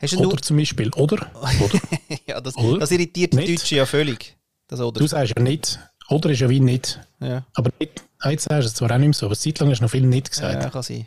Du 0.00 0.28
Oder 0.28 0.42
zum 0.42 0.56
Beispiel, 0.56 0.90
oder? 0.94 1.30
oder? 1.34 1.80
ja, 2.26 2.40
das, 2.40 2.56
Oder? 2.56 2.80
das 2.80 2.90
irritiert 2.90 3.32
die 3.32 3.36
Nicht? 3.36 3.60
Deutschen 3.60 3.78
ja 3.78 3.86
völlig. 3.86 4.36
Das 4.66 4.80
oder. 4.80 5.00
Du 5.00 5.06
sagst 5.06 5.32
ja 5.36 5.42
nicht. 5.42 5.78
Oder 6.10 6.30
ist 6.30 6.40
ja 6.40 6.50
wie 6.50 6.60
nicht. 6.60 7.00
ja. 7.20 7.46
Aber 7.54 7.70
nicht, 7.78 8.02
ah, 8.18 8.30
jetzt 8.30 8.44
sagst 8.44 8.64
du 8.64 8.68
es 8.68 8.74
zwar 8.74 8.90
auch 8.90 8.98
nicht 8.98 9.06
mehr 9.08 9.14
so, 9.14 9.26
aber 9.26 9.32
eine 9.32 9.38
Zeit 9.38 9.58
lang 9.60 9.70
hast 9.70 9.78
du 9.78 9.84
noch 9.84 9.90
viel 9.90 10.02
nicht 10.06 10.30
gesagt. 10.30 10.62
Ja, 10.62 10.68
kann 10.68 10.82
sein. 10.82 11.06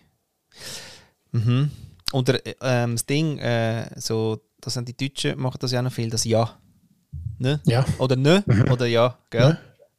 Mhm. 1.32 1.72
Oder 2.14 2.44
äh, 2.46 2.56
ähm, 2.62 2.94
das 2.94 3.06
Ding, 3.06 3.38
äh, 3.38 3.90
so, 4.00 4.42
das 4.60 4.74
sind 4.74 4.88
die 4.88 4.98
Deutschen, 4.98 5.40
machen 5.40 5.58
das 5.60 5.72
ja 5.72 5.82
noch 5.82 5.92
viel, 5.92 6.10
das 6.10 6.24
Ja. 6.26 6.58
Ne? 7.38 7.60
Ja. 7.66 7.86
Oder 8.00 8.16
Ne? 8.16 8.44
Oder 8.72 8.88
Ja, 8.88 9.18
gell? 9.30 9.58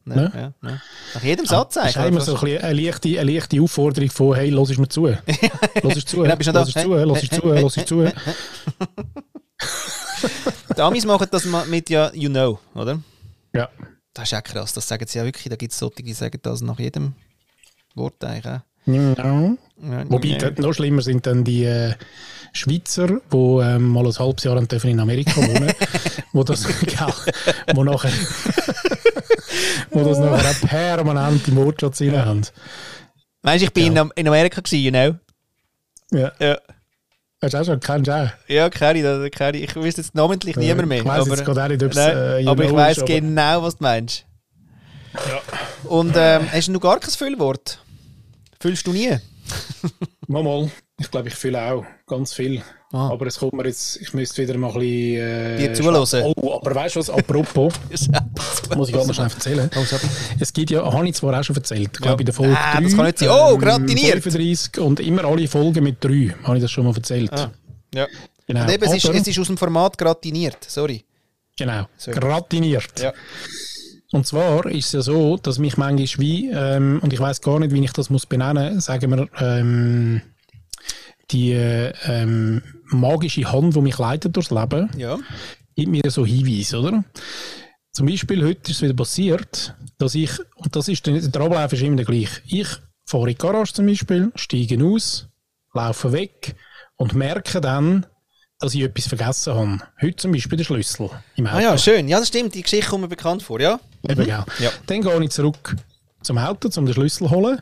Ne? 0.08 0.14
Ne. 0.14 0.32
Ja, 0.34 0.52
ne. 0.68 0.80
Nach 1.14 1.22
jedem 1.22 1.46
Satz 1.46 1.74
Das 1.74 1.90
ist 1.90 1.96
eigentlich. 1.96 2.12
immer 2.12 2.20
so 2.20 2.36
ein 2.38 2.58
eine 2.58 2.80
leichte, 2.80 3.08
eine 3.20 3.32
leichte 3.32 3.60
Aufforderung 3.60 4.10
von, 4.10 4.34
hey, 4.34 4.50
lass 4.50 4.76
mir 4.76 4.88
zu. 4.88 5.06
Lass 5.82 6.04
zu, 6.04 6.22
Genau, 6.22 6.36
bist 6.36 6.48
du 6.48 6.52
lass 6.52 6.70
zu, 6.72 6.94
lass 6.94 7.28
zu, 7.28 7.52
lass 7.52 7.74
zu. 7.86 8.08
Die 10.76 10.80
Amis 10.80 11.04
machen 11.04 11.28
das 11.30 11.44
mit 11.66 11.90
ja 11.90 12.10
You 12.14 12.28
Know, 12.30 12.58
oder? 12.74 13.00
Ja. 13.54 13.68
Das 14.14 14.24
ist 14.24 14.32
ja 14.32 14.40
krass, 14.40 14.72
das 14.72 14.88
sagen 14.88 15.06
sie 15.06 15.18
ja 15.18 15.24
wirklich. 15.24 15.48
Da 15.48 15.56
gibt 15.56 15.72
es 15.72 15.78
solche, 15.78 16.02
die 16.02 16.12
sagen 16.12 16.38
das 16.42 16.60
nach 16.60 16.78
jedem 16.78 17.14
Wort 17.94 18.24
eigentlich. 18.24 18.60
Ja. 18.86 19.56
Ja, 19.80 20.10
Wobei, 20.10 20.28
ja. 20.28 20.38
dort 20.38 20.58
noch 20.58 20.72
schlimmer 20.72 21.02
sind 21.02 21.26
dann 21.26 21.44
die 21.44 21.64
äh, 21.64 21.94
Schweizer, 22.52 23.20
die 23.32 23.36
ähm, 23.36 23.88
mal 23.88 24.06
ein 24.06 24.18
halbes 24.18 24.44
Jahr 24.44 24.60
dürfen 24.60 24.90
in 24.90 25.00
Amerika 25.00 25.36
wohnen 25.36 25.72
wo 26.32 26.42
das, 26.42 26.66
gell, 26.66 27.06
wo 27.74 27.84
nachher, 27.84 28.10
wo 29.90 30.04
das 30.04 30.18
nachher 30.18 30.50
auch 30.50 30.68
permanent 30.68 31.46
im 31.48 31.56
Wortschatz 31.56 32.00
haben. 32.00 32.42
Weißt 33.42 33.60
du, 33.62 33.66
ich 33.66 33.72
bin 33.72 33.86
in, 33.86 33.98
Am- 33.98 34.12
in 34.16 34.26
Amerika 34.28 34.60
gewesen, 34.60 34.82
you 34.84 34.90
know? 34.90 35.14
Ja. 36.10 36.32
Ja. 36.38 36.58
Hast 37.40 37.54
du 37.54 37.58
auch 37.60 37.64
schon, 37.64 37.80
kennst 37.80 38.08
du 38.08 38.12
auch? 38.16 38.30
Ja, 38.48 38.68
kenne 38.68 38.98
ich, 38.98 39.04
das 39.04 39.30
kenne 39.30 39.58
ich. 39.58 39.64
Ich 39.64 39.76
wüsste 39.76 40.00
jetzt 40.00 40.14
namentlich 40.14 40.56
Ja, 40.56 40.62
niemand 40.62 40.88
mehr. 40.88 40.98
ich 40.98 41.04
weiss 41.04 41.20
aber, 41.20 41.36
jetzt 41.36 41.44
gerade 41.44 41.62
auch 41.62 41.68
nicht, 41.68 41.80
Nein, 41.94 42.16
äh, 42.16 42.46
aber 42.48 42.64
ich 42.64 42.70
aber- 42.98 43.04
genau, 43.06 43.62
was 43.62 43.76
du 43.76 43.84
meinst. 43.84 44.24
Und 45.84 46.14
ähm, 46.16 46.46
hast 46.52 46.68
du 46.68 46.72
noch 46.72 46.80
gar 46.80 46.98
kein 47.00 47.10
Füllwort? 47.10 47.78
Füllst 48.60 48.86
du 48.86 48.92
nie? 48.92 49.16
Mal, 50.26 50.42
mal. 50.42 50.70
Ich 51.00 51.10
glaube, 51.10 51.28
ich 51.28 51.34
fühle 51.34 51.60
auch 51.62 51.84
ganz 52.06 52.32
viel. 52.34 52.62
Ah. 52.90 53.10
Aber 53.10 53.26
es 53.26 53.38
kommt 53.38 53.52
mir 53.52 53.66
jetzt, 53.66 53.96
ich 54.00 54.14
müsste 54.14 54.42
wieder 54.42 54.56
mal 54.56 54.68
ein 54.68 54.74
bisschen... 54.78 55.20
Äh, 55.20 55.56
Dir 55.58 55.74
zuhören. 55.74 56.32
Oh, 56.36 56.54
aber 56.54 56.74
weißt 56.74 56.96
du 56.96 57.00
was, 57.00 57.10
apropos, 57.10 57.74
muss 58.76 58.88
ich 58.88 58.94
gerade 58.94 59.06
noch 59.06 59.14
schnell 59.14 59.28
erzählen. 59.28 59.70
Oh. 59.76 59.84
Es 60.40 60.52
gibt 60.52 60.70
ja, 60.70 60.90
habe 60.90 61.06
ich 61.06 61.14
zwar 61.14 61.38
auch 61.38 61.44
schon 61.44 61.56
erzählt, 61.56 61.90
ich 61.92 62.00
glaube 62.00 62.22
in 62.22 62.26
der 62.26 62.34
Folge 62.34 62.56
Ah, 62.56 62.76
3, 62.76 62.84
das 62.84 62.96
kann 62.96 63.04
nicht 63.04 63.18
sein. 63.18 63.28
Oh, 63.30 63.58
gratiniert. 63.58 64.22
35 64.22 64.78
und 64.82 65.00
immer 65.00 65.24
alle 65.24 65.46
Folgen 65.48 65.84
mit 65.84 66.02
3, 66.02 66.34
habe 66.44 66.56
ich 66.56 66.62
das 66.62 66.70
schon 66.70 66.84
mal 66.84 66.94
erzählt. 66.94 67.30
Ah. 67.32 67.50
Ja. 67.94 68.06
Genau. 68.46 68.62
Und 68.62 68.70
eben, 68.70 68.84
es 68.84 68.94
ist, 68.94 69.04
es 69.04 69.26
ist 69.26 69.38
aus 69.38 69.46
dem 69.48 69.58
Format 69.58 69.98
gratiniert. 69.98 70.64
Sorry. 70.66 71.04
Genau, 71.58 71.86
Sorry. 71.98 72.18
gratiniert. 72.18 73.00
Ja. 73.00 73.12
Und 74.12 74.26
zwar 74.26 74.64
ist 74.64 74.86
es 74.86 74.92
ja 74.92 75.02
so, 75.02 75.36
dass 75.36 75.58
mich 75.58 75.76
manchmal 75.76 76.22
wie, 76.24 76.48
ähm, 76.50 77.00
und 77.02 77.12
ich 77.12 77.20
weiß 77.20 77.42
gar 77.42 77.58
nicht, 77.58 77.72
wie 77.74 77.84
ich 77.84 77.92
das 77.92 78.08
muss 78.08 78.24
benennen, 78.24 78.80
sagen 78.80 79.10
wir, 79.10 79.28
ähm, 79.38 80.22
die 81.30 81.52
äh, 81.52 81.92
ähm, 82.06 82.62
magische 82.90 83.50
Hand, 83.50 83.74
die 83.76 83.80
mich 83.80 83.98
leitet 83.98 84.34
durchs 84.36 84.50
Leben, 84.50 84.90
Ja. 84.96 85.18
gibt 85.76 85.88
mir 85.90 86.10
so 86.10 86.24
Hinweise, 86.26 86.78
oder? 86.80 87.04
Zum 87.92 88.06
Beispiel, 88.06 88.44
heute 88.44 88.70
ist 88.70 88.76
es 88.76 88.82
wieder 88.82 88.94
passiert, 88.94 89.74
dass 89.98 90.14
ich, 90.14 90.30
und 90.56 90.74
das 90.76 90.88
ist, 90.88 91.06
der 91.06 91.40
Ablauf 91.40 91.72
ist 91.72 91.82
immer 91.82 91.96
der 91.96 92.04
gleiche. 92.04 92.40
Ich 92.46 92.68
fahre 93.06 93.24
in 93.24 93.28
die 93.30 93.38
Garage 93.38 93.72
zum 93.72 93.86
Beispiel, 93.86 94.30
steige 94.36 94.84
aus, 94.84 95.28
laufe 95.72 96.12
weg 96.12 96.54
und 96.96 97.14
merke 97.14 97.60
dann, 97.60 98.06
dass 98.60 98.74
ich 98.74 98.82
etwas 98.82 99.06
vergessen 99.06 99.54
habe. 99.54 99.78
Heute 100.00 100.16
zum 100.16 100.32
Beispiel 100.32 100.58
den 100.58 100.64
Schlüssel 100.64 101.10
im 101.36 101.46
Auto. 101.46 101.56
Ah 101.56 101.60
ja, 101.60 101.78
schön. 101.78 102.08
Ja, 102.08 102.18
das 102.18 102.28
stimmt. 102.28 102.54
Die 102.54 102.62
Geschichte 102.62 102.90
kommt 102.90 103.02
mir 103.02 103.08
bekannt 103.08 103.42
vor, 103.42 103.60
ja? 103.60 103.78
Eben, 104.08 104.24
gell. 104.24 104.44
Ja. 104.58 104.70
Dann 104.86 105.00
gehe 105.02 105.24
ich 105.24 105.30
zurück 105.30 105.76
zum 106.22 106.38
Auto, 106.38 106.68
um 106.76 106.84
den 106.86 106.94
Schlüssel 106.94 107.28
zu 107.28 107.30
holen. 107.30 107.60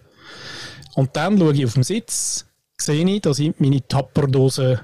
Und 0.94 1.14
dann 1.16 1.38
schaue 1.38 1.52
ich 1.54 1.64
auf 1.66 1.74
den 1.74 1.82
Sitz, 1.82 2.46
sehe 2.78 3.04
ich, 3.08 3.20
dass 3.20 3.38
ich 3.38 3.52
meine 3.58 3.86
Tapperdose 3.86 4.80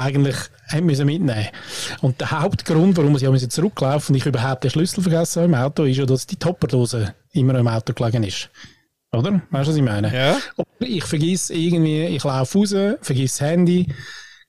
eigentlich 0.00 0.36
haben 0.68 0.86
müssen 0.86 1.06
mitnehmen 1.06 1.46
Und 2.00 2.20
der 2.20 2.30
Hauptgrund, 2.30 2.96
warum 2.96 3.16
ich 3.16 3.22
ja 3.22 3.48
zurücklaufen 3.48 4.14
und 4.14 4.18
ich 4.18 4.26
überhaupt 4.26 4.64
den 4.64 4.70
Schlüssel 4.70 5.02
vergessen 5.02 5.42
habe 5.42 5.52
im 5.52 5.54
Auto, 5.54 5.84
ist 5.84 5.96
ja, 5.96 6.06
dass 6.06 6.26
die 6.26 6.36
Tapperdose 6.36 7.14
immer 7.32 7.52
noch 7.52 7.60
im 7.60 7.68
Auto 7.68 7.92
gelegen 7.92 8.22
ist. 8.22 8.50
Oder? 9.12 9.40
Weißt 9.50 9.66
du, 9.66 9.70
was 9.70 9.76
ich 9.76 9.82
meine? 9.82 10.14
Ja. 10.14 10.36
Oder 10.56 10.68
ich 10.80 11.04
vergesse 11.04 11.54
irgendwie, 11.54 12.04
ich 12.04 12.24
laufe 12.24 12.58
raus, 12.58 12.74
vergesse 13.00 13.38
das 13.38 13.40
Handy. 13.40 13.86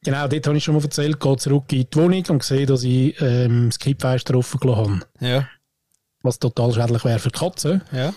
Genau, 0.03 0.27
dort 0.27 0.47
habe 0.47 0.57
ich 0.57 0.63
schon 0.63 0.75
mal 0.75 0.83
erzählt, 0.83 1.19
gehe 1.19 1.37
zurück 1.37 1.71
in 1.71 1.87
die 1.89 1.97
Wohnung 1.97 2.23
und 2.29 2.43
sehe, 2.43 2.65
dass 2.65 2.83
ich 2.83 3.19
ähm, 3.21 3.69
das 3.69 3.79
Kippfenster 3.79 4.35
offen 4.35 4.59
gelassen 4.59 5.01
habe 5.19 5.27
Ja. 5.27 5.47
was 6.23 6.39
total 6.39 6.73
schädlich 6.73 7.03
wäre 7.03 7.19
für 7.19 7.29
die 7.29 7.39
Katze. 7.39 7.81
Ja. 7.91 8.13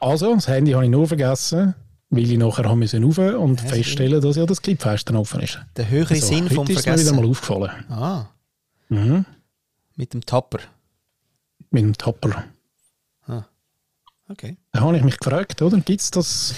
Also, 0.00 0.34
das 0.34 0.48
Handy 0.48 0.72
habe 0.72 0.84
ich 0.84 0.90
nur 0.90 1.06
vergessen, 1.08 1.74
weil 2.10 2.30
ich 2.30 2.38
nachher 2.38 2.64
haben 2.68 2.78
müssen 2.78 3.02
rauf 3.04 3.18
und 3.18 3.60
feststellen, 3.60 4.20
dass 4.20 4.36
ja 4.36 4.46
das 4.46 4.62
Clipfenster 4.62 5.14
offen 5.18 5.40
ist. 5.40 5.58
Der 5.76 5.88
höhere 5.88 6.14
So, 6.16 6.26
Sinn 6.26 6.48
vom 6.48 6.58
heute 6.66 6.72
ist 6.72 6.86
mir 6.86 6.92
wieder 6.92 7.04
Vergessen. 7.04 7.16
mal 7.16 7.26
aufgefallen. 7.26 7.70
Ah, 7.90 8.26
Mhm. 8.88 9.24
mit 9.96 10.14
dem 10.14 10.24
Tapper. 10.24 10.58
Mit 11.70 11.82
dem 11.82 11.96
Tapper. 11.98 12.44
Okay. 14.28 14.56
Da 14.72 14.80
habe 14.80 14.96
ich 14.96 15.04
mich 15.04 15.18
gefragt, 15.18 15.62
oder? 15.62 15.78
Gibt 15.78 16.00
es 16.00 16.10
das? 16.10 16.54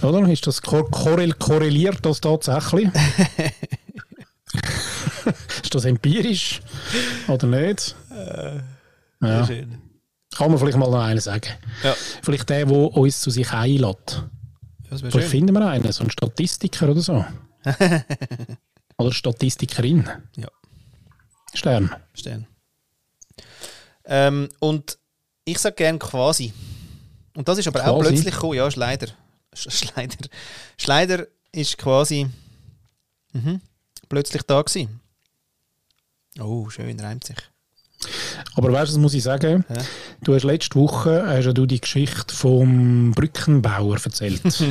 Oder? 0.00 0.26
Ist 0.30 0.46
das 0.46 0.62
kor 0.62 0.90
korrel 0.90 1.34
korreliert 1.34 1.98
das 2.06 2.22
tatsächlich? 2.22 2.88
ist 5.62 5.74
das 5.74 5.84
empirisch 5.84 6.62
oder 7.28 7.46
nicht? 7.46 7.94
ja. 9.20 9.46
Schön. 9.46 9.78
Kann 10.36 10.50
man 10.50 10.58
vielleicht 10.58 10.78
mal 10.78 10.90
noch 10.90 11.02
einen 11.02 11.20
sagen. 11.20 11.50
Ja. 11.82 11.94
Vielleicht 12.22 12.48
der, 12.48 12.64
der 12.66 12.76
uns 12.76 13.20
zu 13.20 13.30
sich 13.30 13.50
einlädt. 13.52 14.24
Vielleicht 14.88 15.12
schön. 15.12 15.22
finden 15.22 15.54
wir 15.54 15.66
einen, 15.66 15.90
so 15.92 16.00
einen 16.02 16.10
Statistiker 16.10 16.88
oder 16.90 17.00
so. 17.00 17.24
oder 18.98 19.12
Statistikerin. 19.12 20.08
Ja. 20.36 20.48
Stern. 21.54 21.94
Stern. 22.14 22.46
Ähm, 24.04 24.48
und 24.58 24.98
ich 25.44 25.58
sage 25.58 25.76
gern 25.76 25.98
quasi. 25.98 26.52
Und 27.36 27.48
das 27.48 27.58
ist 27.58 27.68
aber 27.68 27.86
auch 27.86 27.98
Quasi? 28.00 28.10
plötzlich 28.14 28.34
gekommen. 28.34 28.54
Ja, 28.54 28.66
ist 28.66 28.76
leider. 28.76 29.08
Sch- 29.54 29.70
Schleider. 29.70 30.28
Schleider 30.78 31.26
ist 31.52 31.78
quasi 31.78 32.26
mhm, 33.32 33.60
plötzlich 34.08 34.42
da 34.42 34.60
gewesen. 34.62 35.00
Oh, 36.40 36.68
schön, 36.70 36.98
reimt 37.00 37.24
sich. 37.24 37.36
Aber 38.54 38.72
weißt 38.72 38.94
du, 38.94 39.00
muss 39.00 39.14
ich 39.14 39.22
sagen? 39.22 39.64
Ja. 39.68 39.82
Du 40.22 40.34
hast 40.34 40.44
letzte 40.44 40.78
Woche 40.78 41.24
hast 41.26 41.46
ja 41.46 41.52
du 41.52 41.66
die 41.66 41.80
Geschichte 41.80 42.34
vom 42.34 43.12
Brückenbauer 43.12 43.98
erzählt. 44.04 44.42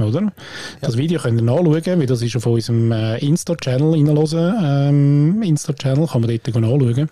Oder? 0.00 0.32
Das 0.80 0.96
Video 0.96 1.20
könnt 1.20 1.38
ihr 1.38 1.44
nachschauen, 1.44 2.00
weil 2.00 2.06
das 2.06 2.22
ist 2.22 2.34
auf 2.36 2.46
unserem 2.46 2.92
äh, 2.92 3.18
Insta-Channel 3.18 3.90
reinhören. 3.90 4.54
Ähm, 4.62 5.42
Insta-Channel 5.42 6.06
kann 6.06 6.22
man 6.22 6.30
dort 6.30 6.46
nachschauen. 6.48 7.10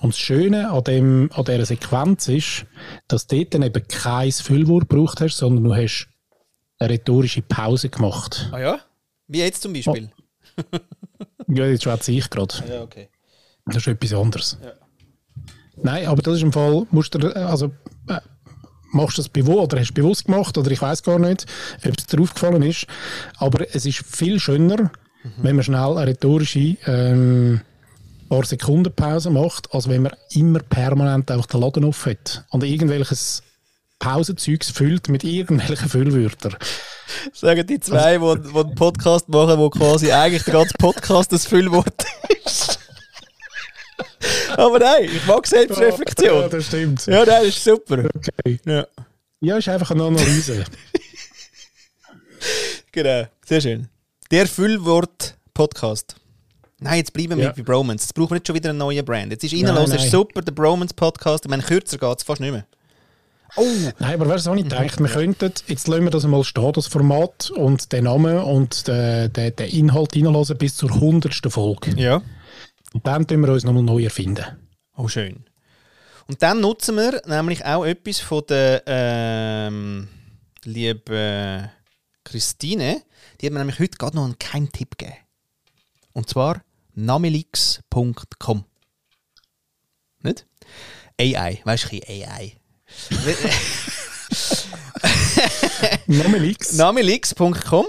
Und 0.00 0.14
das 0.14 0.18
Schöne 0.18 0.70
an, 0.70 0.84
dem, 0.84 1.30
an 1.34 1.44
dieser 1.44 1.66
Sequenz 1.66 2.28
ist, 2.28 2.64
dass 3.08 3.26
du 3.26 3.36
dort 3.36 3.52
dann 3.52 3.62
eben 3.62 3.86
kein 3.88 4.32
Füllwort 4.32 4.88
gebraucht 4.88 5.20
hast, 5.20 5.36
sondern 5.36 5.64
du 5.64 5.74
hast 5.74 6.08
eine 6.78 6.90
rhetorische 6.90 7.42
Pause 7.42 7.90
gemacht. 7.90 8.48
Ah 8.52 8.58
ja? 8.58 8.80
Wie 9.26 9.40
jetzt 9.40 9.60
zum 9.60 9.74
Beispiel? 9.74 10.10
Ja, 11.46 11.66
jetzt 11.66 11.84
schwätze 11.84 12.12
ich 12.12 12.30
gerade. 12.30 12.54
Ja, 12.68 12.82
okay. 12.82 13.08
Das 13.68 13.78
ist 13.78 13.86
etwas 13.88 14.14
anderes. 14.14 14.58
Nein, 15.82 16.06
aber 16.06 16.22
das 16.22 16.36
ist 16.36 16.42
im 16.42 16.52
Fall, 16.52 16.86
musst 16.90 17.14
du, 17.14 17.34
also, 17.34 17.66
äh, 18.08 18.20
machst 18.92 19.18
du 19.18 19.22
das 19.22 19.28
bewusst 19.28 19.72
oder 19.72 19.80
hast 19.80 19.90
du 19.90 19.94
bewusst 19.94 20.24
gemacht 20.24 20.56
oder 20.58 20.70
ich 20.70 20.80
weiß 20.80 21.02
gar 21.02 21.18
nicht, 21.18 21.46
ob 21.86 21.98
es 21.98 22.06
dir 22.06 22.20
aufgefallen 22.20 22.62
ist. 22.62 22.86
Aber 23.36 23.66
es 23.74 23.86
ist 23.86 24.04
viel 24.04 24.40
schöner, 24.40 24.90
wenn 25.38 25.56
man 25.56 25.64
schnell 25.64 25.96
eine 25.96 26.06
rhetorische 26.06 26.76
ähm, 26.86 27.60
paar 28.28 28.44
Sekunden 28.44 28.92
Pause 28.94 29.30
macht, 29.30 29.72
als 29.74 29.88
wenn 29.88 30.02
man 30.02 30.12
immer 30.30 30.60
permanent 30.60 31.30
einfach 31.30 31.46
den 31.46 31.60
Laden 31.60 31.84
offen 31.84 32.12
hat 32.12 32.44
und 32.50 32.62
irgendwelches 32.62 33.42
Pausenzeugs 33.98 34.70
füllt 34.70 35.08
mit 35.08 35.24
irgendwelchen 35.24 35.88
Füllwörtern. 35.88 36.56
Sagen 37.32 37.66
die 37.66 37.80
zwei, 37.80 38.18
die, 38.18 38.42
die 38.42 38.58
einen 38.58 38.74
Podcast 38.74 39.28
machen, 39.28 39.58
wo 39.58 39.70
quasi 39.70 40.12
eigentlich 40.12 40.44
der 40.44 40.54
ganze 40.54 40.74
Podcast 40.78 41.32
das 41.32 41.46
Füllwort 41.46 42.04
ist. 42.44 42.67
Aber 44.56 44.78
nein, 44.78 45.04
ich 45.04 45.26
mag 45.26 45.44
Ja, 45.44 45.50
Selbstreflexion. 45.58 46.50
das 46.50 46.66
stimmt. 46.66 47.06
Ja, 47.06 47.24
das 47.24 47.44
ist 47.44 47.64
super. 47.64 48.04
Okay. 48.14 48.58
Ja, 48.66 48.86
Ja, 49.40 49.56
ist 49.58 49.68
einfach 49.68 49.90
eine 49.90 50.04
Analyse. 50.04 50.64
genau. 52.92 53.24
Sehr 53.46 53.60
schön. 53.60 53.88
Der 54.30 54.46
Füllwort-Podcast. 54.46 56.16
Nein, 56.80 56.98
jetzt 56.98 57.12
bleiben 57.12 57.36
wir 57.38 57.46
Ja. 57.46 57.52
bei 57.52 57.62
Bromance. 57.62 58.04
Jetzt 58.04 58.14
brauchen 58.14 58.30
wir 58.30 58.34
nicht 58.36 58.46
schon 58.46 58.56
wieder 58.56 58.70
einen 58.70 58.78
neuen 58.78 59.04
Brand. 59.04 59.32
Jetzt 59.32 59.44
ist 59.44 59.54
reinlos, 59.54 59.92
ist 59.92 60.10
super, 60.10 60.42
der 60.42 60.52
Bromance-Podcast. 60.52 61.44
Ich 61.44 61.50
meine, 61.50 61.62
kürzer 61.62 61.98
geht 61.98 62.18
es 62.18 62.22
fast 62.24 62.40
nicht 62.40 62.52
mehr. 62.52 62.66
Oh, 63.56 63.64
Nein, 63.98 64.14
aber 64.14 64.28
weißt 64.28 64.46
du, 64.46 64.50
was 64.50 64.58
ich 64.58 64.64
gedacht? 64.64 65.00
Wir 65.00 65.08
könnten, 65.08 65.52
jetzt 65.68 65.88
lassen 65.88 66.04
wir 66.04 66.10
das 66.10 66.24
mal 66.24 66.44
stehen, 66.44 66.70
das 66.72 66.86
Format 66.86 67.50
und 67.50 67.90
den 67.92 68.04
Namen 68.04 68.38
und 68.38 68.86
den, 68.86 69.32
den, 69.32 69.56
den 69.56 69.68
Inhalt 69.70 70.14
reinlassen 70.14 70.58
bis 70.58 70.76
zur 70.76 70.92
100. 70.92 71.34
Folge. 71.50 71.92
ja. 71.96 72.22
Und 72.98 73.06
dann 73.06 73.24
tun 73.28 73.42
wir 73.42 73.52
uns 73.52 73.62
nochmal 73.62 73.84
neu 73.84 74.02
erfinden. 74.02 74.44
Oh, 74.96 75.06
schön. 75.06 75.44
Und 76.26 76.42
dann 76.42 76.60
nutzen 76.60 76.96
wir 76.96 77.22
nämlich 77.26 77.64
auch 77.64 77.84
etwas 77.84 78.18
von 78.18 78.42
der 78.48 78.82
ähm, 78.86 80.08
lieben 80.64 81.70
Christine. 82.24 83.00
Die 83.40 83.46
hat 83.46 83.52
mir 83.52 83.60
nämlich 83.60 83.78
heute 83.78 83.96
gerade 83.98 84.16
noch 84.16 84.24
einen 84.24 84.36
Keimtipp 84.40 84.98
gegeben. 84.98 85.16
Und 86.12 86.28
zwar 86.28 86.64
namelix.com. 86.96 88.64
Nicht? 90.24 90.44
AI, 91.20 91.60
weißt 91.62 91.92
du, 91.92 92.00
AI. 92.04 92.56
Namelix. 96.08 96.72
Namelix.com 96.72 97.86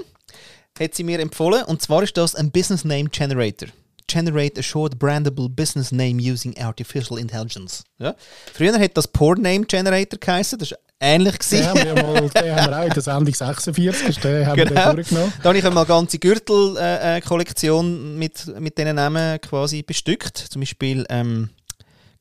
hat 0.80 0.94
sie 0.94 1.04
mir 1.04 1.20
empfohlen. 1.20 1.64
Und 1.64 1.82
zwar 1.82 2.04
ist 2.04 2.16
das 2.16 2.36
ein 2.36 2.52
Business 2.52 2.86
Name 2.86 3.10
Generator. 3.10 3.70
Generate 4.10 4.60
a 4.60 4.64
short 4.64 4.98
brandable 5.00 5.48
business 5.50 5.92
name 5.92 6.20
using 6.20 6.58
artificial 6.60 7.18
intelligence. 7.20 7.84
Ja? 8.00 8.16
Früher 8.54 8.78
hat 8.80 8.98
das 8.98 9.08
Porn 9.08 9.42
Name 9.42 9.66
Generator 9.66 10.20
geheißen. 10.20 10.58
Das 10.60 10.72
war 10.72 10.78
ähnlich. 11.00 11.38
Gewesen. 11.40 11.66
haben 11.68 11.80
wir, 11.80 11.86
ja 11.86 11.94
mal, 12.04 12.30
den 12.30 12.56
haben 12.56 12.72
wir 12.72 12.80
auch 12.80 12.86
in 12.86 12.94
der 12.94 13.02
Sendung 13.04 13.34
46, 13.34 14.20
den 14.20 14.46
haben 14.48 14.58
wir 14.58 14.66
Genau. 14.66 14.88
den 14.88 14.96
durchgenommen. 14.96 15.34
Da 15.42 15.50
habe 15.50 15.58
ich 15.58 15.66
einmal 15.66 15.84
eine 15.86 15.88
ganze 15.88 16.20
Gürtel-Kollektion 16.20 18.18
mit, 18.18 18.48
mit 18.60 18.78
diesen 18.78 18.96
Namen 18.96 19.40
quasi 19.42 19.84
bestückt. 19.84 20.38
Zum 20.38 20.62
Beispiel 20.62 21.06
ähm, 21.10 21.50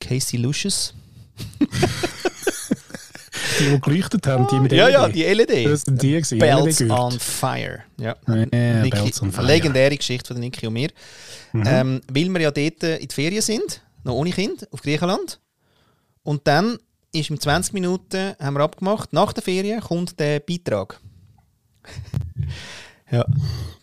Casey 0.00 0.38
Lucius. 0.38 0.94
Die, 3.58 3.64
die 3.70 3.80
geleuchtet 3.80 4.26
haben, 4.26 4.46
die 4.50 4.60
mit 4.60 4.72
Ja, 4.72 4.86
LED. 4.86 4.92
ja, 4.94 5.08
die 5.08 5.22
LED. 5.24 5.66
Das 5.66 5.82
sind 5.82 6.00
die 6.02 6.12
gewesen, 6.12 6.38
Bells 6.38 6.80
on 6.82 7.18
Fire. 7.18 7.80
Ja. 7.98 8.14
Ja, 8.26 8.34
Niki, 8.82 8.90
Bells 8.90 9.22
on 9.22 9.32
Fire. 9.32 9.46
Legendäre 9.46 9.96
Geschichte 9.96 10.32
von 10.32 10.40
Niki 10.40 10.66
und 10.66 10.72
mir. 10.74 10.90
Ähm, 11.54 12.00
weil 12.12 12.28
wir 12.28 12.40
ja 12.40 12.50
dort 12.50 12.82
in 12.82 13.08
die 13.08 13.14
Ferien 13.14 13.42
sind, 13.42 13.82
noch 14.04 14.14
ohne 14.14 14.30
Kind, 14.30 14.66
auf 14.72 14.82
Griechenland. 14.82 15.40
Und 16.22 16.46
dann 16.46 16.78
ist 17.12 17.30
in 17.30 17.40
20 17.40 17.72
Minuten, 17.72 18.34
haben 18.38 18.54
wir 18.54 18.60
abgemacht, 18.62 19.12
nach 19.12 19.32
der 19.32 19.42
Ferien 19.42 19.80
kommt 19.80 20.20
der 20.20 20.40
Beitrag. 20.40 21.00
ja. 23.10 23.24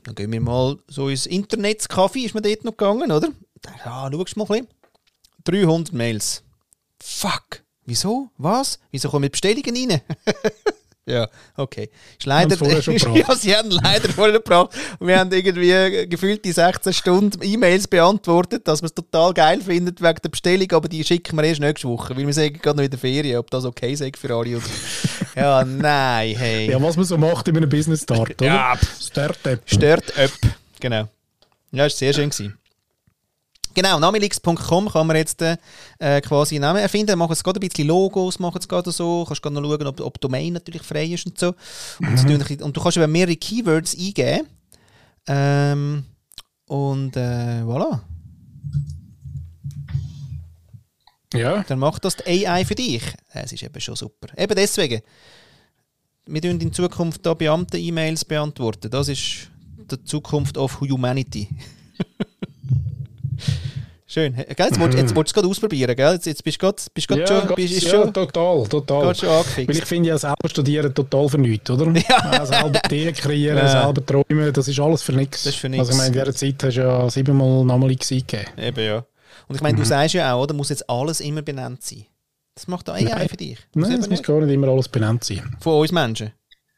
Dann 0.03 0.13
gehen 0.15 0.31
wir 0.31 0.39
mal 0.41 0.77
so 0.87 1.09
ins 1.09 1.27
Internetcafé, 1.27 2.25
ist 2.25 2.35
man 2.35 2.43
dort 2.43 2.63
noch 2.63 2.77
gegangen, 2.77 3.11
oder? 3.11 3.29
Ja, 3.83 4.09
schaust 4.11 4.35
du 4.35 4.39
mal 4.39 4.45
ein 4.55 4.67
bisschen. 5.43 5.63
300 5.63 5.93
Mails. 5.93 6.43
Fuck. 7.01 7.63
Wieso? 7.85 8.29
Was? 8.37 8.79
Wieso 8.91 9.09
kommen 9.09 9.29
Bestellungen 9.29 9.91
rein? 9.91 10.01
ja, 11.05 11.29
okay. 11.55 11.89
Ist 12.17 12.25
leider, 12.25 12.55
ja, 13.13 13.35
sie 13.35 13.55
haben 13.55 13.69
leider 13.69 14.09
vorher 14.09 14.33
gebracht. 14.33 14.71
Und 14.97 15.07
wir 15.07 15.19
haben 15.19 15.31
irgendwie 15.31 16.07
gefühlt 16.07 16.43
die 16.43 16.51
16 16.51 16.93
Stunden 16.93 17.43
E-Mails 17.43 17.87
beantwortet, 17.87 18.67
dass 18.67 18.81
wir 18.81 18.87
es 18.87 18.95
total 18.95 19.33
geil 19.35 19.61
finden 19.61 19.95
wegen 19.99 20.19
der 20.23 20.29
Bestellung, 20.29 20.71
aber 20.71 20.89
die 20.89 21.03
schicken 21.03 21.35
wir 21.37 21.43
erst 21.43 21.61
nächste 21.61 21.87
Woche, 21.87 22.17
weil 22.17 22.25
wir 22.25 22.33
sagen 22.33 22.59
gerade 22.59 22.77
noch 22.77 22.83
in 22.83 22.89
der 22.89 22.99
Ferien, 22.99 23.37
ob 23.37 23.51
das 23.51 23.65
okay 23.65 23.93
ist 23.93 24.17
für 24.17 24.35
alle. 24.35 24.57
Oder 24.57 24.65
ja, 25.35 25.63
nein, 25.63 26.35
hey. 26.35 26.71
Ja, 26.71 26.81
was 26.81 26.95
man 26.95 27.05
so 27.05 27.17
macht 27.17 27.47
in 27.47 27.57
einem 27.57 27.69
Business 27.69 28.01
Start, 28.01 28.31
oder? 28.41 28.45
Ja. 28.45 28.79
Startup. 28.99 29.59
Stört 29.65 30.17
ab. 30.17 30.31
Genau. 30.79 31.07
Ja, 31.71 31.85
ist 31.85 31.97
sehr 31.99 32.13
schön 32.13 32.29
gewesen. 32.29 32.57
Genau, 33.75 33.99
namelix.com 33.99 34.89
kann 34.89 35.05
man 35.07 35.17
jetzt 35.17 35.41
äh, 35.41 35.57
quasi 36.21 36.57
Namen 36.57 36.79
erfinden. 36.81 37.17
Machen 37.19 37.33
es 37.33 37.43
gerade 37.43 37.59
ein 37.59 37.67
bisschen 37.67 37.87
Logos, 37.87 38.39
machen 38.39 38.57
es 38.59 38.67
gerade 38.67 38.91
so. 38.91 39.25
Kannst 39.27 39.41
gerade 39.43 39.53
noch 39.53 39.61
schauen, 39.69 39.85
ob, 39.87 39.99
ob 39.99 40.19
Domain 40.21 40.53
natürlich 40.53 40.81
frei 40.81 41.05
ist 41.05 41.25
und 41.27 41.37
so. 41.37 41.49
Und, 41.99 42.07
ein 42.07 42.39
bisschen- 42.39 42.63
und 42.63 42.75
du 42.75 42.81
kannst 42.81 42.97
eben 42.97 43.11
mehrere 43.11 43.35
Keywords 43.35 43.95
eingeben. 43.95 44.47
Ähm, 45.27 46.05
und 46.67 47.15
äh, 47.17 47.61
voilà. 47.63 47.99
Ja. 51.33 51.63
Dann 51.67 51.79
macht 51.79 52.05
das 52.05 52.15
die 52.15 52.47
AI 52.47 52.63
für 52.65 52.75
dich. 52.75 53.03
Es 53.33 53.51
ist 53.51 53.61
eben 53.63 53.81
schon 53.81 53.95
super. 53.95 54.27
Eben 54.37 54.55
deswegen. 54.55 55.01
Wir 56.27 56.41
tun 56.41 56.59
in 56.59 56.71
Zukunft 56.73 57.25
da 57.25 57.33
Beamten-E-Mails 57.33 58.25
beantworten. 58.25 58.89
Das 58.89 59.09
ist 59.09 59.49
die 59.91 60.03
Zukunft 60.05 60.57
of 60.57 60.79
Humanity. 60.79 61.49
Schön. 64.07 64.35
Gell, 64.35 64.45
Jetzt, 64.47 64.79
willst, 64.79 64.97
jetzt 64.97 65.15
willst 65.15 65.15
du 65.15 65.21
es 65.21 65.33
gerade 65.33 65.47
ausprobieren, 65.47 65.95
gell? 65.95 66.13
Jetzt, 66.13 66.27
jetzt 66.27 66.43
bist 66.43 66.57
du 66.61 66.67
gerade 66.67 66.81
bist 66.93 67.07
grad 67.07 67.17
Ja, 67.19 67.27
schon, 67.27 67.55
bist, 67.55 67.73
ist 67.73 67.83
ja, 67.85 67.89
schon, 67.89 68.13
total, 68.13 68.63
total. 68.67 69.15
schon. 69.15 69.27
Weil 69.29 69.77
ich 69.77 69.83
finde 69.85 70.09
ja 70.09 70.17
selber 70.19 70.47
studieren 70.47 70.93
total 70.93 71.27
für 71.27 71.37
nichts, 71.39 71.69
oder? 71.71 71.91
Ja. 72.07 72.41
Auch 72.41 72.45
selber 72.45 72.79
Ideen 72.85 73.13
kreieren, 73.15 73.57
Ja. 73.57 73.83
selber 73.83 74.05
träumen, 74.05 74.53
das 74.53 74.67
ist 74.67 74.79
alles 74.79 75.01
für 75.01 75.11
nichts. 75.13 75.43
Das 75.43 75.53
ist 75.55 75.59
für 75.59 75.69
nix. 75.69 75.79
Also 75.79 75.91
ich 75.93 75.97
meine, 75.97 76.07
in 76.09 76.13
dieser 76.13 76.35
Zeit 76.35 76.63
hast 76.63 76.77
du 76.77 76.81
ja 76.81 77.09
siebenmal 77.09 77.65
Namelix 77.65 78.11
eingegeben. 78.11 78.45
Eben, 78.57 78.85
ja. 78.85 79.05
Und 79.47 79.55
ich 79.55 79.61
meine, 79.61 79.73
Mhm. 79.75 79.79
du 79.81 79.85
sagst 79.85 80.13
ja 80.13 80.33
auch, 80.33 80.43
oder? 80.43 80.53
Muss 80.53 80.69
jetzt 80.69 80.87
alles 80.87 81.19
immer 81.19 81.41
benannt 81.41 81.81
sein. 81.83 82.05
Das 82.53 82.67
macht 82.67 82.87
AI 82.89 83.01
Nein. 83.01 83.27
für 83.27 83.37
dich. 83.37 83.57
Muss 83.73 83.89
Nein, 83.89 83.93
es 83.99 84.07
muss 84.07 84.19
nicht. 84.19 84.23
gar 84.23 84.39
nicht 84.39 84.53
immer 84.53 84.67
alles 84.69 84.87
benannt 84.87 85.23
sein. 85.23 85.41
Von 85.59 85.81
uns 85.81 85.91
Menschen. 85.91 86.31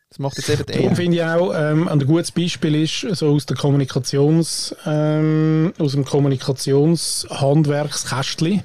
Das 0.10 0.20
macht 0.20 0.38
jetzt 0.38 0.50
eben 0.50 0.66
die 0.66 0.74
Darum 0.74 0.90
AI. 0.90 0.96
finde 0.96 1.18
ich 1.18 1.24
auch, 1.24 1.54
ähm, 1.54 1.90
ein 1.90 2.00
gutes 2.00 2.32
Beispiel 2.32 2.76
ist, 2.76 3.02
so 3.18 3.30
aus 3.30 3.46
der 3.46 3.58
Kommunikations, 3.58 4.74
ähm, 4.86 5.74
aus 5.78 5.92
dem 5.92 6.06
Kommunikationshandwerkskästchen, 6.06 8.64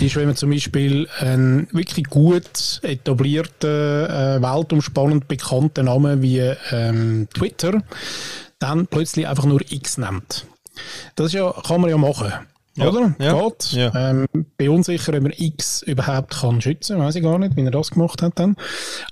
ist, 0.00 0.16
wenn 0.16 0.26
man 0.26 0.34
zum 0.34 0.50
Beispiel 0.50 1.08
einen 1.20 1.68
wirklich 1.70 2.08
gut 2.08 2.80
etablierten, 2.82 3.70
äh, 3.70 4.42
weltumspannend 4.42 5.28
bekannten 5.28 5.84
Namen 5.84 6.20
wie 6.20 6.40
ähm, 6.72 7.28
Twitter 7.32 7.80
dann 8.58 8.88
plötzlich 8.88 9.28
einfach 9.28 9.44
nur 9.44 9.60
X 9.70 9.98
nennt. 9.98 10.46
Das 11.14 11.28
ist 11.28 11.34
ja, 11.34 11.54
kann 11.66 11.80
man 11.80 11.90
ja 11.90 11.98
machen. 11.98 12.32
Ja, 12.76 12.88
Oder? 12.88 13.14
ja, 13.18 13.38
Geht. 13.38 13.72
ja. 13.72 14.10
Ähm, 14.10 14.26
bin 14.56 14.70
unsicher, 14.70 15.14
ob 15.14 15.22
man 15.22 15.32
X 15.36 15.82
überhaupt 15.82 16.30
kann 16.40 16.60
schützen 16.60 16.96
kann. 16.96 17.06
Weiß 17.06 17.14
ich 17.16 17.22
gar 17.22 17.38
nicht, 17.38 17.56
wie 17.56 17.64
er 17.64 17.70
das 17.70 17.90
gemacht 17.90 18.22
hat 18.22 18.38
dann. 18.38 18.56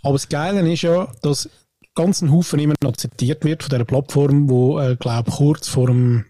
Aber 0.02 0.14
das 0.14 0.28
Geile 0.28 0.70
ist 0.72 0.82
ja, 0.82 1.08
dass 1.22 1.48
ganz 1.94 2.22
ein 2.22 2.32
Haufen 2.32 2.58
immer 2.58 2.74
noch 2.82 2.96
zitiert 2.96 3.44
wird 3.44 3.62
von 3.62 3.70
dieser 3.70 3.84
Plattform, 3.84 4.48
wo, 4.48 4.78
äh, 4.78 4.96
glaube 4.96 5.30
kurz 5.30 5.68
vor 5.68 5.88
dem 5.88 6.24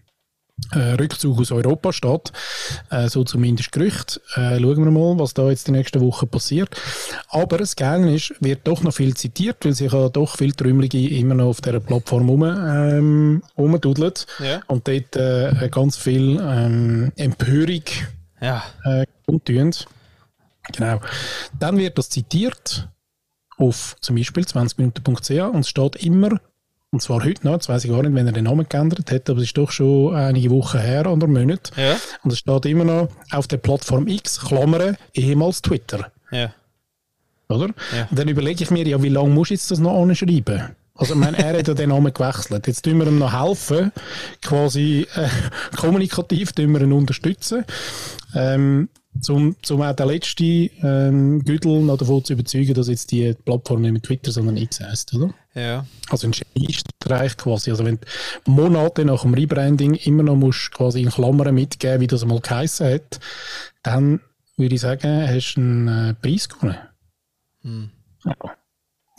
äh, 0.73 0.93
Rückzug 0.93 1.39
aus 1.39 1.51
Europa 1.51 1.91
steht. 1.93 2.31
Äh, 2.89 3.09
so 3.09 3.23
zumindest 3.23 3.71
Gerücht. 3.71 4.21
Äh, 4.35 4.59
schauen 4.59 4.83
wir 4.85 4.91
mal, 4.91 5.19
was 5.19 5.33
da 5.33 5.49
jetzt 5.49 5.67
die 5.67 5.71
nächsten 5.71 6.01
Wochen 6.01 6.27
passiert. 6.27 6.69
Aber 7.29 7.57
das 7.57 7.75
Geile 7.75 8.13
ist, 8.13 8.33
wird 8.39 8.61
doch 8.67 8.81
noch 8.83 8.93
viel 8.93 9.15
zitiert, 9.15 9.65
weil 9.65 9.73
sich 9.73 9.91
ja 9.91 10.09
doch 10.09 10.37
viele 10.37 10.53
Trümmelige 10.55 11.09
immer 11.09 11.35
noch 11.35 11.47
auf 11.49 11.61
dieser 11.61 11.79
Plattform 11.79 12.29
rum, 12.29 12.43
ähm, 12.43 13.43
rumdudeln 13.57 14.13
Ja. 14.39 14.61
und 14.67 14.87
dort 14.87 15.15
äh, 15.15 15.69
ganz 15.69 15.97
viel 15.97 16.39
ähm, 16.41 17.11
Empörung 17.15 17.83
Ja. 18.39 18.63
äh, 18.85 19.05
kundtun. 19.25 19.71
Genau. 20.73 20.99
Dann 21.59 21.77
wird 21.77 21.97
das 21.97 22.09
zitiert 22.09 22.87
auf 23.57 23.95
zum 24.01 24.15
Beispiel 24.15 24.43
20minuten.ch 24.43 25.31
und 25.53 25.59
es 25.61 25.69
steht 25.69 25.95
immer, 25.97 26.39
und 26.91 27.01
zwar 27.01 27.23
heute 27.23 27.45
noch, 27.45 27.53
jetzt 27.53 27.69
weiß 27.69 27.85
ich 27.85 27.89
gar 27.89 28.03
nicht, 28.03 28.13
wenn 28.13 28.27
er 28.27 28.33
den 28.33 28.43
Namen 28.43 28.67
geändert 28.67 29.11
hat, 29.11 29.29
aber 29.29 29.39
es 29.39 29.45
ist 29.45 29.57
doch 29.57 29.71
schon 29.71 30.13
einige 30.13 30.49
Wochen 30.49 30.79
her 30.79 31.09
oder 31.09 31.25
Monate. 31.25 31.71
Ja. 31.77 31.95
Und 32.23 32.33
es 32.33 32.39
steht 32.39 32.65
immer 32.65 32.83
noch 32.83 33.07
auf 33.31 33.47
der 33.47 33.57
Plattform 33.57 34.07
X, 34.07 34.41
Klammern, 34.41 34.97
ehemals 35.13 35.61
Twitter. 35.61 36.11
Ja. 36.31 36.53
Oder? 37.47 37.67
Ja. 37.95 38.07
Und 38.09 38.19
dann 38.19 38.27
überlege 38.27 38.63
ich 38.63 38.71
mir, 38.71 38.85
ja, 38.85 39.01
wie 39.01 39.09
lange 39.09 39.29
muss 39.29 39.47
ich 39.47 39.59
jetzt 39.59 39.71
das 39.71 39.79
noch 39.79 40.01
anschreiben? 40.01 40.75
Also, 40.95 41.13
ich 41.13 41.19
meine, 41.19 41.37
er 41.37 41.57
hat 41.57 41.67
ja 41.67 41.73
den 41.73 41.89
Namen 41.89 42.13
gewechselt. 42.13 42.67
Jetzt 42.67 42.83
tun 42.83 42.97
wir 42.97 43.07
ihm 43.07 43.19
noch 43.19 43.31
helfen, 43.31 43.91
quasi 44.41 45.07
äh, 45.15 45.29
kommunikativ 45.77 46.51
tun 46.51 46.73
wir 46.73 46.81
ihn 46.81 46.91
unterstützen, 46.91 47.63
ähm, 48.35 48.89
zum, 49.19 49.55
zum 49.61 49.81
auch 49.81 49.93
den 49.93 50.07
letzten 50.07 50.69
ähm, 50.83 51.43
Güdel 51.43 51.81
noch 51.81 51.97
davon 51.97 52.23
zu 52.23 52.33
überzeugen, 52.33 52.73
dass 52.73 52.87
jetzt 52.87 53.11
die 53.11 53.33
Plattform 53.33 53.81
nicht 53.81 53.91
mehr 53.91 54.01
Twitter, 54.01 54.31
sondern 54.31 54.57
X 54.57 54.79
heißt, 54.79 55.13
oder? 55.13 55.33
Ja. 55.53 55.85
Also 56.09 56.27
ein 56.27 56.31
Geniestreich 56.31 57.35
quasi. 57.35 57.71
Also 57.71 57.83
wenn 57.83 57.99
du 58.45 58.51
Monate 58.51 59.03
nach 59.03 59.23
dem 59.23 59.33
Rebranding 59.33 59.95
immer 59.95 60.23
noch 60.23 60.37
musst 60.37 60.71
quasi 60.71 61.01
in 61.01 61.09
Klammern 61.09 61.53
mitgeben, 61.53 61.99
wie 61.99 62.07
das 62.07 62.25
mal 62.25 62.39
geheißen 62.39 62.87
hat, 62.93 63.19
dann 63.83 64.21
würde 64.55 64.75
ich 64.75 64.81
sagen, 64.81 65.27
hast 65.27 65.55
du 65.55 65.61
einen 65.61 65.87
äh, 65.87 66.13
Preis 66.13 66.47
gewonnen. 66.47 66.77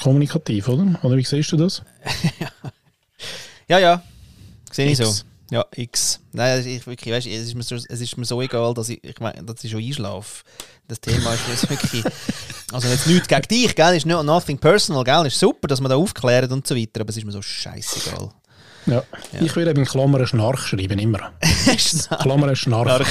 Kommunikativ, 0.03 0.69
oder? 0.69 0.99
Oder 1.03 1.17
wie 1.17 1.25
siehst 1.25 1.53
du 1.53 1.57
das? 1.57 1.83
Ja, 3.69 3.79
ja. 3.79 4.03
Sehe 4.71 4.91
ich 4.91 4.99
so. 4.99 5.25
Ja, 5.53 5.67
X. 5.77 6.19
Nein, 6.33 6.67
ich, 6.67 6.87
wirklich, 6.87 7.15
weißt, 7.15 7.27
es, 7.27 7.49
ist 7.49 7.55
mir 7.55 7.63
so, 7.63 7.75
es 7.75 7.85
ist 7.85 8.17
mir 8.17 8.25
so 8.25 8.41
egal, 8.41 8.73
dass 8.73 8.89
ich, 8.89 9.05
ich 9.05 9.21
meine, 9.21 9.43
dass 9.43 9.63
ich 9.63 9.71
schon 9.71 9.83
einschlafe. 9.83 10.45
Das 10.89 10.99
Thema 10.99 11.35
ist 11.35 11.47
mir 11.47 11.53
jetzt 11.53 11.69
wirklich. 11.71 12.05
Also 12.73 12.89
jetzt 12.89 13.07
nichts 13.07 13.29
gegen 13.29 13.43
dich, 13.43 13.75
gell? 13.75 13.95
Ist 13.95 14.07
no, 14.07 14.23
nothing 14.23 14.57
personal, 14.57 15.05
gell? 15.05 15.27
Ist 15.27 15.39
super, 15.39 15.69
dass 15.69 15.83
man 15.83 15.91
da 15.91 15.97
aufklärt 15.97 16.51
und 16.51 16.67
so 16.67 16.75
weiter, 16.75 17.03
aber 17.03 17.11
es 17.11 17.19
ist 17.19 17.27
mir 17.27 17.33
so 17.33 17.43
scheißegal. 17.43 18.31
Ja. 18.87 19.03
Ich 19.43 19.55
würde 19.55 19.73
eben 19.73 19.81
in 19.81 19.85
Klammern 19.85 20.27
Schnarch 20.27 20.69
schreiben, 20.69 20.99
immer. 20.99 21.33
Klammern 22.23 22.57
Schnarch. 22.57 23.07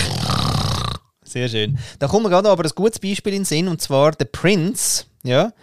Sehr 1.24 1.48
schön. 1.48 1.78
Da 2.00 2.08
kommt 2.08 2.24
mir 2.24 2.32
gerade 2.32 2.50
aber 2.50 2.64
ein 2.64 2.72
gutes 2.74 2.98
Beispiel 2.98 3.34
in 3.34 3.42
den 3.42 3.46
Sinn, 3.46 3.68
und 3.68 3.84
zwar 3.84 4.14
der 4.14 4.26
Prince, 4.26 5.04
ja, 5.22 5.54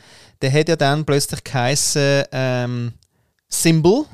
der 0.41 0.53
hat 0.53 0.69
ja 0.69 0.77
dann 0.77 1.05
plötzlich 1.05 1.43
geheißen 1.43 2.23
ähm, 2.31 2.93
Symbol, 3.49 4.07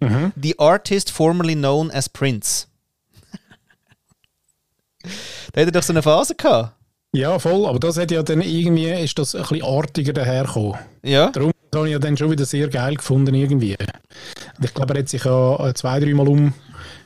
the 0.00 0.54
artist 0.58 1.10
formerly 1.10 1.54
known 1.54 1.90
as 1.90 2.08
Prince. 2.08 2.66
da 5.52 5.60
hat 5.60 5.68
er 5.68 5.72
doch 5.72 5.82
so 5.82 5.92
eine 5.92 6.02
Phase 6.02 6.34
gehabt. 6.34 6.74
Ja, 7.12 7.38
voll, 7.38 7.66
aber 7.66 7.78
das 7.78 7.96
hat 7.96 8.10
ja 8.10 8.22
dann 8.22 8.42
irgendwie, 8.42 8.90
ist 8.90 9.18
das 9.18 9.34
ein 9.34 9.42
bisschen 9.42 9.62
artiger 9.62 10.12
dahergekommen. 10.12 10.78
Ja, 11.02 11.30
Darum 11.30 11.52
habe 11.74 11.86
ich 11.86 11.92
ja 11.92 11.98
dann 11.98 12.16
schon 12.16 12.30
wieder 12.30 12.44
sehr 12.44 12.68
geil 12.68 12.94
gefunden 12.96 13.34
irgendwie. 13.34 13.76
Und 13.76 14.64
ich 14.64 14.74
glaube, 14.74 14.94
er 14.94 15.00
hat 15.00 15.08
sich 15.08 15.24
ja 15.24 15.68
äh, 15.68 15.74
zwei, 15.74 16.00
dreimal 16.00 16.28
um, 16.28 16.52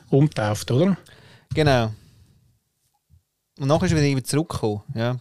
umgetauft, 0.09 0.71
oder? 0.71 0.97
genau. 1.53 1.91
Und 3.59 3.67
nachher 3.67 3.85
ist 3.85 3.91
er 3.91 3.97
wieder 3.97 4.07
irgendwie 4.07 4.23
zurückgekommen. 4.23 4.81
Ja. 4.95 5.15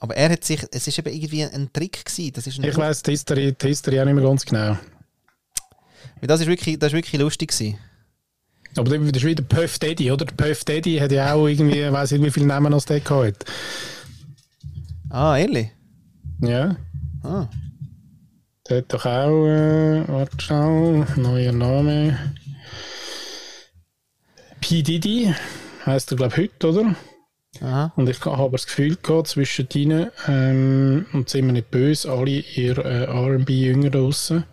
Aber 0.00 0.16
er 0.16 0.30
hat 0.30 0.44
sich, 0.44 0.64
es 0.72 0.86
ist 0.86 0.98
eben 0.98 1.12
irgendwie 1.12 1.44
ein 1.44 1.70
Trick 1.72 2.04
gewesen. 2.04 2.32
Das 2.34 2.46
ist 2.46 2.58
Ich 2.58 2.76
weiss 2.76 3.02
die 3.02 3.10
History, 3.12 3.52
die 3.52 3.66
History 3.66 4.00
auch 4.00 4.04
nicht 4.04 4.14
mehr 4.14 4.24
ganz 4.24 4.44
genau. 4.44 4.76
Das 6.22 6.40
ist 6.40 6.46
wirklich, 6.46 6.78
das 6.78 6.92
ist 6.92 6.96
wirklich 6.96 7.20
lustig 7.20 7.50
gewesen. 7.50 7.78
Aber 8.76 8.90
das 8.90 9.22
ist 9.22 9.24
wieder 9.24 9.42
Puff 9.42 9.78
Daddy, 9.78 10.10
oder? 10.10 10.26
Der 10.26 10.34
Puff 10.34 10.64
Daddy 10.64 10.98
hat 10.98 11.12
ja 11.12 11.32
auch 11.32 11.46
irgendwie, 11.46 11.80
ich 11.80 11.92
weiss 11.92 12.10
nicht, 12.10 12.22
wie 12.22 12.30
viele 12.30 12.46
Namen 12.46 12.74
als 12.74 12.84
der 12.84 13.00
gehabt. 13.00 13.44
Ah, 15.08 15.38
ehrlich? 15.38 15.70
Ja. 16.40 16.76
Ah. 17.22 17.48
Der 18.68 18.78
hat 18.78 18.92
doch 18.92 19.06
auch, 19.06 19.46
äh, 19.46 20.08
warte 20.08 20.40
schnell, 20.40 21.06
neuer 21.16 21.52
Name. 21.52 22.18
P. 24.60 24.82
Diddy 24.82 25.32
heisst 25.86 26.10
er, 26.10 26.16
glaube 26.16 26.32
ich, 26.32 26.38
heute, 26.38 26.68
oder? 26.68 26.96
Aha. 27.62 27.92
Und 27.96 28.08
ich 28.08 28.24
habe 28.24 28.52
das 28.52 28.66
Gefühl 28.66 28.96
gehabt, 28.96 29.28
zwischen 29.28 29.68
ihnen, 29.74 30.10
ähm, 30.28 31.06
und 31.12 31.28
sind 31.28 31.46
wir 31.46 31.52
nicht 31.52 31.70
böse, 31.70 32.10
alle 32.10 32.30
ihr 32.30 32.78
äh, 32.78 33.04
R&B-Jünger 33.04 33.90
da 33.90 33.98
draussen, 34.00 34.44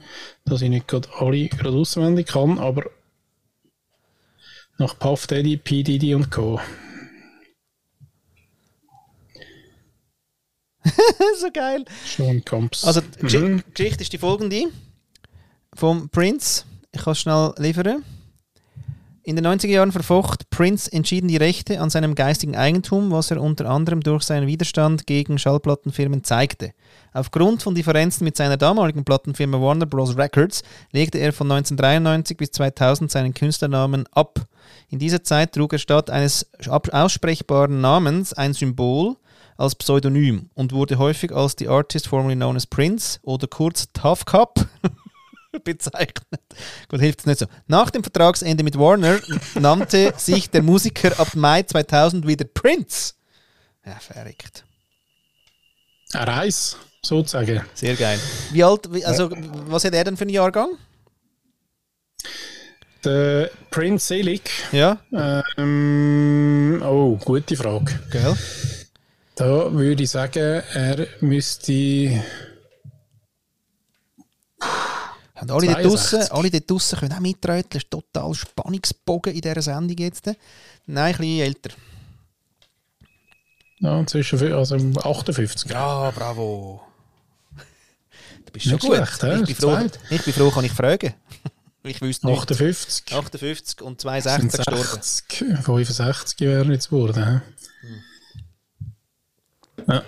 dass 0.46 0.62
ich 0.62 0.70
nicht 0.70 0.88
gerade 0.88 1.10
alle 1.20 1.48
gerade 1.48 1.70
auswendig 1.78 2.28
kann, 2.28 2.60
aber 2.60 2.86
nach 4.78 4.98
Puff 4.98 5.28
Daddy, 5.28 5.58
P. 5.58 5.84
Diddy 5.84 6.16
und 6.16 6.32
Co. 6.32 6.60
so 11.40 11.50
geil. 11.52 11.86
Sean 12.06 12.44
Combs. 12.44 12.84
Also, 12.84 13.02
die 13.22 13.38
Mhm. 13.38 13.64
Geschichte 13.74 14.04
ist 14.04 14.12
die 14.14 14.18
folgende. 14.18 14.66
Vom 15.74 16.10
Prince. 16.10 16.66
Ich 16.92 17.02
kann 17.02 17.14
es 17.14 17.20
schnell 17.22 17.54
liefern. 17.58 18.04
In 19.26 19.38
den 19.38 19.48
90er 19.48 19.68
Jahren 19.68 19.94
verfocht 19.94 20.50
Prince 20.50 20.92
entschieden 20.92 21.30
die 21.30 21.38
Rechte 21.38 21.80
an 21.80 21.90
seinem 21.90 22.14
geistigen 22.14 22.58
Eigentum, 22.58 23.10
was 23.10 23.32
er 23.32 23.42
unter 23.42 23.70
anderem 23.70 24.02
durch 24.02 24.24
seinen 24.24 24.48
Widerstand 24.48 25.08
gegen 25.08 25.40
Schallplattenfirmen 25.40 26.26
zeigte. 26.26 26.74
Aufgrund 27.14 27.64
von 27.64 27.74
Differenzen 27.74 28.26
mit 28.26 28.36
seiner 28.36 28.58
damaligen 28.58 29.06
Plattenfirma 29.06 29.62
Warner 29.62 29.86
Bros. 29.86 30.18
Records 30.18 30.62
legte 30.92 31.20
er 31.20 31.32
von 31.32 31.50
1993 31.50 32.36
bis 32.36 32.52
2000 32.52 33.10
seinen 33.10 33.34
Künstlernamen 33.34 34.08
ab. 34.12 34.46
In 34.90 35.00
dieser 35.00 35.24
Zeit 35.24 35.54
trug 35.54 35.72
er 35.72 35.80
statt 35.80 36.10
eines 36.10 36.46
aussprechbaren 36.92 37.80
Namens 37.80 38.34
ein 38.34 38.54
Symbol 38.54 39.16
als 39.56 39.76
Pseudonym 39.76 40.50
und 40.54 40.74
wurde 40.74 40.98
häufig 40.98 41.32
als 41.32 41.56
The 41.58 41.70
Artist 41.70 42.10
formerly 42.10 42.36
known 42.36 42.58
as 42.58 42.68
Prince 42.68 43.20
oder 43.24 43.48
kurz 43.48 43.88
Tough 43.94 44.26
Cup 44.26 44.68
bezeichnet. 45.64 46.28
Gut, 46.88 47.00
hilft 47.00 47.20
es 47.22 47.26
nicht 47.26 47.40
so. 47.40 47.46
Nach 47.68 47.90
dem 47.90 48.04
Vertragsende 48.04 48.64
mit 48.64 48.78
Warner 48.78 49.20
nannte 49.56 50.14
sich 50.18 50.50
der 50.50 50.62
Musiker 50.64 51.20
ab 51.20 51.36
Mai 51.36 51.64
2000 51.64 52.28
wieder 52.28 52.46
Prince. 52.46 53.14
Ja, 53.86 54.00
verrückt. 54.00 54.64
Ein 56.14 56.28
Reis, 56.28 56.78
sozusagen. 57.02 57.62
Sehr 57.74 57.96
geil. 57.96 58.20
Wie 58.52 58.64
alt, 58.64 58.88
also, 59.06 59.30
was 59.68 59.84
hat 59.84 59.94
er 59.94 60.04
denn 60.04 60.18
für 60.18 60.24
einen 60.24 60.30
Jahrgang? 60.32 60.70
Der 63.04 63.50
Prince 63.70 64.08
Selig. 64.08 64.50
Ja, 64.72 65.02
Ähm, 65.58 66.82
oh, 66.86 67.18
gute 67.18 67.56
Frage. 67.58 68.00
gell? 68.10 68.36
Da 69.36 69.74
würde 69.74 70.04
ich 70.04 70.10
sagen, 70.10 70.64
er 70.74 71.08
müsste. 71.20 72.24
Und 75.42 75.52
alle 75.52 75.68
dort 75.68 75.82
62. 75.82 75.90
draussen, 75.90 76.32
alle 76.32 76.52
dort 76.52 76.70
draussen 76.70 77.00
können 77.00 77.14
auch 77.14 77.20
mitreden. 77.20 77.70
Das 77.70 77.84
ist 77.84 77.92
total 77.92 78.34
Spannungsbogen 78.34 79.34
in 79.34 79.42
dieser 79.42 79.62
Sendung 79.62 79.98
jetzt. 79.98 80.28
Nein, 80.28 80.38
ein 80.88 81.12
bisschen 81.18 81.40
älter. 81.40 81.70
Ja, 83.80 84.06
zwischen 84.06 84.54
also 84.54 84.76
58. 84.76 85.70
Ja, 85.70 86.12
bravo. 86.12 86.82
Du 88.46 88.52
bist 88.54 88.66
schon 88.68 88.78
gut. 88.78 88.96
schlecht, 88.96 89.24
ich, 89.24 89.46
bin 89.46 89.56
froh, 89.56 89.80
ich 90.10 90.24
bin 90.24 90.34
froh, 90.34 90.52
kann 90.52 90.64
ich 90.64 90.72
fragen. 90.72 91.14
ich 91.84 92.00
wüsste 92.00 92.28
nicht. 92.28 92.40
58. 92.40 93.14
58 93.14 93.82
und 93.82 94.00
Sind 94.00 94.02
62 94.02 94.66
gestorben. 94.66 95.02
60, 95.02 95.64
65 95.64 96.40
wären 96.48 96.72
jetzt 96.72 96.90
geworden. 96.90 97.26
hä? 97.26 97.42
Ja. 99.88 100.04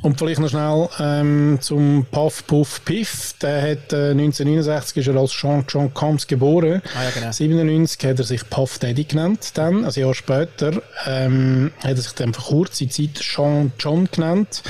Und 0.00 0.18
vielleicht 0.18 0.40
noch 0.40 0.48
schnell 0.48 0.88
ähm, 1.00 1.58
zum 1.60 2.06
Puff 2.10 2.46
Puff 2.46 2.84
Piff. 2.84 3.34
Der 3.42 3.62
hat 3.62 3.92
äh, 3.92 4.10
1969 4.10 4.96
ist 4.98 5.06
er 5.08 5.16
als 5.16 5.32
Jean 5.32 5.64
John 5.68 5.92
Combs 5.92 6.26
geboren. 6.26 6.82
Ah 6.96 7.04
ja, 7.04 7.10
genau. 7.10 7.32
97 7.32 8.08
hat 8.08 8.18
er 8.18 8.24
sich 8.24 8.48
Puff 8.48 8.78
Daddy 8.78 9.04
genannt. 9.04 9.50
Dann, 9.54 9.84
also 9.84 10.00
ein 10.00 10.06
Jahr 10.06 10.14
später, 10.14 10.82
ähm, 11.06 11.72
hat 11.78 11.90
er 11.90 11.96
sich 11.96 12.12
dann 12.12 12.32
für 12.32 12.42
kurze 12.42 12.88
Zeit 12.88 13.14
Jean 13.20 13.72
John 13.78 14.08
genannt. 14.10 14.62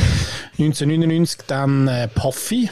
1999 0.59 1.41
dann 1.47 1.89
äh, 1.89 2.09
Puffy. 2.09 2.71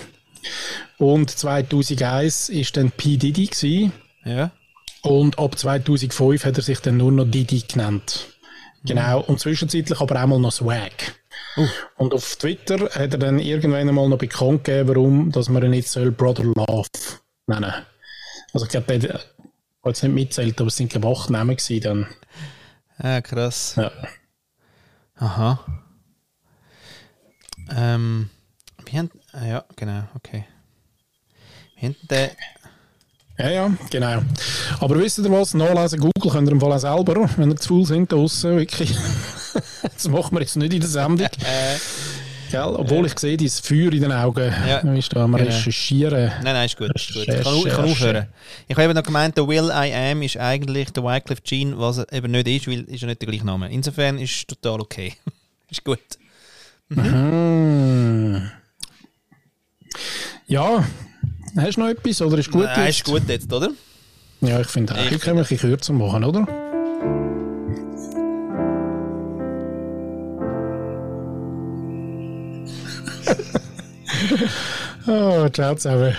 Und 0.99 1.31
2001 1.31 2.49
ist 2.49 2.77
dann 2.77 2.91
P. 2.91 3.17
Diddy 3.17 3.47
gewesen. 3.47 3.93
Ja. 4.25 4.51
Und 5.03 5.39
ab 5.39 5.59
2005 5.59 6.45
hat 6.45 6.57
er 6.57 6.63
sich 6.63 6.81
dann 6.81 6.97
nur 6.97 7.13
noch 7.13 7.27
Didi 7.27 7.63
genannt. 7.69 8.27
Genau. 8.85 9.21
Und 9.21 9.41
zwischenzeitlich 9.41 10.01
aber 10.01 10.23
auch 10.23 10.27
mal 10.27 10.39
noch 10.39 10.53
Swag. 10.53 10.93
Und 11.97 12.13
auf 12.13 12.37
Twitter 12.37 12.79
hat 12.91 13.13
er 13.13 13.19
dann 13.19 13.39
irgendwann 13.39 13.89
einmal 13.89 14.09
noch 14.09 14.19
bekannt 14.19 14.65
gegeben, 14.65 14.89
warum, 14.89 15.33
dass 15.33 15.49
man 15.49 15.63
ihn 15.63 15.71
nicht 15.71 15.89
soll 15.89 16.11
Brother 16.11 16.45
Love 16.45 16.89
nennen. 17.47 17.73
Also 18.53 18.67
ich 18.67 18.73
glaube, 18.73 18.99
der 18.99 19.15
hat 19.15 19.27
jetzt 19.85 20.03
nicht 20.03 20.15
mitzählt, 20.15 20.61
aber 20.61 20.69
es 20.69 20.77
sind 20.77 20.91
glaube 20.91 21.09
acht 21.09 21.31
Namen 21.31 21.57
gewesen 21.57 21.81
dann. 21.83 22.07
Ah, 22.99 23.21
krass. 23.21 23.75
Ja. 23.77 23.91
Aha. 25.17 25.65
Ähm, 27.71 28.31
wir 28.85 28.99
haben, 28.99 29.11
ah, 29.33 29.45
ja, 29.45 29.65
genau, 29.77 30.05
okay. 30.15 30.47
Wir 31.77 31.89
haben 31.89 31.97
den, 32.03 32.31
Ja, 33.39 33.51
ja, 33.51 33.71
genau. 33.91 34.23
Aber 34.81 34.99
wisst 34.99 35.19
ihr 35.19 35.31
was? 35.31 35.53
Nachlesen 35.53 36.01
Google 36.01 36.33
könnt 36.33 36.49
ihr 36.49 36.53
im 36.53 36.61
Fall 36.61 36.73
auch 36.73 36.79
selber, 36.79 37.29
wenn 37.37 37.51
ihr 37.51 37.57
zu 37.57 37.69
faul 37.69 37.87
sind 37.87 38.11
draussen, 38.11 38.57
wirklich. 38.57 38.95
das 39.83 40.09
machen 40.09 40.35
wir 40.35 40.41
jetzt 40.41 40.57
nicht 40.57 40.73
in 40.73 40.81
der 40.81 40.89
Sendung. 40.89 41.29
Gell? 42.51 42.63
Obwohl 42.63 43.07
ich 43.07 43.19
sehe, 43.19 43.37
dieses 43.37 43.61
Feuer 43.61 43.93
in 43.93 44.03
den 44.03 44.13
Augen. 44.13 44.53
Ja. 44.67 44.83
Ja. 44.85 44.95
Ist 44.95 45.15
da 45.15 45.25
am 45.25 45.33
Genau. 45.35 45.45
Recherchieren. 45.45 46.31
nein, 46.43 46.55
nein, 46.55 46.67
ist 46.67 46.77
gut, 46.77 46.93
ist 46.95 47.13
gut. 47.13 47.23
Ich 47.23 47.27
kann, 47.27 47.37
Recherche. 47.39 47.69
ich 47.69 47.75
kann 47.75 47.85
aufhören. 47.85 48.27
Ich 48.69 48.77
habe 48.77 48.85
eben 48.85 48.95
noch 48.95 49.03
gemeint, 49.03 49.37
der 49.37 49.49
Will 49.49 49.71
I 49.71 49.93
Am 49.93 50.23
ist 50.23 50.37
eigentlich 50.37 50.91
der 50.91 51.03
Wycliffe 51.03 51.43
Jean, 51.43 51.79
was 51.79 51.99
er 51.99 52.13
eben 52.13 52.31
nicht 52.31 52.47
ist, 52.47 52.69
weil 52.69 52.83
ist 52.83 53.01
ja 53.01 53.09
nicht 53.09 53.21
der 53.21 53.29
gleiche 53.29 53.45
Name. 53.45 53.71
Insofern 53.73 54.19
ist 54.19 54.35
es 54.35 54.47
total 54.47 54.81
okay. 54.81 55.15
ist 55.71 55.83
gut. 55.85 55.99
Hm. 56.89 58.49
Ja, 60.47 60.85
hast 61.57 61.77
du 61.77 61.81
noch 61.81 61.89
etwas 61.89 62.23
oder 62.23 62.39
ist 62.39 62.51
gut? 62.51 62.65
Nein, 62.65 62.87
jetzt? 62.87 62.99
ist 62.99 63.05
gut 63.05 63.29
jetzt, 63.29 63.53
oder? 63.53 63.71
Ja, 64.41 64.61
ich 64.61 64.67
finde 64.69 64.95
auch. 64.95 64.99
Ich 64.99 65.25
wir 65.25 65.33
ein 65.33 65.37
bisschen 65.39 65.59
kürzer 65.59 65.93
machen, 65.93 66.25
oder? 66.25 66.47
oh, 75.07 75.49
ciao 75.49 75.75
zusammen. 75.75 76.15